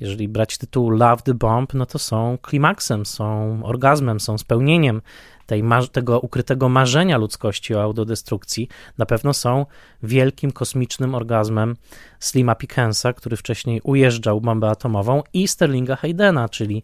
jeżeli 0.00 0.28
brać 0.28 0.58
tytuł 0.58 0.90
Love 0.90 1.22
the 1.22 1.34
Bomb, 1.34 1.74
no 1.74 1.86
to 1.86 1.98
są 1.98 2.38
klimaksem, 2.42 3.06
są 3.06 3.60
orgazmem, 3.64 4.20
są 4.20 4.38
spełnieniem 4.38 5.02
tej, 5.46 5.62
tego 5.92 6.20
ukrytego 6.20 6.68
marzenia 6.68 7.18
ludzkości 7.18 7.74
o 7.74 7.82
autodestrukcji. 7.82 8.68
Na 8.98 9.06
pewno 9.06 9.34
są 9.34 9.66
wielkim 10.02 10.52
kosmicznym 10.52 11.14
orgazmem 11.14 11.76
Slima 12.20 12.54
Pickensa, 12.54 13.12
który 13.12 13.36
wcześniej 13.36 13.80
ujeżdżał 13.84 14.40
bombę 14.40 14.70
atomową, 14.70 15.22
i 15.32 15.48
Sterlinga 15.48 15.96
Haydena, 15.96 16.48
czyli 16.48 16.82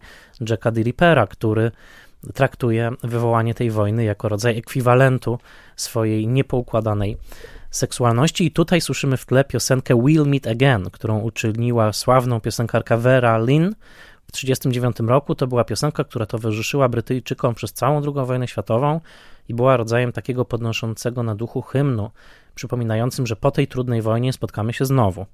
Jacka 0.49 0.71
D. 0.71 0.81
Rippera, 0.81 1.27
który 1.27 1.71
traktuje 2.33 2.91
wywołanie 3.03 3.53
tej 3.53 3.71
wojny 3.71 4.03
jako 4.03 4.29
rodzaj 4.29 4.57
ekwiwalentu 4.57 5.39
swojej 5.75 6.27
niepoukładanej 6.27 7.17
seksualności. 7.75 8.45
I 8.45 8.51
tutaj 8.51 8.81
słyszymy 8.81 9.17
w 9.17 9.25
tle 9.25 9.43
piosenkę 9.43 9.95
We'll 9.95 10.27
Meet 10.27 10.47
Again, 10.47 10.89
którą 10.89 11.19
uczyniła 11.19 11.93
sławną 11.93 12.41
piosenkarka 12.41 12.97
Vera 12.97 13.37
Lynn 13.37 13.75
w 14.27 14.31
1939 14.31 15.09
roku. 15.09 15.35
To 15.35 15.47
była 15.47 15.63
piosenka, 15.63 16.03
która 16.03 16.25
towarzyszyła 16.25 16.89
Brytyjczykom 16.89 17.55
przez 17.55 17.73
całą 17.73 18.01
II 18.01 18.25
wojnę 18.25 18.47
światową 18.47 19.01
i 19.49 19.53
była 19.53 19.77
rodzajem 19.77 20.11
takiego 20.11 20.45
podnoszącego 20.45 21.23
na 21.23 21.35
duchu 21.35 21.61
hymnu, 21.61 22.11
przypominającym, 22.55 23.27
że 23.27 23.35
po 23.35 23.51
tej 23.51 23.67
trudnej 23.67 24.01
wojnie 24.01 24.33
spotkamy 24.33 24.73
się 24.73 24.85
znowu. 24.85 25.25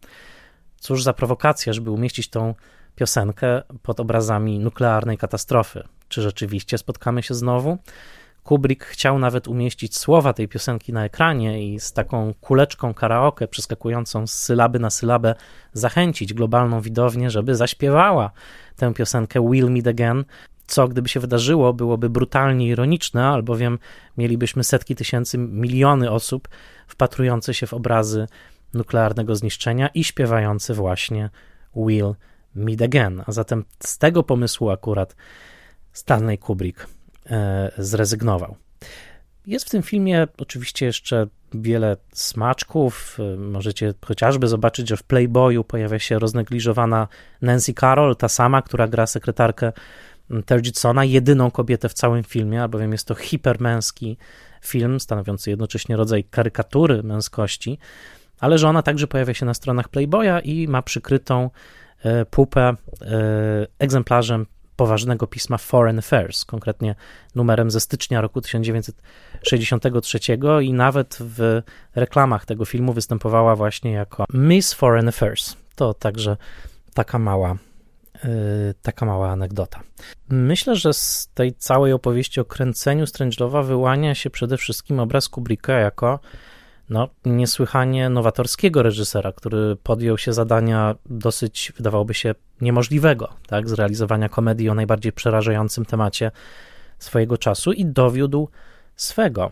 Cóż 0.80 1.04
za 1.04 1.14
prowokacja, 1.14 1.74
żeby 1.74 1.92
umieścić 1.92 2.30
tą 2.30 2.56
piosenkę 2.96 3.64
pod 3.84 4.00
obrazami 4.00 4.60
nuklearnej 4.60 5.18
katastrofy. 5.18 5.84
Czy 6.08 6.22
rzeczywiście 6.22 6.78
spotkamy 6.78 7.24
się 7.24 7.34
znowu? 7.34 7.78
Kubrick 8.50 8.86
chciał 8.86 9.20
nawet 9.20 9.48
umieścić 9.48 9.98
słowa 9.98 10.34
tej 10.34 10.48
piosenki 10.48 10.94
na 10.94 11.06
ekranie 11.06 11.74
i 11.74 11.80
z 11.80 11.94
taką 11.94 12.34
kuleczką 12.42 12.94
karaoke 12.94 13.48
przeskakującą 13.48 14.28
z 14.28 14.32
sylaby 14.32 14.80
na 14.80 14.90
sylabę 14.90 15.36
zachęcić 15.74 16.34
globalną 16.34 16.82
widownię, 16.82 17.30
żeby 17.30 17.56
zaśpiewała 17.56 18.32
tę 18.76 18.94
piosenkę 18.94 19.40
We'll 19.40 19.70
Meet 19.70 19.88
Again, 19.88 20.26
co 20.68 20.88
gdyby 20.88 21.10
się 21.10 21.20
wydarzyło, 21.20 21.74
byłoby 21.74 22.10
brutalnie 22.10 22.68
ironiczne, 22.68 23.28
albowiem 23.28 23.80
mielibyśmy 24.18 24.64
setki 24.64 24.96
tysięcy, 24.96 25.38
miliony 25.38 26.12
osób 26.12 26.48
wpatrujące 26.88 27.54
się 27.54 27.68
w 27.68 27.74
obrazy 27.74 28.28
nuklearnego 28.74 29.36
zniszczenia 29.36 29.88
i 29.88 30.04
śpiewające 30.04 30.74
właśnie 30.74 31.30
We'll 31.76 32.14
Meet 32.56 32.82
Again. 32.82 33.24
A 33.26 33.32
zatem 33.32 33.66
z 33.80 33.98
tego 33.98 34.24
pomysłu 34.24 34.70
akurat 34.70 35.16
Stanley 35.92 36.38
Kubrick 36.38 36.99
zrezygnował. 37.78 38.56
Jest 39.48 39.66
w 39.66 39.70
tym 39.70 39.84
filmie 39.84 40.28
oczywiście 40.38 40.86
jeszcze 40.86 41.28
wiele 41.54 41.98
smaczków. 42.14 43.18
E, 43.20 43.38
możecie 43.38 43.94
chociażby 44.06 44.48
zobaczyć, 44.48 44.90
że 44.90 44.98
w 44.98 45.04
Playboyu 45.04 45.64
pojawia 45.64 46.00
się 46.00 46.20
roznegliżowana 46.20 47.08
Nancy 47.42 47.74
Carroll, 47.74 48.16
ta 48.16 48.30
sama, 48.30 48.62
która 48.62 48.88
gra 48.88 49.08
sekretarkę 49.08 49.72
Tergitsona, 50.46 51.06
jedyną 51.06 51.52
kobietę 51.52 51.90
w 51.90 51.94
całym 51.94 52.24
filmie, 52.24 52.62
albowiem 52.62 52.92
jest 52.92 53.08
to 53.08 53.16
hipermęski 53.16 54.18
film, 54.62 55.00
stanowiący 55.00 55.50
jednocześnie 55.50 55.96
rodzaj 55.96 56.24
karykatury 56.24 57.04
męskości, 57.04 57.78
ale 58.40 58.58
że 58.58 58.70
ona 58.70 58.82
także 58.82 59.08
pojawia 59.08 59.34
się 59.34 59.46
na 59.46 59.54
stronach 59.54 59.90
Playboya 59.90 60.42
i 60.44 60.68
ma 60.68 60.82
przykrytą 60.82 61.50
e, 62.04 62.26
pupę 62.26 62.62
e, 62.62 62.76
egzemplarzem 63.80 64.46
poważnego 64.80 65.28
pisma 65.28 65.58
Foreign 65.58 66.00
Affairs, 66.00 66.46
konkretnie 66.46 66.96
numerem 67.36 67.72
ze 67.72 67.80
stycznia 67.80 68.22
roku 68.22 68.42
1963 68.42 70.20
i 70.62 70.74
nawet 70.74 71.18
w 71.20 71.62
reklamach 71.96 72.46
tego 72.46 72.66
filmu 72.66 72.94
występowała 72.94 73.56
właśnie 73.56 73.92
jako 73.92 74.26
Miss 74.34 74.74
Foreign 74.74 75.08
Affairs. 75.08 75.56
To 75.76 75.94
także 75.94 76.38
taka 76.94 77.20
mała 77.20 77.58
e, 78.16 78.28
taka 78.82 79.06
mała 79.06 79.30
anegdota. 79.30 79.80
Myślę, 80.30 80.76
że 80.76 80.94
z 80.94 81.30
tej 81.34 81.54
całej 81.54 81.94
opowieści 81.94 82.40
o 82.40 82.46
kręceniu 82.46 83.08
Strangelowa 83.08 83.64
wyłania 83.64 84.16
się 84.16 84.30
przede 84.30 84.58
wszystkim 84.58 85.00
obraz 85.00 85.30
Kubricka 85.30 85.74
jako 85.74 86.20
no, 86.90 87.10
niesłychanie 87.26 88.10
nowatorskiego 88.10 88.84
reżysera, 88.84 89.32
który 89.32 89.76
podjął 89.84 90.18
się 90.18 90.34
zadania 90.34 90.96
dosyć, 91.06 91.74
wydawałoby 91.78 92.14
się, 92.14 92.36
niemożliwego, 92.62 93.34
tak, 93.48 93.70
zrealizowania 93.70 94.30
komedii 94.30 94.70
o 94.70 94.76
najbardziej 94.76 95.12
przerażającym 95.12 95.86
temacie 95.86 96.32
swojego 97.00 97.38
czasu 97.38 97.72
i 97.72 97.86
dowiódł 97.86 98.50
swego. 98.96 99.52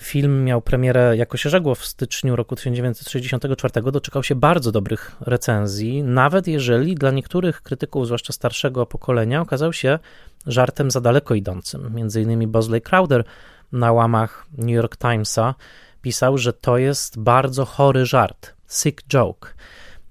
Film 0.00 0.44
miał 0.44 0.62
premierę, 0.62 1.16
jako 1.16 1.36
się 1.36 1.50
rzekło, 1.50 1.74
w 1.74 1.84
styczniu 1.84 2.36
roku 2.36 2.56
1964. 2.56 3.92
Doczekał 3.92 4.22
się 4.22 4.34
bardzo 4.34 4.72
dobrych 4.72 5.16
recenzji, 5.20 6.02
nawet 6.02 6.46
jeżeli 6.46 6.94
dla 6.94 7.10
niektórych 7.10 7.62
krytyków, 7.62 8.06
zwłaszcza 8.06 8.32
starszego 8.32 8.86
pokolenia, 8.86 9.40
okazał 9.40 9.72
się 9.72 9.98
żartem 10.46 10.90
za 10.90 11.00
daleko 11.00 11.34
idącym. 11.34 11.94
Między 11.94 12.22
innymi 12.22 12.46
Bosley 12.46 12.82
Crowder 12.82 13.24
na 13.72 13.92
łamach 13.92 14.46
New 14.58 14.70
York 14.70 14.96
Timesa 14.96 15.54
pisał, 16.02 16.38
że 16.38 16.52
to 16.52 16.78
jest 16.78 17.18
bardzo 17.18 17.64
chory 17.64 18.06
żart, 18.06 18.54
sick 18.68 19.02
joke. 19.08 19.54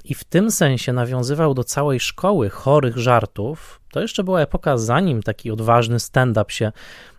I 0.04 0.16
w 0.16 0.24
tym 0.24 0.52
sensie 0.52 0.94
nawiązywał 0.94 1.54
do 1.54 1.64
całej 1.64 2.00
szkoły 2.00 2.50
chorych 2.50 2.98
żartów. 2.98 3.82
To 3.92 4.02
jeszcze 4.02 4.24
była 4.24 4.42
epoka, 4.42 4.78
zanim 4.78 5.24
taki 5.24 5.52
odważny 5.52 6.00
stand-up 6.00 6.52
się 6.52 6.72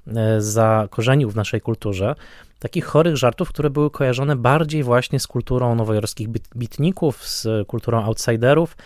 e, 0.06 0.40
zakorzenił 0.40 1.30
w 1.30 1.36
naszej 1.36 1.60
kulturze. 1.60 2.14
Takich 2.58 2.84
chorych 2.84 3.16
żartów, 3.16 3.48
które 3.48 3.70
były 3.70 3.90
kojarzone 3.90 4.36
bardziej 4.36 4.82
właśnie 4.82 5.20
z 5.20 5.26
kulturą 5.26 5.74
nowojorskich 5.74 6.28
bitników, 6.56 7.26
z 7.26 7.68
kulturą 7.68 8.04
outsiderów. 8.04 8.76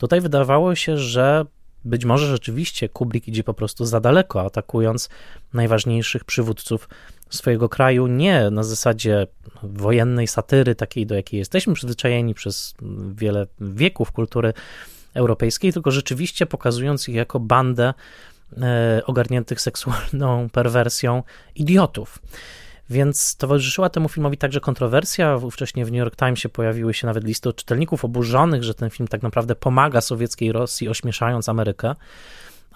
Tutaj 0.00 0.20
wydawało 0.20 0.74
się, 0.74 0.96
że 0.96 1.44
być 1.84 2.04
może 2.04 2.26
rzeczywiście 2.26 2.88
Kubrick 2.88 3.28
idzie 3.28 3.44
po 3.44 3.54
prostu 3.54 3.84
za 3.84 4.00
daleko, 4.00 4.42
atakując 4.42 5.08
najważniejszych 5.52 6.24
przywódców 6.24 6.88
swojego 7.30 7.68
kraju 7.68 8.06
nie 8.06 8.50
na 8.50 8.62
zasadzie 8.62 9.26
wojennej 9.62 10.26
satyry, 10.26 10.74
takiej 10.74 11.06
do 11.06 11.14
jakiej 11.14 11.38
jesteśmy 11.38 11.74
przyzwyczajeni 11.74 12.34
przez 12.34 12.74
wiele 13.14 13.46
wieków 13.60 14.12
kultury 14.12 14.52
europejskiej, 15.14 15.72
tylko 15.72 15.90
rzeczywiście 15.90 16.46
pokazując 16.46 17.08
ich 17.08 17.14
jako 17.14 17.40
bandę 17.40 17.94
e, 18.56 19.02
ogarniętych 19.06 19.60
seksualną 19.60 20.48
perwersją 20.52 21.22
idiotów. 21.54 22.18
Więc 22.90 23.36
towarzyszyła 23.36 23.90
temu 23.90 24.08
filmowi 24.08 24.36
także 24.36 24.60
kontrowersja. 24.60 25.38
Wcześniej 25.52 25.84
w 25.84 25.92
New 25.92 25.98
York 25.98 26.16
Timesie 26.16 26.48
pojawiły 26.48 26.94
się 26.94 27.06
nawet 27.06 27.24
listy 27.24 27.52
czytelników 27.52 28.04
oburzonych, 28.04 28.64
że 28.64 28.74
ten 28.74 28.90
film 28.90 29.08
tak 29.08 29.22
naprawdę 29.22 29.54
pomaga 29.54 30.00
sowieckiej 30.00 30.52
Rosji, 30.52 30.88
ośmieszając 30.88 31.48
Amerykę 31.48 31.94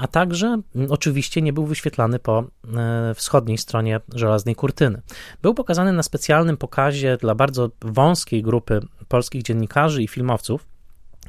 a 0.03 0.07
także 0.07 0.47
mm, 0.47 0.93
oczywiście 0.93 1.43
nie 1.43 1.53
był 1.53 1.67
wyświetlany 1.67 2.19
po 2.19 2.45
e, 2.77 3.15
wschodniej 3.15 3.59
stronie 3.59 4.01
żelaznej 4.15 4.55
kurtyny. 4.55 5.03
Był 5.43 5.55
pokazany 5.55 5.93
na 5.93 6.03
specjalnym 6.03 6.57
pokazie 6.57 7.17
dla 7.17 7.35
bardzo 7.35 7.71
wąskiej 7.81 8.43
grupy 8.43 8.81
polskich 9.09 9.43
dziennikarzy 9.43 10.03
i 10.03 10.09
filmowców 10.09 10.67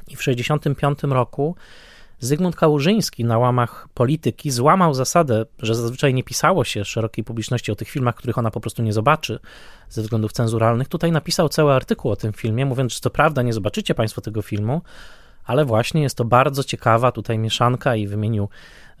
i 0.08 0.16
w 0.16 0.18
1965 0.18 1.12
roku 1.12 1.56
Zygmunt 2.20 2.56
Kałużyński 2.56 3.24
na 3.24 3.38
łamach 3.38 3.88
polityki 3.94 4.50
złamał 4.50 4.94
zasadę, 4.94 5.44
że 5.58 5.74
zazwyczaj 5.74 6.14
nie 6.14 6.24
pisało 6.24 6.64
się 6.64 6.84
szerokiej 6.84 7.24
publiczności 7.24 7.72
o 7.72 7.74
tych 7.74 7.88
filmach, 7.88 8.14
których 8.14 8.38
ona 8.38 8.50
po 8.50 8.60
prostu 8.60 8.82
nie 8.82 8.92
zobaczy 8.92 9.38
ze 9.88 10.02
względów 10.02 10.32
cenzuralnych. 10.32 10.88
Tutaj 10.88 11.12
napisał 11.12 11.48
cały 11.48 11.72
artykuł 11.72 12.10
o 12.10 12.16
tym 12.16 12.32
filmie, 12.32 12.66
mówiąc, 12.66 12.94
że 12.94 13.00
to 13.00 13.10
prawda, 13.10 13.42
nie 13.42 13.52
zobaczycie 13.52 13.94
Państwo 13.94 14.20
tego 14.20 14.42
filmu, 14.42 14.82
ale 15.44 15.64
właśnie 15.64 16.02
jest 16.02 16.16
to 16.16 16.24
bardzo 16.24 16.64
ciekawa 16.64 17.12
tutaj 17.12 17.38
mieszanka 17.38 17.96
i 17.96 18.06
wymienił 18.06 18.48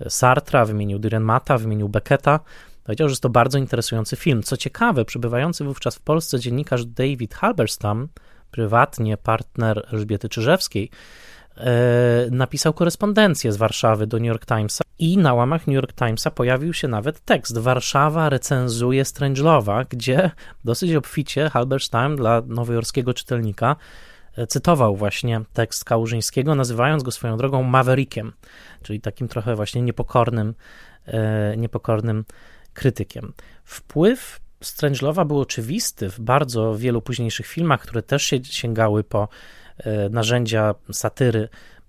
e, 0.00 0.10
Sartra, 0.10 0.64
wymienił 0.64 0.98
Dürrenmata, 0.98 1.60
wymienił 1.60 1.88
Becketa. 1.88 2.40
Powiedział, 2.84 3.08
że 3.08 3.12
jest 3.12 3.22
to 3.22 3.28
bardzo 3.28 3.58
interesujący 3.58 4.16
film. 4.16 4.42
Co 4.42 4.56
ciekawe, 4.56 5.04
przybywający 5.04 5.64
wówczas 5.64 5.96
w 5.96 6.00
Polsce 6.00 6.40
dziennikarz 6.40 6.84
David 6.84 7.34
Halberstam, 7.34 8.08
prywatnie 8.50 9.16
partner 9.16 9.86
Elżbiety 9.92 10.28
Czyżewskiej, 10.28 10.90
e, 11.56 11.70
napisał 12.30 12.72
korespondencję 12.72 13.52
z 13.52 13.56
Warszawy 13.56 14.06
do 14.06 14.16
New 14.16 14.26
York 14.26 14.46
Timesa 14.46 14.84
i 14.98 15.18
na 15.18 15.34
łamach 15.34 15.66
New 15.66 15.74
York 15.74 15.92
Timesa 15.92 16.30
pojawił 16.30 16.72
się 16.72 16.88
nawet 16.88 17.24
tekst 17.24 17.58
Warszawa 17.58 18.28
recenzuje 18.28 19.04
Strangelowa, 19.04 19.84
gdzie 19.84 20.30
dosyć 20.64 20.94
obficie 20.94 21.50
Halberstam 21.50 22.16
dla 22.16 22.42
nowojorskiego 22.46 23.14
czytelnika 23.14 23.76
cytował 24.48 24.96
właśnie 24.96 25.40
tekst 25.52 25.84
Kałużyńskiego, 25.84 26.54
nazywając 26.54 27.02
go 27.02 27.10
swoją 27.10 27.36
drogą 27.36 27.62
Maverickiem, 27.62 28.32
czyli 28.82 29.00
takim 29.00 29.28
trochę 29.28 29.56
właśnie 29.56 29.82
niepokornym, 29.82 30.54
e, 31.06 31.56
niepokornym 31.56 32.24
krytykiem. 32.74 33.32
Wpływ 33.64 34.40
Strangelowa 34.60 35.24
był 35.24 35.40
oczywisty 35.40 36.10
w 36.10 36.20
bardzo 36.20 36.76
wielu 36.76 37.02
późniejszych 37.02 37.46
filmach, 37.46 37.80
które 37.80 38.02
też 38.02 38.34
sięgały 38.42 39.04
po 39.04 39.28
e, 39.78 40.08
narzędzia 40.08 40.74
satyry 40.92 41.48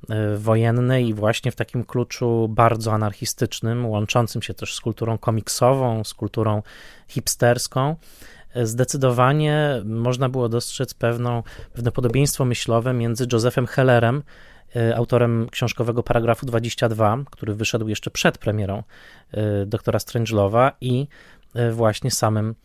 e, 0.09 0.37
wojennej 0.37 1.07
i 1.07 1.13
właśnie 1.13 1.51
w 1.51 1.55
takim 1.55 1.83
kluczu 1.83 2.47
bardzo 2.49 2.93
anarchistycznym, 2.93 3.85
łączącym 3.85 4.41
się 4.41 4.53
też 4.53 4.75
z 4.75 4.81
kulturą 4.81 5.17
komiksową, 5.17 6.03
z 6.03 6.13
kulturą 6.13 6.61
hipsterską 7.07 7.95
zdecydowanie 8.64 9.82
można 9.86 10.30
było 10.30 10.49
dostrzec 10.49 10.93
pewną, 10.93 11.43
pewne 11.74 11.91
podobieństwo 11.91 12.45
myślowe 12.45 12.93
między 12.93 13.28
Josephem 13.34 13.68
Hellerem, 13.68 14.24
e, 14.76 14.95
autorem 14.95 15.47
książkowego 15.51 16.03
paragrafu 16.03 16.45
22, 16.45 17.18
który 17.32 17.56
wyszedł 17.56 17.88
jeszcze 17.88 18.12
przed 18.12 18.38
premierą 18.38 18.84
e, 19.32 19.66
doktora 19.66 19.99
Strangelowa 19.99 20.72
i 20.82 21.08
e, 21.56 21.72
właśnie 21.72 22.12
samym, 22.12 22.56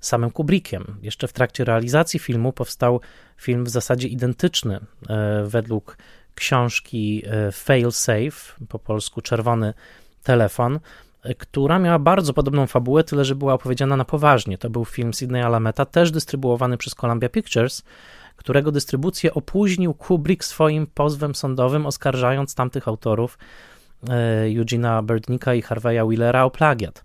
samym 0.00 0.30
Kubrickiem. 0.30 0.96
Jeszcze 1.02 1.28
w 1.28 1.32
trakcie 1.32 1.64
realizacji 1.64 2.20
filmu 2.20 2.52
powstał 2.52 3.00
film 3.36 3.64
w 3.64 3.68
zasadzie 3.68 4.08
identyczny 4.08 4.80
według 5.44 5.96
książki 6.34 7.22
Fail 7.52 7.92
Safe, 7.92 8.64
po 8.68 8.78
polsku 8.78 9.20
Czerwony 9.20 9.74
Telefon, 10.22 10.80
która 11.38 11.78
miała 11.78 11.98
bardzo 11.98 12.34
podobną 12.34 12.66
fabułę, 12.66 13.04
tyle 13.04 13.24
że 13.24 13.34
była 13.34 13.54
opowiedziana 13.54 13.96
na 13.96 14.04
poważnie. 14.04 14.58
To 14.58 14.70
był 14.70 14.84
film 14.84 15.12
Sidney 15.12 15.42
Alameta, 15.42 15.84
też 15.84 16.10
dystrybuowany 16.10 16.76
przez 16.76 16.94
Columbia 16.94 17.28
Pictures, 17.28 17.82
którego 18.36 18.72
dystrybucję 18.72 19.34
opóźnił 19.34 19.94
Kubrick 19.94 20.44
swoim 20.44 20.86
pozwem 20.86 21.34
sądowym, 21.34 21.86
oskarżając 21.86 22.54
tamtych 22.54 22.88
autorów 22.88 23.38
e, 24.08 24.58
Eugena 24.58 25.02
Birdnika 25.02 25.54
i 25.54 25.62
Harveya 25.62 26.08
Willera 26.08 26.44
o 26.44 26.50
plagiat 26.50 27.04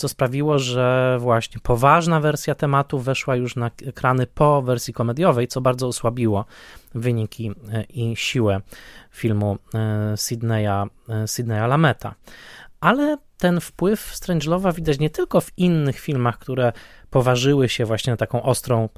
co 0.00 0.08
sprawiło, 0.08 0.58
że 0.58 1.16
właśnie 1.20 1.60
poważna 1.62 2.20
wersja 2.20 2.54
tematu 2.54 2.98
weszła 2.98 3.36
już 3.36 3.56
na 3.56 3.70
ekrany 3.86 4.26
po 4.26 4.62
wersji 4.62 4.94
komediowej, 4.94 5.48
co 5.48 5.60
bardzo 5.60 5.86
osłabiło 5.86 6.44
wyniki 6.94 7.52
e, 7.72 7.82
i 7.82 8.16
siłę 8.16 8.60
filmu 9.10 9.58
e, 9.74 10.16
Sydneya, 10.16 10.86
Sydneya 11.26 11.66
Lameta. 11.68 12.14
Ale 12.80 13.16
ten 13.38 13.60
wpływ 13.60 14.00
Strangelowa 14.00 14.72
widać 14.72 14.98
nie 14.98 15.10
tylko 15.10 15.40
w 15.40 15.52
innych 15.56 15.98
filmach, 15.98 16.38
które 16.38 16.72
poważyły 17.10 17.68
się 17.68 17.84
właśnie 17.84 18.12
na 18.12 18.16
taką 18.16 18.42
ostrą 18.42 18.88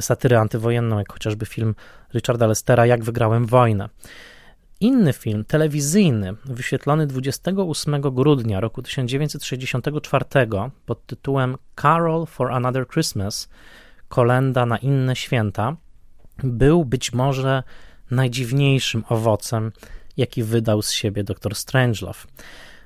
satyrę 0.00 0.40
antywojenną, 0.40 0.98
jak 0.98 1.12
chociażby 1.12 1.46
film 1.46 1.74
Richarda 2.14 2.46
Lestera 2.46 2.86
Jak 2.86 3.04
wygrałem 3.04 3.46
wojnę. 3.46 3.88
Inny 4.80 5.12
film 5.12 5.44
telewizyjny, 5.44 6.34
wyświetlony 6.44 7.06
28 7.06 8.00
grudnia 8.00 8.60
roku 8.60 8.82
1964 8.82 10.24
pod 10.86 11.06
tytułem 11.06 11.56
Carol 11.80 12.26
for 12.26 12.52
Another 12.52 12.88
Christmas 12.88 13.48
Kolenda 14.08 14.66
na 14.66 14.78
inne 14.78 15.16
święta, 15.16 15.76
był 16.44 16.84
być 16.84 17.12
może 17.12 17.62
najdziwniejszym 18.10 19.04
owocem, 19.08 19.72
jaki 20.16 20.42
wydał 20.42 20.82
z 20.82 20.92
siebie 20.92 21.24
dr 21.24 21.54
Strangelove. 21.54 22.26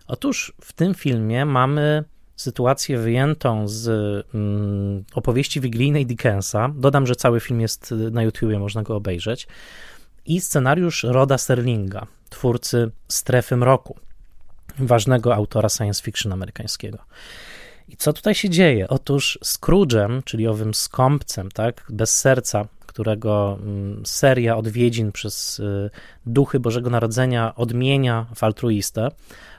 Otóż 0.09 0.53
w 0.61 0.73
tym 0.73 0.95
filmie 0.95 1.45
mamy 1.45 2.05
sytuację 2.37 2.99
wyjętą 2.99 3.69
z 3.69 3.89
mm, 4.35 5.05
opowieści 5.15 5.61
wigilijnej 5.61 6.07
Dickensa. 6.07 6.71
Dodam, 6.75 7.07
że 7.07 7.17
cały 7.17 7.41
film 7.41 7.61
jest 7.61 7.95
na 8.11 8.23
YouTubie, 8.23 8.59
można 8.59 8.83
go 8.83 8.97
obejrzeć. 8.97 9.47
I 10.27 10.41
scenariusz 10.41 11.05
Roda 11.05 11.39
Sterlinga, 11.39 12.07
twórcy 12.31 12.91
Strefy 13.09 13.57
Mroku, 13.57 13.97
ważnego 14.79 15.35
autora 15.35 15.69
science 15.69 16.03
fiction 16.03 16.33
amerykańskiego. 16.33 16.99
I 17.89 17.97
co 17.97 18.13
tutaj 18.13 18.35
się 18.35 18.51
dzieje? 18.51 18.89
Otóż 18.89 19.39
Scrooge'em, 19.45 20.25
czyli 20.25 20.49
owym 20.49 20.75
skąpcem, 20.75 21.51
tak, 21.51 21.87
bez 21.91 22.19
serca, 22.19 22.69
którego 22.87 23.59
mm, 23.63 24.03
seria 24.07 24.57
odwiedzin 24.57 25.13
przez 25.13 25.59
y, 25.59 25.91
duchy 26.27 26.61
Bożego 26.61 26.91
Narodzenia 26.91 27.55
odmienia 27.55 28.27
w 28.35 28.45
altruistę. 28.45 29.11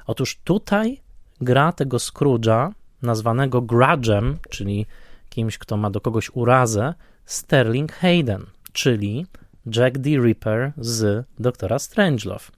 Otóż 0.10 0.39
tutaj 0.43 1.01
gra 1.41 1.72
tego 1.72 1.97
Scrooge'a, 1.97 2.72
nazwanego 3.01 3.62
Grudge'em, 3.62 4.36
czyli 4.49 4.86
kimś, 5.30 5.57
kto 5.57 5.78
ma 5.78 5.89
do 5.89 6.01
kogoś 6.01 6.30
urazę, 6.34 6.93
Sterling 7.26 7.91
Hayden, 7.93 8.45
czyli 8.74 9.26
Jack 9.66 9.97
the 9.97 10.10
Ripper 10.10 10.74
z 10.78 11.26
doktora 11.39 11.80
Strangelove. 11.80 12.51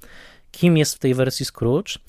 Kim 0.52 0.78
jest 0.78 0.95
w 0.95 0.99
tej 0.99 1.14
wersji 1.14 1.45
Scrooge? 1.45 1.99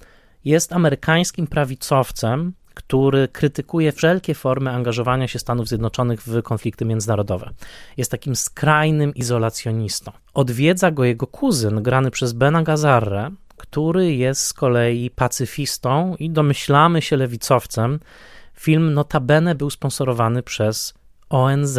Jest 0.45 0.73
amerykańskim 0.73 1.47
prawicowcem, 1.47 2.53
który 2.75 3.29
krytykuje 3.29 3.93
wszelkie 3.93 4.35
formy 4.35 4.71
angażowania 4.71 5.29
się 5.29 5.39
Stanów 5.39 5.69
Zjednoczonych 5.69 6.23
w 6.23 6.43
konflikty 6.43 6.85
międzynarodowe. 6.85 7.51
Jest 7.97 8.11
takim 8.11 8.37
skrajnym 8.37 9.15
izolacjonistą. 9.15 10.13
Odwiedza 10.35 10.91
go 10.91 11.05
jego 11.05 11.27
kuzyn, 11.27 11.83
grany 11.83 12.11
przez 12.11 12.33
Bena 12.33 12.63
Gazarre, 12.63 13.31
który 13.63 14.15
jest 14.15 14.47
z 14.47 14.53
kolei 14.53 15.11
pacyfistą 15.11 16.17
i 16.19 16.31
domyślamy 16.31 17.03
się 17.03 17.17
lewicowcem. 17.17 18.01
Film 18.55 18.95
notabene 18.95 19.55
był 19.55 19.71
sponsorowany 19.71 20.43
przez 20.43 20.95
ONZ, 21.31 21.79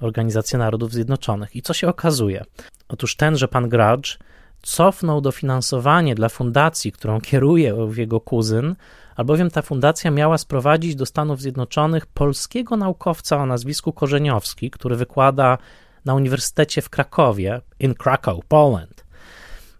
Organizację 0.00 0.58
Narodów 0.58 0.92
Zjednoczonych. 0.92 1.56
I 1.56 1.62
co 1.62 1.74
się 1.74 1.88
okazuje? 1.88 2.44
Otóż 2.88 3.16
tenże 3.16 3.48
pan 3.48 3.68
Grudge 3.68 4.18
cofnął 4.62 5.20
dofinansowanie 5.20 6.14
dla 6.14 6.28
fundacji, 6.28 6.92
którą 6.92 7.20
kieruje 7.20 7.76
jego 7.96 8.20
kuzyn, 8.20 8.74
albowiem 9.16 9.50
ta 9.50 9.62
fundacja 9.62 10.10
miała 10.10 10.38
sprowadzić 10.38 10.94
do 10.94 11.06
Stanów 11.06 11.40
Zjednoczonych 11.40 12.06
polskiego 12.06 12.76
naukowca 12.76 13.36
o 13.36 13.46
nazwisku 13.46 13.92
Korzeniowski, 13.92 14.70
który 14.70 14.96
wykłada 14.96 15.58
na 16.04 16.14
Uniwersytecie 16.14 16.82
w 16.82 16.90
Krakowie, 16.90 17.60
in 17.80 17.94
Krakow, 17.94 18.44
Poland. 18.48 19.01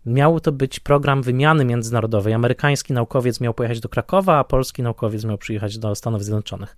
Miał 0.07 0.41
to 0.41 0.53
być 0.53 0.81
program 0.81 1.23
wymiany 1.23 1.65
międzynarodowej. 1.65 2.35
Amerykański 2.35 2.93
naukowiec 2.93 3.41
miał 3.41 3.55
pojechać 3.55 3.81
do 3.81 3.89
Krakowa, 3.89 4.39
a 4.39 4.45
polski 4.45 4.83
naukowiec 4.83 5.25
miał 5.25 5.39
przyjechać 5.39 5.79
do 5.79 5.95
Stanów 5.95 6.25
Zjednoczonych. 6.25 6.77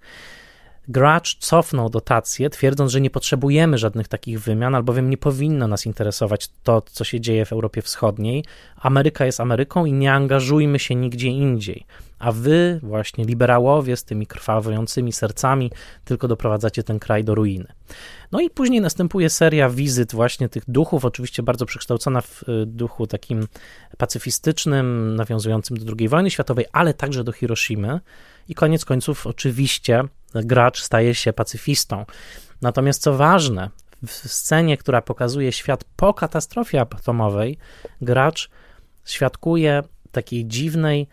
Gracz 0.88 1.38
cofnął 1.38 1.90
dotacje, 1.90 2.50
twierdząc, 2.50 2.92
że 2.92 3.00
nie 3.00 3.10
potrzebujemy 3.10 3.78
żadnych 3.78 4.08
takich 4.08 4.40
wymian, 4.40 4.74
albowiem 4.74 5.10
nie 5.10 5.16
powinno 5.16 5.68
nas 5.68 5.86
interesować 5.86 6.48
to, 6.62 6.82
co 6.82 7.04
się 7.04 7.20
dzieje 7.20 7.44
w 7.44 7.52
Europie 7.52 7.82
Wschodniej. 7.82 8.44
Ameryka 8.76 9.26
jest 9.26 9.40
Ameryką 9.40 9.84
i 9.84 9.92
nie 9.92 10.12
angażujmy 10.12 10.78
się 10.78 10.94
nigdzie 10.94 11.28
indziej. 11.28 11.86
A 12.18 12.32
wy, 12.32 12.80
właśnie 12.82 13.24
liberałowie 13.24 13.96
z 13.96 14.04
tymi 14.04 14.26
krwawiącymi 14.26 15.12
sercami, 15.12 15.70
tylko 16.04 16.28
doprowadzacie 16.28 16.82
ten 16.82 16.98
kraj 16.98 17.24
do 17.24 17.34
ruiny. 17.34 17.66
No 18.34 18.40
i 18.40 18.50
później 18.50 18.80
następuje 18.80 19.30
seria 19.30 19.70
wizyt 19.70 20.12
właśnie 20.12 20.48
tych 20.48 20.62
duchów, 20.68 21.04
oczywiście 21.04 21.42
bardzo 21.42 21.66
przekształcona 21.66 22.20
w 22.20 22.42
y, 22.42 22.66
duchu 22.66 23.06
takim 23.06 23.46
pacyfistycznym, 23.98 25.16
nawiązującym 25.16 25.76
do 25.76 25.92
II 25.98 26.08
wojny 26.08 26.30
światowej, 26.30 26.66
ale 26.72 26.94
także 26.94 27.24
do 27.24 27.32
Hiroshimy. 27.32 28.00
I 28.48 28.54
koniec 28.54 28.84
końców, 28.84 29.26
oczywiście, 29.26 30.02
gracz 30.34 30.82
staje 30.82 31.14
się 31.14 31.32
pacyfistą. 31.32 32.04
Natomiast 32.62 33.02
co 33.02 33.16
ważne, 33.16 33.70
w 34.06 34.12
scenie, 34.12 34.76
która 34.76 35.02
pokazuje 35.02 35.52
świat 35.52 35.84
po 35.96 36.14
katastrofie 36.14 36.80
atomowej, 36.80 37.58
gracz 38.00 38.50
świadkuje 39.04 39.82
takiej 40.12 40.46
dziwnej 40.46 41.08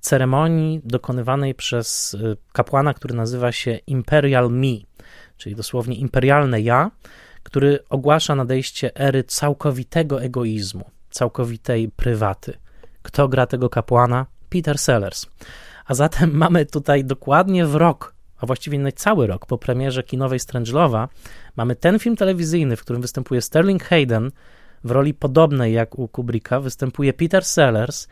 ceremonii 0.00 0.80
dokonywanej 0.84 1.54
przez 1.54 2.14
y, 2.14 2.36
kapłana, 2.52 2.94
który 2.94 3.14
nazywa 3.14 3.52
się 3.52 3.78
Imperial 3.86 4.50
Me, 4.50 4.93
czyli 5.36 5.56
dosłownie 5.56 5.96
imperialne 5.96 6.60
ja, 6.60 6.90
który 7.42 7.78
ogłasza 7.88 8.34
nadejście 8.34 8.96
ery 8.96 9.24
całkowitego 9.24 10.22
egoizmu, 10.22 10.84
całkowitej 11.10 11.88
prywaty. 11.88 12.58
Kto 13.02 13.28
gra 13.28 13.46
tego 13.46 13.68
kapłana? 13.68 14.26
Peter 14.48 14.78
Sellers. 14.78 15.26
A 15.86 15.94
zatem 15.94 16.36
mamy 16.44 16.66
tutaj 16.66 17.04
dokładnie 17.04 17.66
w 17.66 17.74
rok, 17.74 18.14
a 18.38 18.46
właściwie 18.46 18.78
na 18.78 18.92
cały 18.92 19.26
rok 19.26 19.46
po 19.46 19.58
premierze 19.58 20.02
kinowej 20.02 20.38
Strangelowa, 20.38 21.08
mamy 21.56 21.76
ten 21.76 21.98
film 21.98 22.16
telewizyjny, 22.16 22.76
w 22.76 22.80
którym 22.80 23.02
występuje 23.02 23.40
Sterling 23.40 23.84
Hayden 23.84 24.30
w 24.84 24.90
roli 24.90 25.14
podobnej 25.14 25.72
jak 25.72 25.98
u 25.98 26.08
Kubricka, 26.08 26.60
występuje 26.60 27.12
Peter 27.12 27.44
Sellers 27.44 28.08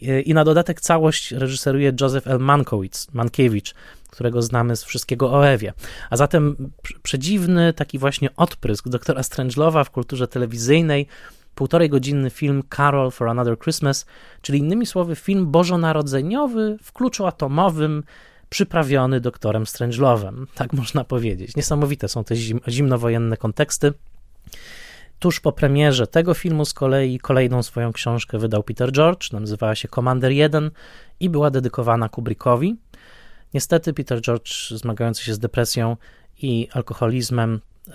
i 0.00 0.34
na 0.34 0.44
dodatek 0.44 0.80
całość 0.80 1.32
reżyseruje 1.32 1.92
Joseph 2.00 2.26
L. 2.26 2.38
Mankiewicz, 2.38 3.12
Mankiewicz 3.12 3.74
którego 4.10 4.42
znamy 4.42 4.76
z 4.76 4.84
wszystkiego 4.84 5.32
o 5.32 5.48
Ewie. 5.48 5.72
A 6.10 6.16
zatem 6.16 6.70
przedziwny 7.02 7.72
taki 7.72 7.98
właśnie 7.98 8.36
odprysk 8.36 8.88
doktora 8.88 9.22
Strangelowa 9.22 9.84
w 9.84 9.90
kulturze 9.90 10.28
telewizyjnej, 10.28 11.06
półtorej 11.54 11.88
godzinny 11.88 12.30
film 12.30 12.62
Carol 12.76 13.10
for 13.10 13.28
Another 13.28 13.58
Christmas, 13.58 14.06
czyli 14.42 14.58
innymi 14.58 14.86
słowy 14.86 15.16
film 15.16 15.46
bożonarodzeniowy 15.46 16.76
w 16.82 16.92
kluczu 16.92 17.26
atomowym, 17.26 18.02
przyprawiony 18.50 19.20
doktorem 19.20 19.66
Strangelovem, 19.66 20.46
tak 20.54 20.72
można 20.72 21.04
powiedzieć. 21.04 21.56
Niesamowite 21.56 22.08
są 22.08 22.24
te 22.24 22.36
zim, 22.36 22.60
zimnowojenne 22.68 23.36
konteksty. 23.36 23.92
Tuż 25.18 25.40
po 25.40 25.52
premierze 25.52 26.06
tego 26.06 26.34
filmu 26.34 26.64
z 26.64 26.74
kolei 26.74 27.18
kolejną 27.18 27.62
swoją 27.62 27.92
książkę 27.92 28.38
wydał 28.38 28.62
Peter 28.62 28.92
George, 28.92 29.32
nazywała 29.32 29.74
się 29.74 29.88
Commander 29.88 30.32
1 30.32 30.70
i 31.20 31.30
była 31.30 31.50
dedykowana 31.50 32.08
Kubrickowi. 32.08 32.76
Niestety 33.54 33.92
Peter 33.92 34.20
George, 34.20 34.70
zmagający 34.70 35.24
się 35.24 35.34
z 35.34 35.38
depresją 35.38 35.96
i 36.42 36.68
alkoholizmem, 36.72 37.54
e, 37.54 37.92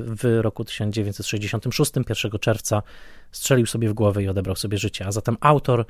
w 0.00 0.38
roku 0.40 0.64
1966, 0.64 1.92
1 2.08 2.38
czerwca, 2.38 2.82
strzelił 3.32 3.66
sobie 3.66 3.88
w 3.88 3.92
głowę 3.92 4.22
i 4.22 4.28
odebrał 4.28 4.56
sobie 4.56 4.78
życie. 4.78 5.06
A 5.06 5.12
zatem 5.12 5.36
autor 5.40 5.86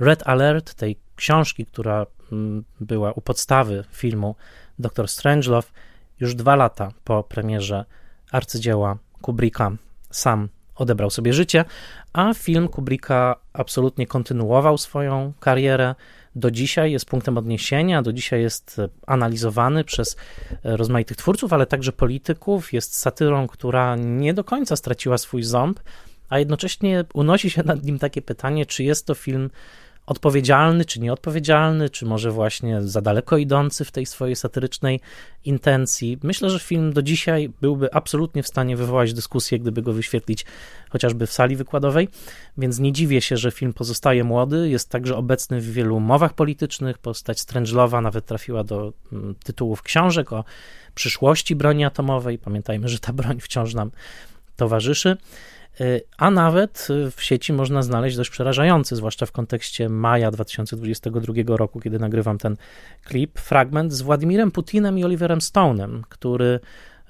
Red 0.00 0.22
Alert, 0.26 0.74
tej 0.74 0.96
książki, 1.16 1.66
która 1.66 2.06
mm, 2.32 2.64
była 2.80 3.12
u 3.12 3.20
podstawy 3.20 3.84
filmu 3.92 4.34
Dr. 4.78 5.08
Strangelove, 5.08 5.72
już 6.20 6.34
dwa 6.34 6.56
lata 6.56 6.92
po 7.04 7.22
premierze 7.22 7.84
arcydzieła 8.32 8.98
Kubricka 9.20 9.72
sam 10.10 10.48
odebrał 10.74 11.10
sobie 11.10 11.32
życie, 11.32 11.64
a 12.12 12.34
film 12.34 12.68
Kubricka 12.68 13.36
absolutnie 13.52 14.06
kontynuował 14.06 14.78
swoją 14.78 15.32
karierę. 15.40 15.94
Do 16.34 16.50
dzisiaj 16.50 16.92
jest 16.92 17.06
punktem 17.06 17.38
odniesienia, 17.38 18.02
do 18.02 18.12
dzisiaj 18.12 18.42
jest 18.42 18.80
analizowany 19.06 19.84
przez 19.84 20.16
rozmaitych 20.64 21.16
twórców, 21.16 21.52
ale 21.52 21.66
także 21.66 21.92
polityków. 21.92 22.72
Jest 22.72 22.96
satyrą, 22.96 23.46
która 23.46 23.96
nie 23.96 24.34
do 24.34 24.44
końca 24.44 24.76
straciła 24.76 25.18
swój 25.18 25.42
ząb, 25.42 25.80
a 26.28 26.38
jednocześnie 26.38 27.04
unosi 27.14 27.50
się 27.50 27.62
nad 27.62 27.84
nim 27.84 27.98
takie 27.98 28.22
pytanie, 28.22 28.66
czy 28.66 28.84
jest 28.84 29.06
to 29.06 29.14
film 29.14 29.50
odpowiedzialny 30.06 30.84
czy 30.84 31.00
nieodpowiedzialny, 31.00 31.90
czy 31.90 32.06
może 32.06 32.30
właśnie 32.30 32.82
za 32.82 33.00
daleko 33.00 33.36
idący 33.36 33.84
w 33.84 33.92
tej 33.92 34.06
swojej 34.06 34.36
satyrycznej 34.36 35.00
intencji. 35.44 36.18
Myślę, 36.22 36.50
że 36.50 36.58
film 36.58 36.92
do 36.92 37.02
dzisiaj 37.02 37.50
byłby 37.60 37.94
absolutnie 37.94 38.42
w 38.42 38.48
stanie 38.48 38.76
wywołać 38.76 39.14
dyskusję, 39.14 39.58
gdyby 39.58 39.82
go 39.82 39.92
wyświetlić 39.92 40.44
chociażby 40.90 41.26
w 41.26 41.32
sali 41.32 41.56
wykładowej, 41.56 42.08
więc 42.58 42.78
nie 42.78 42.92
dziwię 42.92 43.20
się, 43.20 43.36
że 43.36 43.50
film 43.50 43.72
pozostaje 43.72 44.24
młody, 44.24 44.68
jest 44.68 44.88
także 44.90 45.16
obecny 45.16 45.60
w 45.60 45.72
wielu 45.72 46.00
mowach 46.00 46.34
politycznych, 46.34 46.98
postać 46.98 47.40
Strangelowa 47.40 48.00
nawet 48.00 48.26
trafiła 48.26 48.64
do 48.64 48.92
mm, 49.12 49.34
tytułów 49.44 49.82
książek 49.82 50.32
o 50.32 50.44
przyszłości 50.94 51.56
broni 51.56 51.84
atomowej. 51.84 52.38
Pamiętajmy, 52.38 52.88
że 52.88 52.98
ta 52.98 53.12
broń 53.12 53.40
wciąż 53.40 53.74
nam 53.74 53.90
towarzyszy. 54.56 55.16
Y, 55.80 56.02
a 56.18 56.30
nawet 56.30 56.88
w 57.16 57.22
sieci 57.22 57.52
można 57.52 57.82
znaleźć 57.82 58.16
dość 58.16 58.30
przerażający, 58.30 58.96
zwłaszcza 58.96 59.26
w 59.26 59.32
kontekście 59.32 59.88
maja 59.88 60.30
2022 60.30 61.56
roku, 61.56 61.80
kiedy 61.80 61.98
nagrywam 61.98 62.38
ten 62.38 62.56
klip, 63.04 63.40
fragment 63.40 63.92
z 63.92 64.02
Władimirem 64.02 64.50
Putinem 64.50 64.98
i 64.98 65.04
Oliverem 65.04 65.38
Stone'em, 65.38 66.00
który 66.08 66.60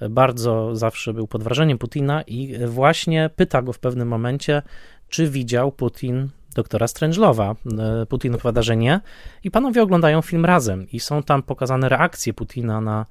bardzo 0.09 0.75
zawsze 0.75 1.13
był 1.13 1.27
pod 1.27 1.43
wrażeniem 1.43 1.77
Putina 1.77 2.21
i 2.21 2.57
właśnie 2.67 3.29
pyta 3.35 3.61
go 3.61 3.73
w 3.73 3.79
pewnym 3.79 4.07
momencie, 4.07 4.61
czy 5.09 5.29
widział 5.29 5.71
Putin 5.71 6.29
doktora 6.55 6.87
Strangelowa. 6.87 7.55
Y, 8.01 8.05
Putin 8.05 8.35
odpowiada, 8.35 8.61
że 8.61 8.77
nie 8.77 8.99
i 9.43 9.51
panowie 9.51 9.83
oglądają 9.83 10.21
film 10.21 10.45
razem 10.45 10.87
i 10.91 10.99
są 10.99 11.23
tam 11.23 11.43
pokazane 11.43 11.89
reakcje 11.89 12.33
Putina 12.33 12.81
na 12.81 13.05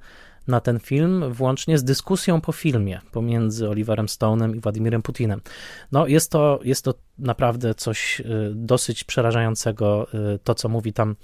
na 0.47 0.59
ten 0.59 0.79
film, 0.79 1.33
włącznie 1.33 1.77
z 1.77 1.83
dyskusją 1.83 2.41
po 2.41 2.51
filmie 2.51 3.01
pomiędzy 3.11 3.69
Oliverem 3.69 4.05
Stone'em 4.05 4.55
i 4.55 4.59
Władimirem 4.59 5.01
Putinem. 5.01 5.41
No, 5.91 6.07
jest 6.07 6.31
to, 6.31 6.59
jest 6.63 6.85
to 6.85 6.93
naprawdę 7.19 7.75
coś 7.75 8.19
y, 8.19 8.51
dosyć 8.55 9.03
przerażającego, 9.03 10.07
y, 10.35 10.39
to 10.43 10.55
co 10.55 10.69
mówi 10.69 10.93
tam 10.93 11.15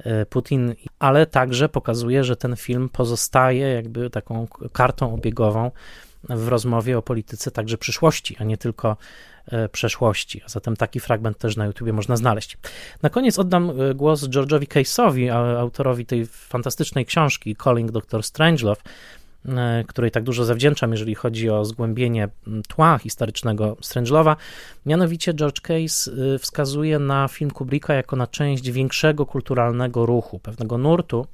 y, 0.00 0.26
Putin, 0.26 0.74
ale 0.98 1.26
także 1.26 1.68
pokazuje, 1.68 2.24
że 2.24 2.36
ten 2.36 2.56
film 2.56 2.88
pozostaje 2.88 3.68
jakby 3.68 4.10
taką 4.10 4.46
kartą 4.72 5.14
obiegową 5.14 5.70
w 6.28 6.48
rozmowie 6.48 6.98
o 6.98 7.02
polityce 7.02 7.50
także 7.50 7.78
przyszłości, 7.78 8.36
a 8.38 8.44
nie 8.44 8.56
tylko 8.56 8.96
E, 9.46 9.68
przeszłości. 9.68 10.42
A 10.46 10.48
zatem 10.48 10.76
taki 10.76 11.00
fragment 11.00 11.38
też 11.38 11.56
na 11.56 11.66
YouTubie 11.66 11.92
można 11.92 12.16
znaleźć. 12.16 12.58
Na 13.02 13.10
koniec 13.10 13.38
oddam 13.38 13.70
e, 13.70 13.94
głos 13.94 14.22
George'owi 14.22 14.66
Case'owi, 14.66 15.30
autorowi 15.58 16.06
tej 16.06 16.26
fantastycznej 16.26 17.06
książki 17.06 17.56
Calling 17.64 17.90
Dr. 17.90 18.22
Strangelove, 18.22 18.82
e, 19.48 19.84
której 19.88 20.10
tak 20.10 20.22
dużo 20.22 20.44
zawdzięczam, 20.44 20.92
jeżeli 20.92 21.14
chodzi 21.14 21.50
o 21.50 21.64
zgłębienie 21.64 22.28
tła 22.68 22.98
historycznego 22.98 23.76
Strangelowa. 23.80 24.36
Mianowicie 24.86 25.34
George 25.34 25.60
Case 25.60 26.10
wskazuje 26.38 26.98
na 26.98 27.28
film 27.28 27.50
Kubricka 27.50 27.94
jako 27.94 28.16
na 28.16 28.26
część 28.26 28.70
większego 28.70 29.26
kulturalnego 29.26 30.06
ruchu, 30.06 30.38
pewnego 30.38 30.78
nurtu, 30.78 31.26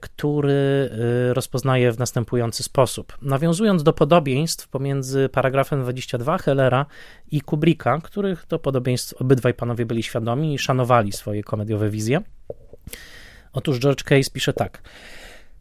który 0.00 0.90
e, 1.30 1.34
rozpoznaje 1.34 1.92
w 1.92 1.98
następujący 1.98 2.62
sposób. 2.62 3.18
Nawiązując 3.22 3.82
do 3.82 3.92
podobieństw 3.92 4.68
pomiędzy 4.68 5.28
paragrafem 5.28 5.82
22 5.82 6.38
Hellera 6.38 6.86
i 7.30 7.40
Kubricka, 7.40 8.00
których 8.02 8.46
to 8.46 8.58
podobieństw 8.58 9.12
obydwaj 9.12 9.54
panowie 9.54 9.86
byli 9.86 10.02
świadomi 10.02 10.54
i 10.54 10.58
szanowali 10.58 11.12
swoje 11.12 11.42
komediowe 11.42 11.90
wizje. 11.90 12.20
Otóż 13.52 13.78
George 13.78 14.02
Case 14.02 14.30
pisze 14.30 14.52
tak. 14.52 14.82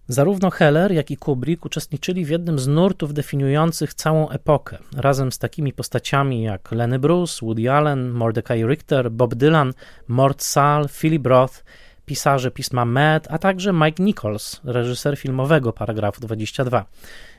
Zarówno 0.07 0.49
Heller, 0.49 0.91
jak 0.91 1.11
i 1.11 1.17
Kubrick 1.17 1.65
uczestniczyli 1.65 2.25
w 2.25 2.29
jednym 2.29 2.59
z 2.59 2.67
nurtów 2.67 3.13
definiujących 3.13 3.93
całą 3.93 4.29
epokę, 4.29 4.77
razem 4.95 5.31
z 5.31 5.37
takimi 5.37 5.73
postaciami 5.73 6.43
jak 6.43 6.71
Lenny 6.71 6.99
Bruce, 6.99 7.45
Woody 7.45 7.71
Allen, 7.71 8.09
Mordecai 8.09 8.65
Richter, 8.65 9.11
Bob 9.11 9.35
Dylan, 9.35 9.73
Mort 10.07 10.43
Sahl, 10.43 10.87
Philip 10.89 11.27
Roth 11.27 11.63
pisarze 12.05 12.51
pisma 12.51 12.85
Mad, 12.85 13.27
a 13.29 13.37
także 13.37 13.73
Mike 13.73 14.03
Nichols, 14.03 14.61
reżyser 14.63 15.17
filmowego 15.17 15.73
paragrafu 15.73 16.21
22. 16.21 16.85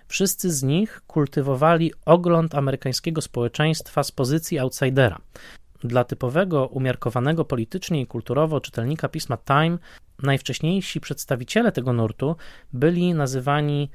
Wszyscy 0.08 0.52
z 0.52 0.62
nich 0.62 1.02
kultywowali 1.06 1.92
ogląd 2.04 2.54
amerykańskiego 2.54 3.22
społeczeństwa 3.22 4.02
z 4.02 4.12
pozycji 4.12 4.58
outsidera. 4.58 5.18
Dla 5.84 6.04
typowego, 6.04 6.66
umiarkowanego 6.66 7.44
politycznie 7.44 8.00
i 8.00 8.06
kulturowo 8.06 8.60
czytelnika 8.60 9.08
pisma 9.08 9.36
Time, 9.36 9.78
najwcześniejsi 10.22 11.00
przedstawiciele 11.00 11.72
tego 11.72 11.92
nurtu 11.92 12.36
byli 12.72 13.14
nazywani 13.14 13.90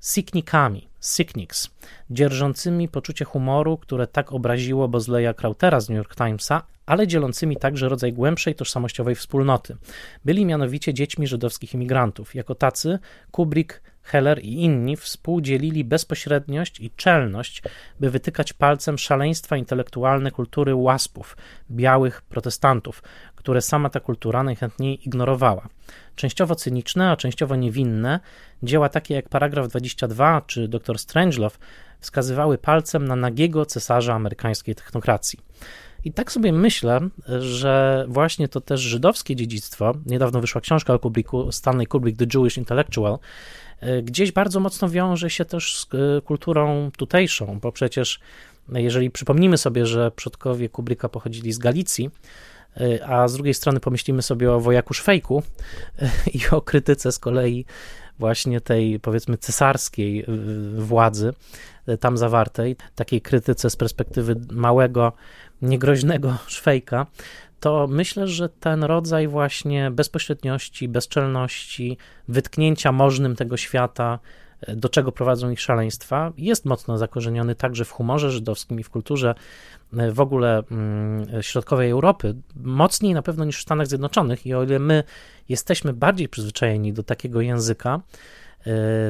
Siknikami, 0.00 0.88
Sikniks, 1.00 1.70
dzierżącymi 2.10 2.88
poczucie 2.88 3.24
humoru, 3.24 3.78
które 3.78 4.06
tak 4.06 4.32
obraziło 4.32 4.88
Bozleya 4.88 5.34
Krautera 5.34 5.80
z 5.80 5.88
New 5.88 5.96
York 5.96 6.16
Timesa, 6.16 6.62
ale 6.90 7.06
dzielącymi 7.06 7.56
także 7.56 7.88
rodzaj 7.88 8.12
głębszej 8.12 8.54
tożsamościowej 8.54 9.14
wspólnoty. 9.14 9.76
Byli 10.24 10.46
mianowicie 10.46 10.94
dziećmi 10.94 11.26
żydowskich 11.26 11.74
imigrantów. 11.74 12.34
Jako 12.34 12.54
tacy 12.54 12.98
Kubrick, 13.30 13.80
Heller 14.02 14.44
i 14.44 14.64
inni 14.64 14.96
współdzielili 14.96 15.84
bezpośredniość 15.84 16.80
i 16.80 16.90
czelność, 16.90 17.62
by 18.00 18.10
wytykać 18.10 18.52
palcem 18.52 18.98
szaleństwa 18.98 19.56
intelektualne 19.56 20.30
kultury 20.30 20.74
łaspów, 20.74 21.36
białych 21.70 22.22
protestantów, 22.22 23.02
które 23.34 23.62
sama 23.62 23.90
ta 23.90 24.00
kultura 24.00 24.42
najchętniej 24.42 25.06
ignorowała. 25.06 25.68
Częściowo 26.16 26.54
cyniczne, 26.54 27.10
a 27.10 27.16
częściowo 27.16 27.56
niewinne, 27.56 28.20
dzieła 28.62 28.88
takie 28.88 29.14
jak 29.14 29.28
paragraf 29.28 29.68
22 29.68 30.40
czy 30.40 30.68
dr 30.68 30.98
Strangelove 30.98 31.58
wskazywały 32.00 32.58
palcem 32.58 33.08
na 33.08 33.16
nagiego 33.16 33.66
cesarza 33.66 34.14
amerykańskiej 34.14 34.74
technokracji. 34.74 35.38
I 36.04 36.12
tak 36.12 36.32
sobie 36.32 36.52
myślę, 36.52 37.00
że 37.40 38.04
właśnie 38.08 38.48
to 38.48 38.60
też 38.60 38.80
żydowskie 38.80 39.36
dziedzictwo, 39.36 39.94
niedawno 40.06 40.40
wyszła 40.40 40.60
książka 40.60 40.94
o 40.94 40.98
Kubricku, 40.98 41.52
Stanley 41.52 41.86
Kubrick, 41.86 42.18
The 42.18 42.38
Jewish 42.38 42.56
Intellectual, 42.56 43.18
e, 43.80 44.02
gdzieś 44.02 44.32
bardzo 44.32 44.60
mocno 44.60 44.88
wiąże 44.88 45.30
się 45.30 45.44
też 45.44 45.76
z 45.76 45.88
e, 45.94 46.20
kulturą 46.20 46.90
tutejszą, 46.96 47.58
bo 47.62 47.72
przecież 47.72 48.20
jeżeli 48.72 49.10
przypomnimy 49.10 49.58
sobie, 49.58 49.86
że 49.86 50.10
przodkowie 50.10 50.68
Kubricka 50.68 51.08
pochodzili 51.08 51.52
z 51.52 51.58
Galicji, 51.58 52.10
e, 52.76 53.06
a 53.06 53.28
z 53.28 53.34
drugiej 53.34 53.54
strony 53.54 53.80
pomyślimy 53.80 54.22
sobie 54.22 54.52
o 54.52 54.60
wojaku 54.60 54.94
Szwejku 54.94 55.42
i 56.34 56.40
o 56.50 56.62
krytyce 56.62 57.12
z 57.12 57.18
kolei 57.18 57.64
właśnie 58.18 58.60
tej 58.60 59.00
powiedzmy 59.00 59.38
cesarskiej 59.38 60.26
władzy 60.74 61.32
tam 62.00 62.18
zawartej, 62.18 62.76
takiej 62.94 63.20
krytyce 63.20 63.70
z 63.70 63.76
perspektywy 63.76 64.36
małego 64.50 65.12
niegroźnego 65.62 66.36
Szwejka, 66.46 67.06
to 67.60 67.86
myślę, 67.90 68.28
że 68.28 68.48
ten 68.48 68.84
rodzaj 68.84 69.28
właśnie 69.28 69.90
bezpośredniości, 69.90 70.88
bezczelności, 70.88 71.96
wytknięcia 72.28 72.92
możnym 72.92 73.36
tego 73.36 73.56
świata, 73.56 74.18
do 74.68 74.88
czego 74.88 75.12
prowadzą 75.12 75.50
ich 75.50 75.60
szaleństwa, 75.60 76.32
jest 76.36 76.64
mocno 76.64 76.98
zakorzeniony 76.98 77.54
także 77.54 77.84
w 77.84 77.90
humorze 77.90 78.30
żydowskim 78.30 78.80
i 78.80 78.82
w 78.82 78.90
kulturze 78.90 79.34
e, 79.96 80.12
w 80.12 80.20
ogóle 80.20 80.62
mm, 80.70 81.42
środkowej 81.42 81.90
Europy, 81.90 82.34
mocniej 82.56 83.14
na 83.14 83.22
pewno 83.22 83.44
niż 83.44 83.58
w 83.58 83.62
Stanach 83.62 83.86
Zjednoczonych. 83.86 84.46
I 84.46 84.54
o 84.54 84.62
ile 84.62 84.78
my 84.78 85.04
jesteśmy 85.48 85.92
bardziej 85.92 86.28
przyzwyczajeni 86.28 86.92
do 86.92 87.02
takiego 87.02 87.40
języka, 87.40 88.00
E, 88.00 88.02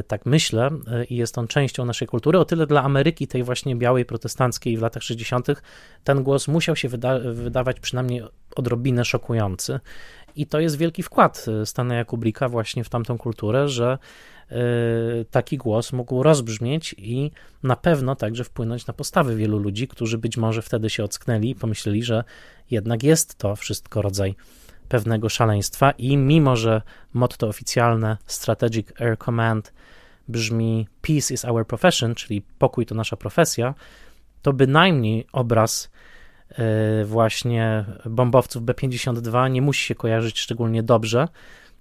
tak 0.07 0.27
myślę, 0.27 0.71
e, 0.93 1.05
i 1.05 1.17
jest 1.17 1.39
on 1.39 1.49
częścią 1.49 1.85
naszej 1.85 2.09
kultury. 2.09 2.39
O 2.39 2.45
tyle 2.45 2.67
dla 2.67 2.83
Ameryki, 2.83 3.27
tej 3.27 3.43
właśnie 3.43 3.77
białej, 3.77 4.05
protestanckiej 4.05 4.77
w 4.77 4.83
latach 4.83 5.03
60., 5.03 5.47
ten 6.05 6.23
głos 6.23 6.49
musiał 6.49 6.77
się 6.77 6.89
wyda 6.89 7.19
wydawać 7.19 7.81
przynajmniej 7.81 8.23
odrobinę 8.57 9.05
szokujący. 9.05 9.81
I 10.37 10.47
to 10.47 10.61
jest 10.61 10.77
wielki 10.77 11.03
wkład 11.03 11.47
e, 11.49 11.67
Stanleya 11.67 12.05
Kubricka 12.05 12.49
właśnie 12.49 12.85
w 12.85 12.89
tamtą 12.89 13.19
kulturę, 13.19 13.69
że 13.69 13.99
taki 15.31 15.57
głos 15.57 15.93
mógł 15.93 16.23
rozbrzmieć 16.23 16.95
i 16.99 17.31
na 17.63 17.77
pewno 17.77 18.17
także 18.17 18.45
wpłynąć 18.45 18.87
na 18.87 18.95
postawy 18.95 19.37
wielu 19.37 19.59
ludzi, 19.59 19.89
którzy 19.89 20.19
być 20.19 20.37
może 20.37 20.63
wtedy 20.63 20.91
się 20.91 21.05
ocknęli 21.05 21.51
i 21.51 21.55
pomyśleli, 21.55 22.03
że 22.03 22.25
jednak 22.71 23.03
jest 23.03 23.35
to 23.35 23.57
wszystko 23.57 24.03
rodzaj 24.03 24.35
pewnego 24.91 25.29
szaleństwa 25.29 25.91
i 25.91 26.17
mimo, 26.17 26.57
że 26.57 26.83
motto 27.15 27.49
oficjalne 27.49 28.17
Strategic 28.27 29.01
Air 29.01 29.19
Command 29.19 29.73
brzmi 30.29 30.89
Peace 31.03 31.35
is 31.35 31.45
our 31.45 31.67
profession, 31.67 32.15
czyli 32.15 32.43
pokój 32.59 32.87
to 32.87 32.95
nasza 32.95 33.17
profesja, 33.17 33.75
to 34.43 34.53
bynajmniej 34.53 35.27
obraz 35.33 35.91
e, 36.51 37.05
właśnie 37.05 37.85
bombowców 38.07 38.63
B-52 38.63 39.51
nie 39.51 39.63
musi 39.63 39.85
się 39.85 39.95
kojarzyć 39.95 40.39
szczególnie 40.39 40.83
dobrze, 40.83 41.29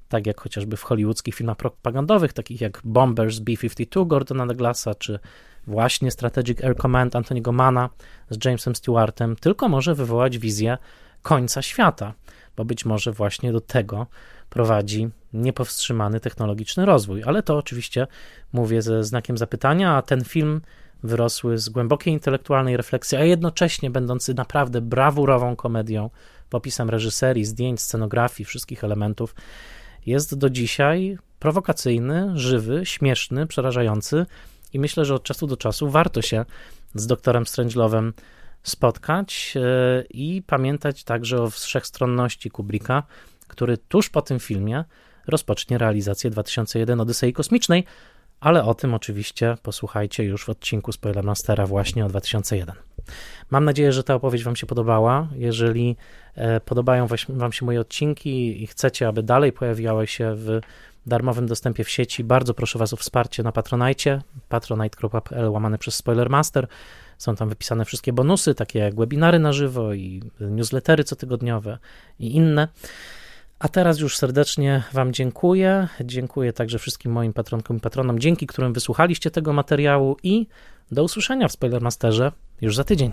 tak 0.10 0.28
jak 0.28 0.42
chociażby 0.42 0.78
w 0.78 0.84
hollywoodzkich 0.84 1.36
filmach 1.36 1.58
propagandowych, 1.58 2.34
takich 2.34 2.62
jak 2.62 2.82
Bombers 2.84 3.40
B-52 3.40 4.08
Gordona 4.08 4.48
Douglasa, 4.48 4.96
czy 4.96 5.20
właśnie 5.68 6.12
Strategic 6.12 6.64
Air 6.64 6.76
Command 6.76 7.16
Antoniego 7.16 7.52
Mana 7.52 7.90
z 8.30 8.46
Jamesem 8.46 8.76
Stewartem, 8.76 9.36
tylko 9.36 9.70
może 9.70 9.96
wywołać 9.96 10.38
wizję 10.38 10.78
końca 11.22 11.62
świata 11.62 12.14
bo 12.56 12.66
być 12.66 12.86
może 12.86 13.12
właśnie 13.12 13.52
do 13.52 13.62
tego 13.62 14.08
prowadzi 14.50 15.10
niepowstrzymany 15.34 16.20
technologiczny 16.20 16.86
rozwój. 16.86 17.24
Ale 17.26 17.44
to 17.44 17.58
oczywiście 17.58 18.08
mówię 18.54 18.82
ze 18.82 19.04
znakiem 19.04 19.38
zapytania, 19.38 19.96
a 19.96 20.02
ten 20.02 20.24
film 20.24 20.62
wyrosły 21.04 21.58
z 21.58 21.70
głębokiej 21.70 22.14
intelektualnej 22.14 22.78
refleksji, 22.78 23.18
a 23.18 23.24
jednocześnie 23.24 23.90
będący 23.90 24.34
naprawdę 24.34 24.82
brawurową 24.82 25.56
komedią, 25.56 26.10
opisem 26.52 26.90
reżyserii, 26.90 27.46
zdjęć, 27.46 27.82
scenografii, 27.82 28.46
wszystkich 28.46 28.84
elementów, 28.84 29.36
jest 30.06 30.38
do 30.38 30.50
dzisiaj 30.50 31.18
prowokacyjny, 31.40 32.32
żywy, 32.34 32.86
śmieszny, 32.86 33.48
przerażający 33.48 34.26
i 34.74 34.80
myślę, 34.80 35.06
że 35.06 35.16
od 35.16 35.24
czasu 35.24 35.48
do 35.48 35.58
czasu 35.58 35.90
warto 35.90 36.22
się 36.22 36.46
z 36.96 37.08
doktorem 37.08 37.44
Strangelove'em 37.44 38.12
spotkać 38.64 39.54
e, 39.56 40.04
i 40.10 40.44
pamiętać 40.48 41.04
także 41.04 41.42
o 41.42 41.50
wszechstronności 41.50 42.50
Kubricka, 42.50 43.04
który 43.48 43.78
tuż 43.78 44.10
po 44.10 44.22
tym 44.22 44.40
filmie 44.40 44.84
rozpocznie 45.28 45.78
realizację 45.78 46.30
2001 46.30 47.00
Odysei 47.00 47.34
Kosmicznej, 47.34 47.84
ale 48.40 48.64
o 48.64 48.74
tym 48.74 48.94
oczywiście 48.94 49.58
posłuchajcie 49.64 50.24
już 50.24 50.46
w 50.46 50.50
odcinku 50.50 50.92
Spoilermastera 50.92 51.66
właśnie 51.66 52.06
o 52.06 52.10
2001. 52.10 52.76
Mam 53.50 53.66
nadzieję, 53.66 53.94
że 53.94 54.04
ta 54.04 54.16
opowieść 54.16 54.44
Wam 54.44 54.56
się 54.56 54.68
podobała. 54.68 55.28
Jeżeli 55.36 55.96
e, 56.36 56.60
podobają 56.60 57.08
Wam 57.30 57.52
się 57.52 57.66
moje 57.66 57.82
odcinki 57.82 58.64
i 58.64 58.68
chcecie, 58.68 59.08
aby 59.08 59.24
dalej 59.24 59.52
pojawiały 59.52 60.08
się 60.08 60.34
w 60.36 60.60
darmowym 61.10 61.48
dostępie 61.48 61.84
w 61.84 61.90
sieci, 61.90 62.24
bardzo 62.24 62.54
proszę 62.54 62.80
Was 62.80 62.94
o 62.94 62.98
wsparcie 62.98 63.44
na 63.44 63.52
Patronite, 63.52 64.22
patronite.pl 64.50 65.50
łamane 65.50 65.78
przez 65.78 65.96
Spoilermaster. 65.96 66.68
Są 67.18 67.36
tam 67.36 67.50
wypisane 67.50 67.86
wszystkie 67.86 68.14
bonusy, 68.14 68.56
takie 68.56 68.80
jak 68.80 68.96
webinary 68.96 69.40
na 69.40 69.54
żywo 69.54 69.94
i 69.94 70.24
newslettery 70.40 71.04
cotygodniowe 71.04 71.78
i 72.20 72.36
inne. 72.36 72.68
A 73.60 73.68
teraz 73.68 74.00
już 74.00 74.18
serdecznie 74.18 74.84
Wam 74.94 75.14
dziękuję. 75.14 75.88
Dziękuję 76.02 76.54
także 76.54 76.80
wszystkim 76.80 77.12
moim 77.12 77.34
patronkom 77.34 77.78
i 77.78 77.80
patronom, 77.80 78.20
dzięki 78.20 78.48
którym 78.48 78.74
wysłuchaliście 78.74 79.32
tego 79.32 79.54
materiału 79.54 80.18
i 80.24 80.48
do 80.92 81.04
usłyszenia 81.04 81.48
w 81.48 81.52
Spoilermasterze 81.52 82.32
już 82.62 82.76
za 82.76 82.84
tydzień. 82.84 83.12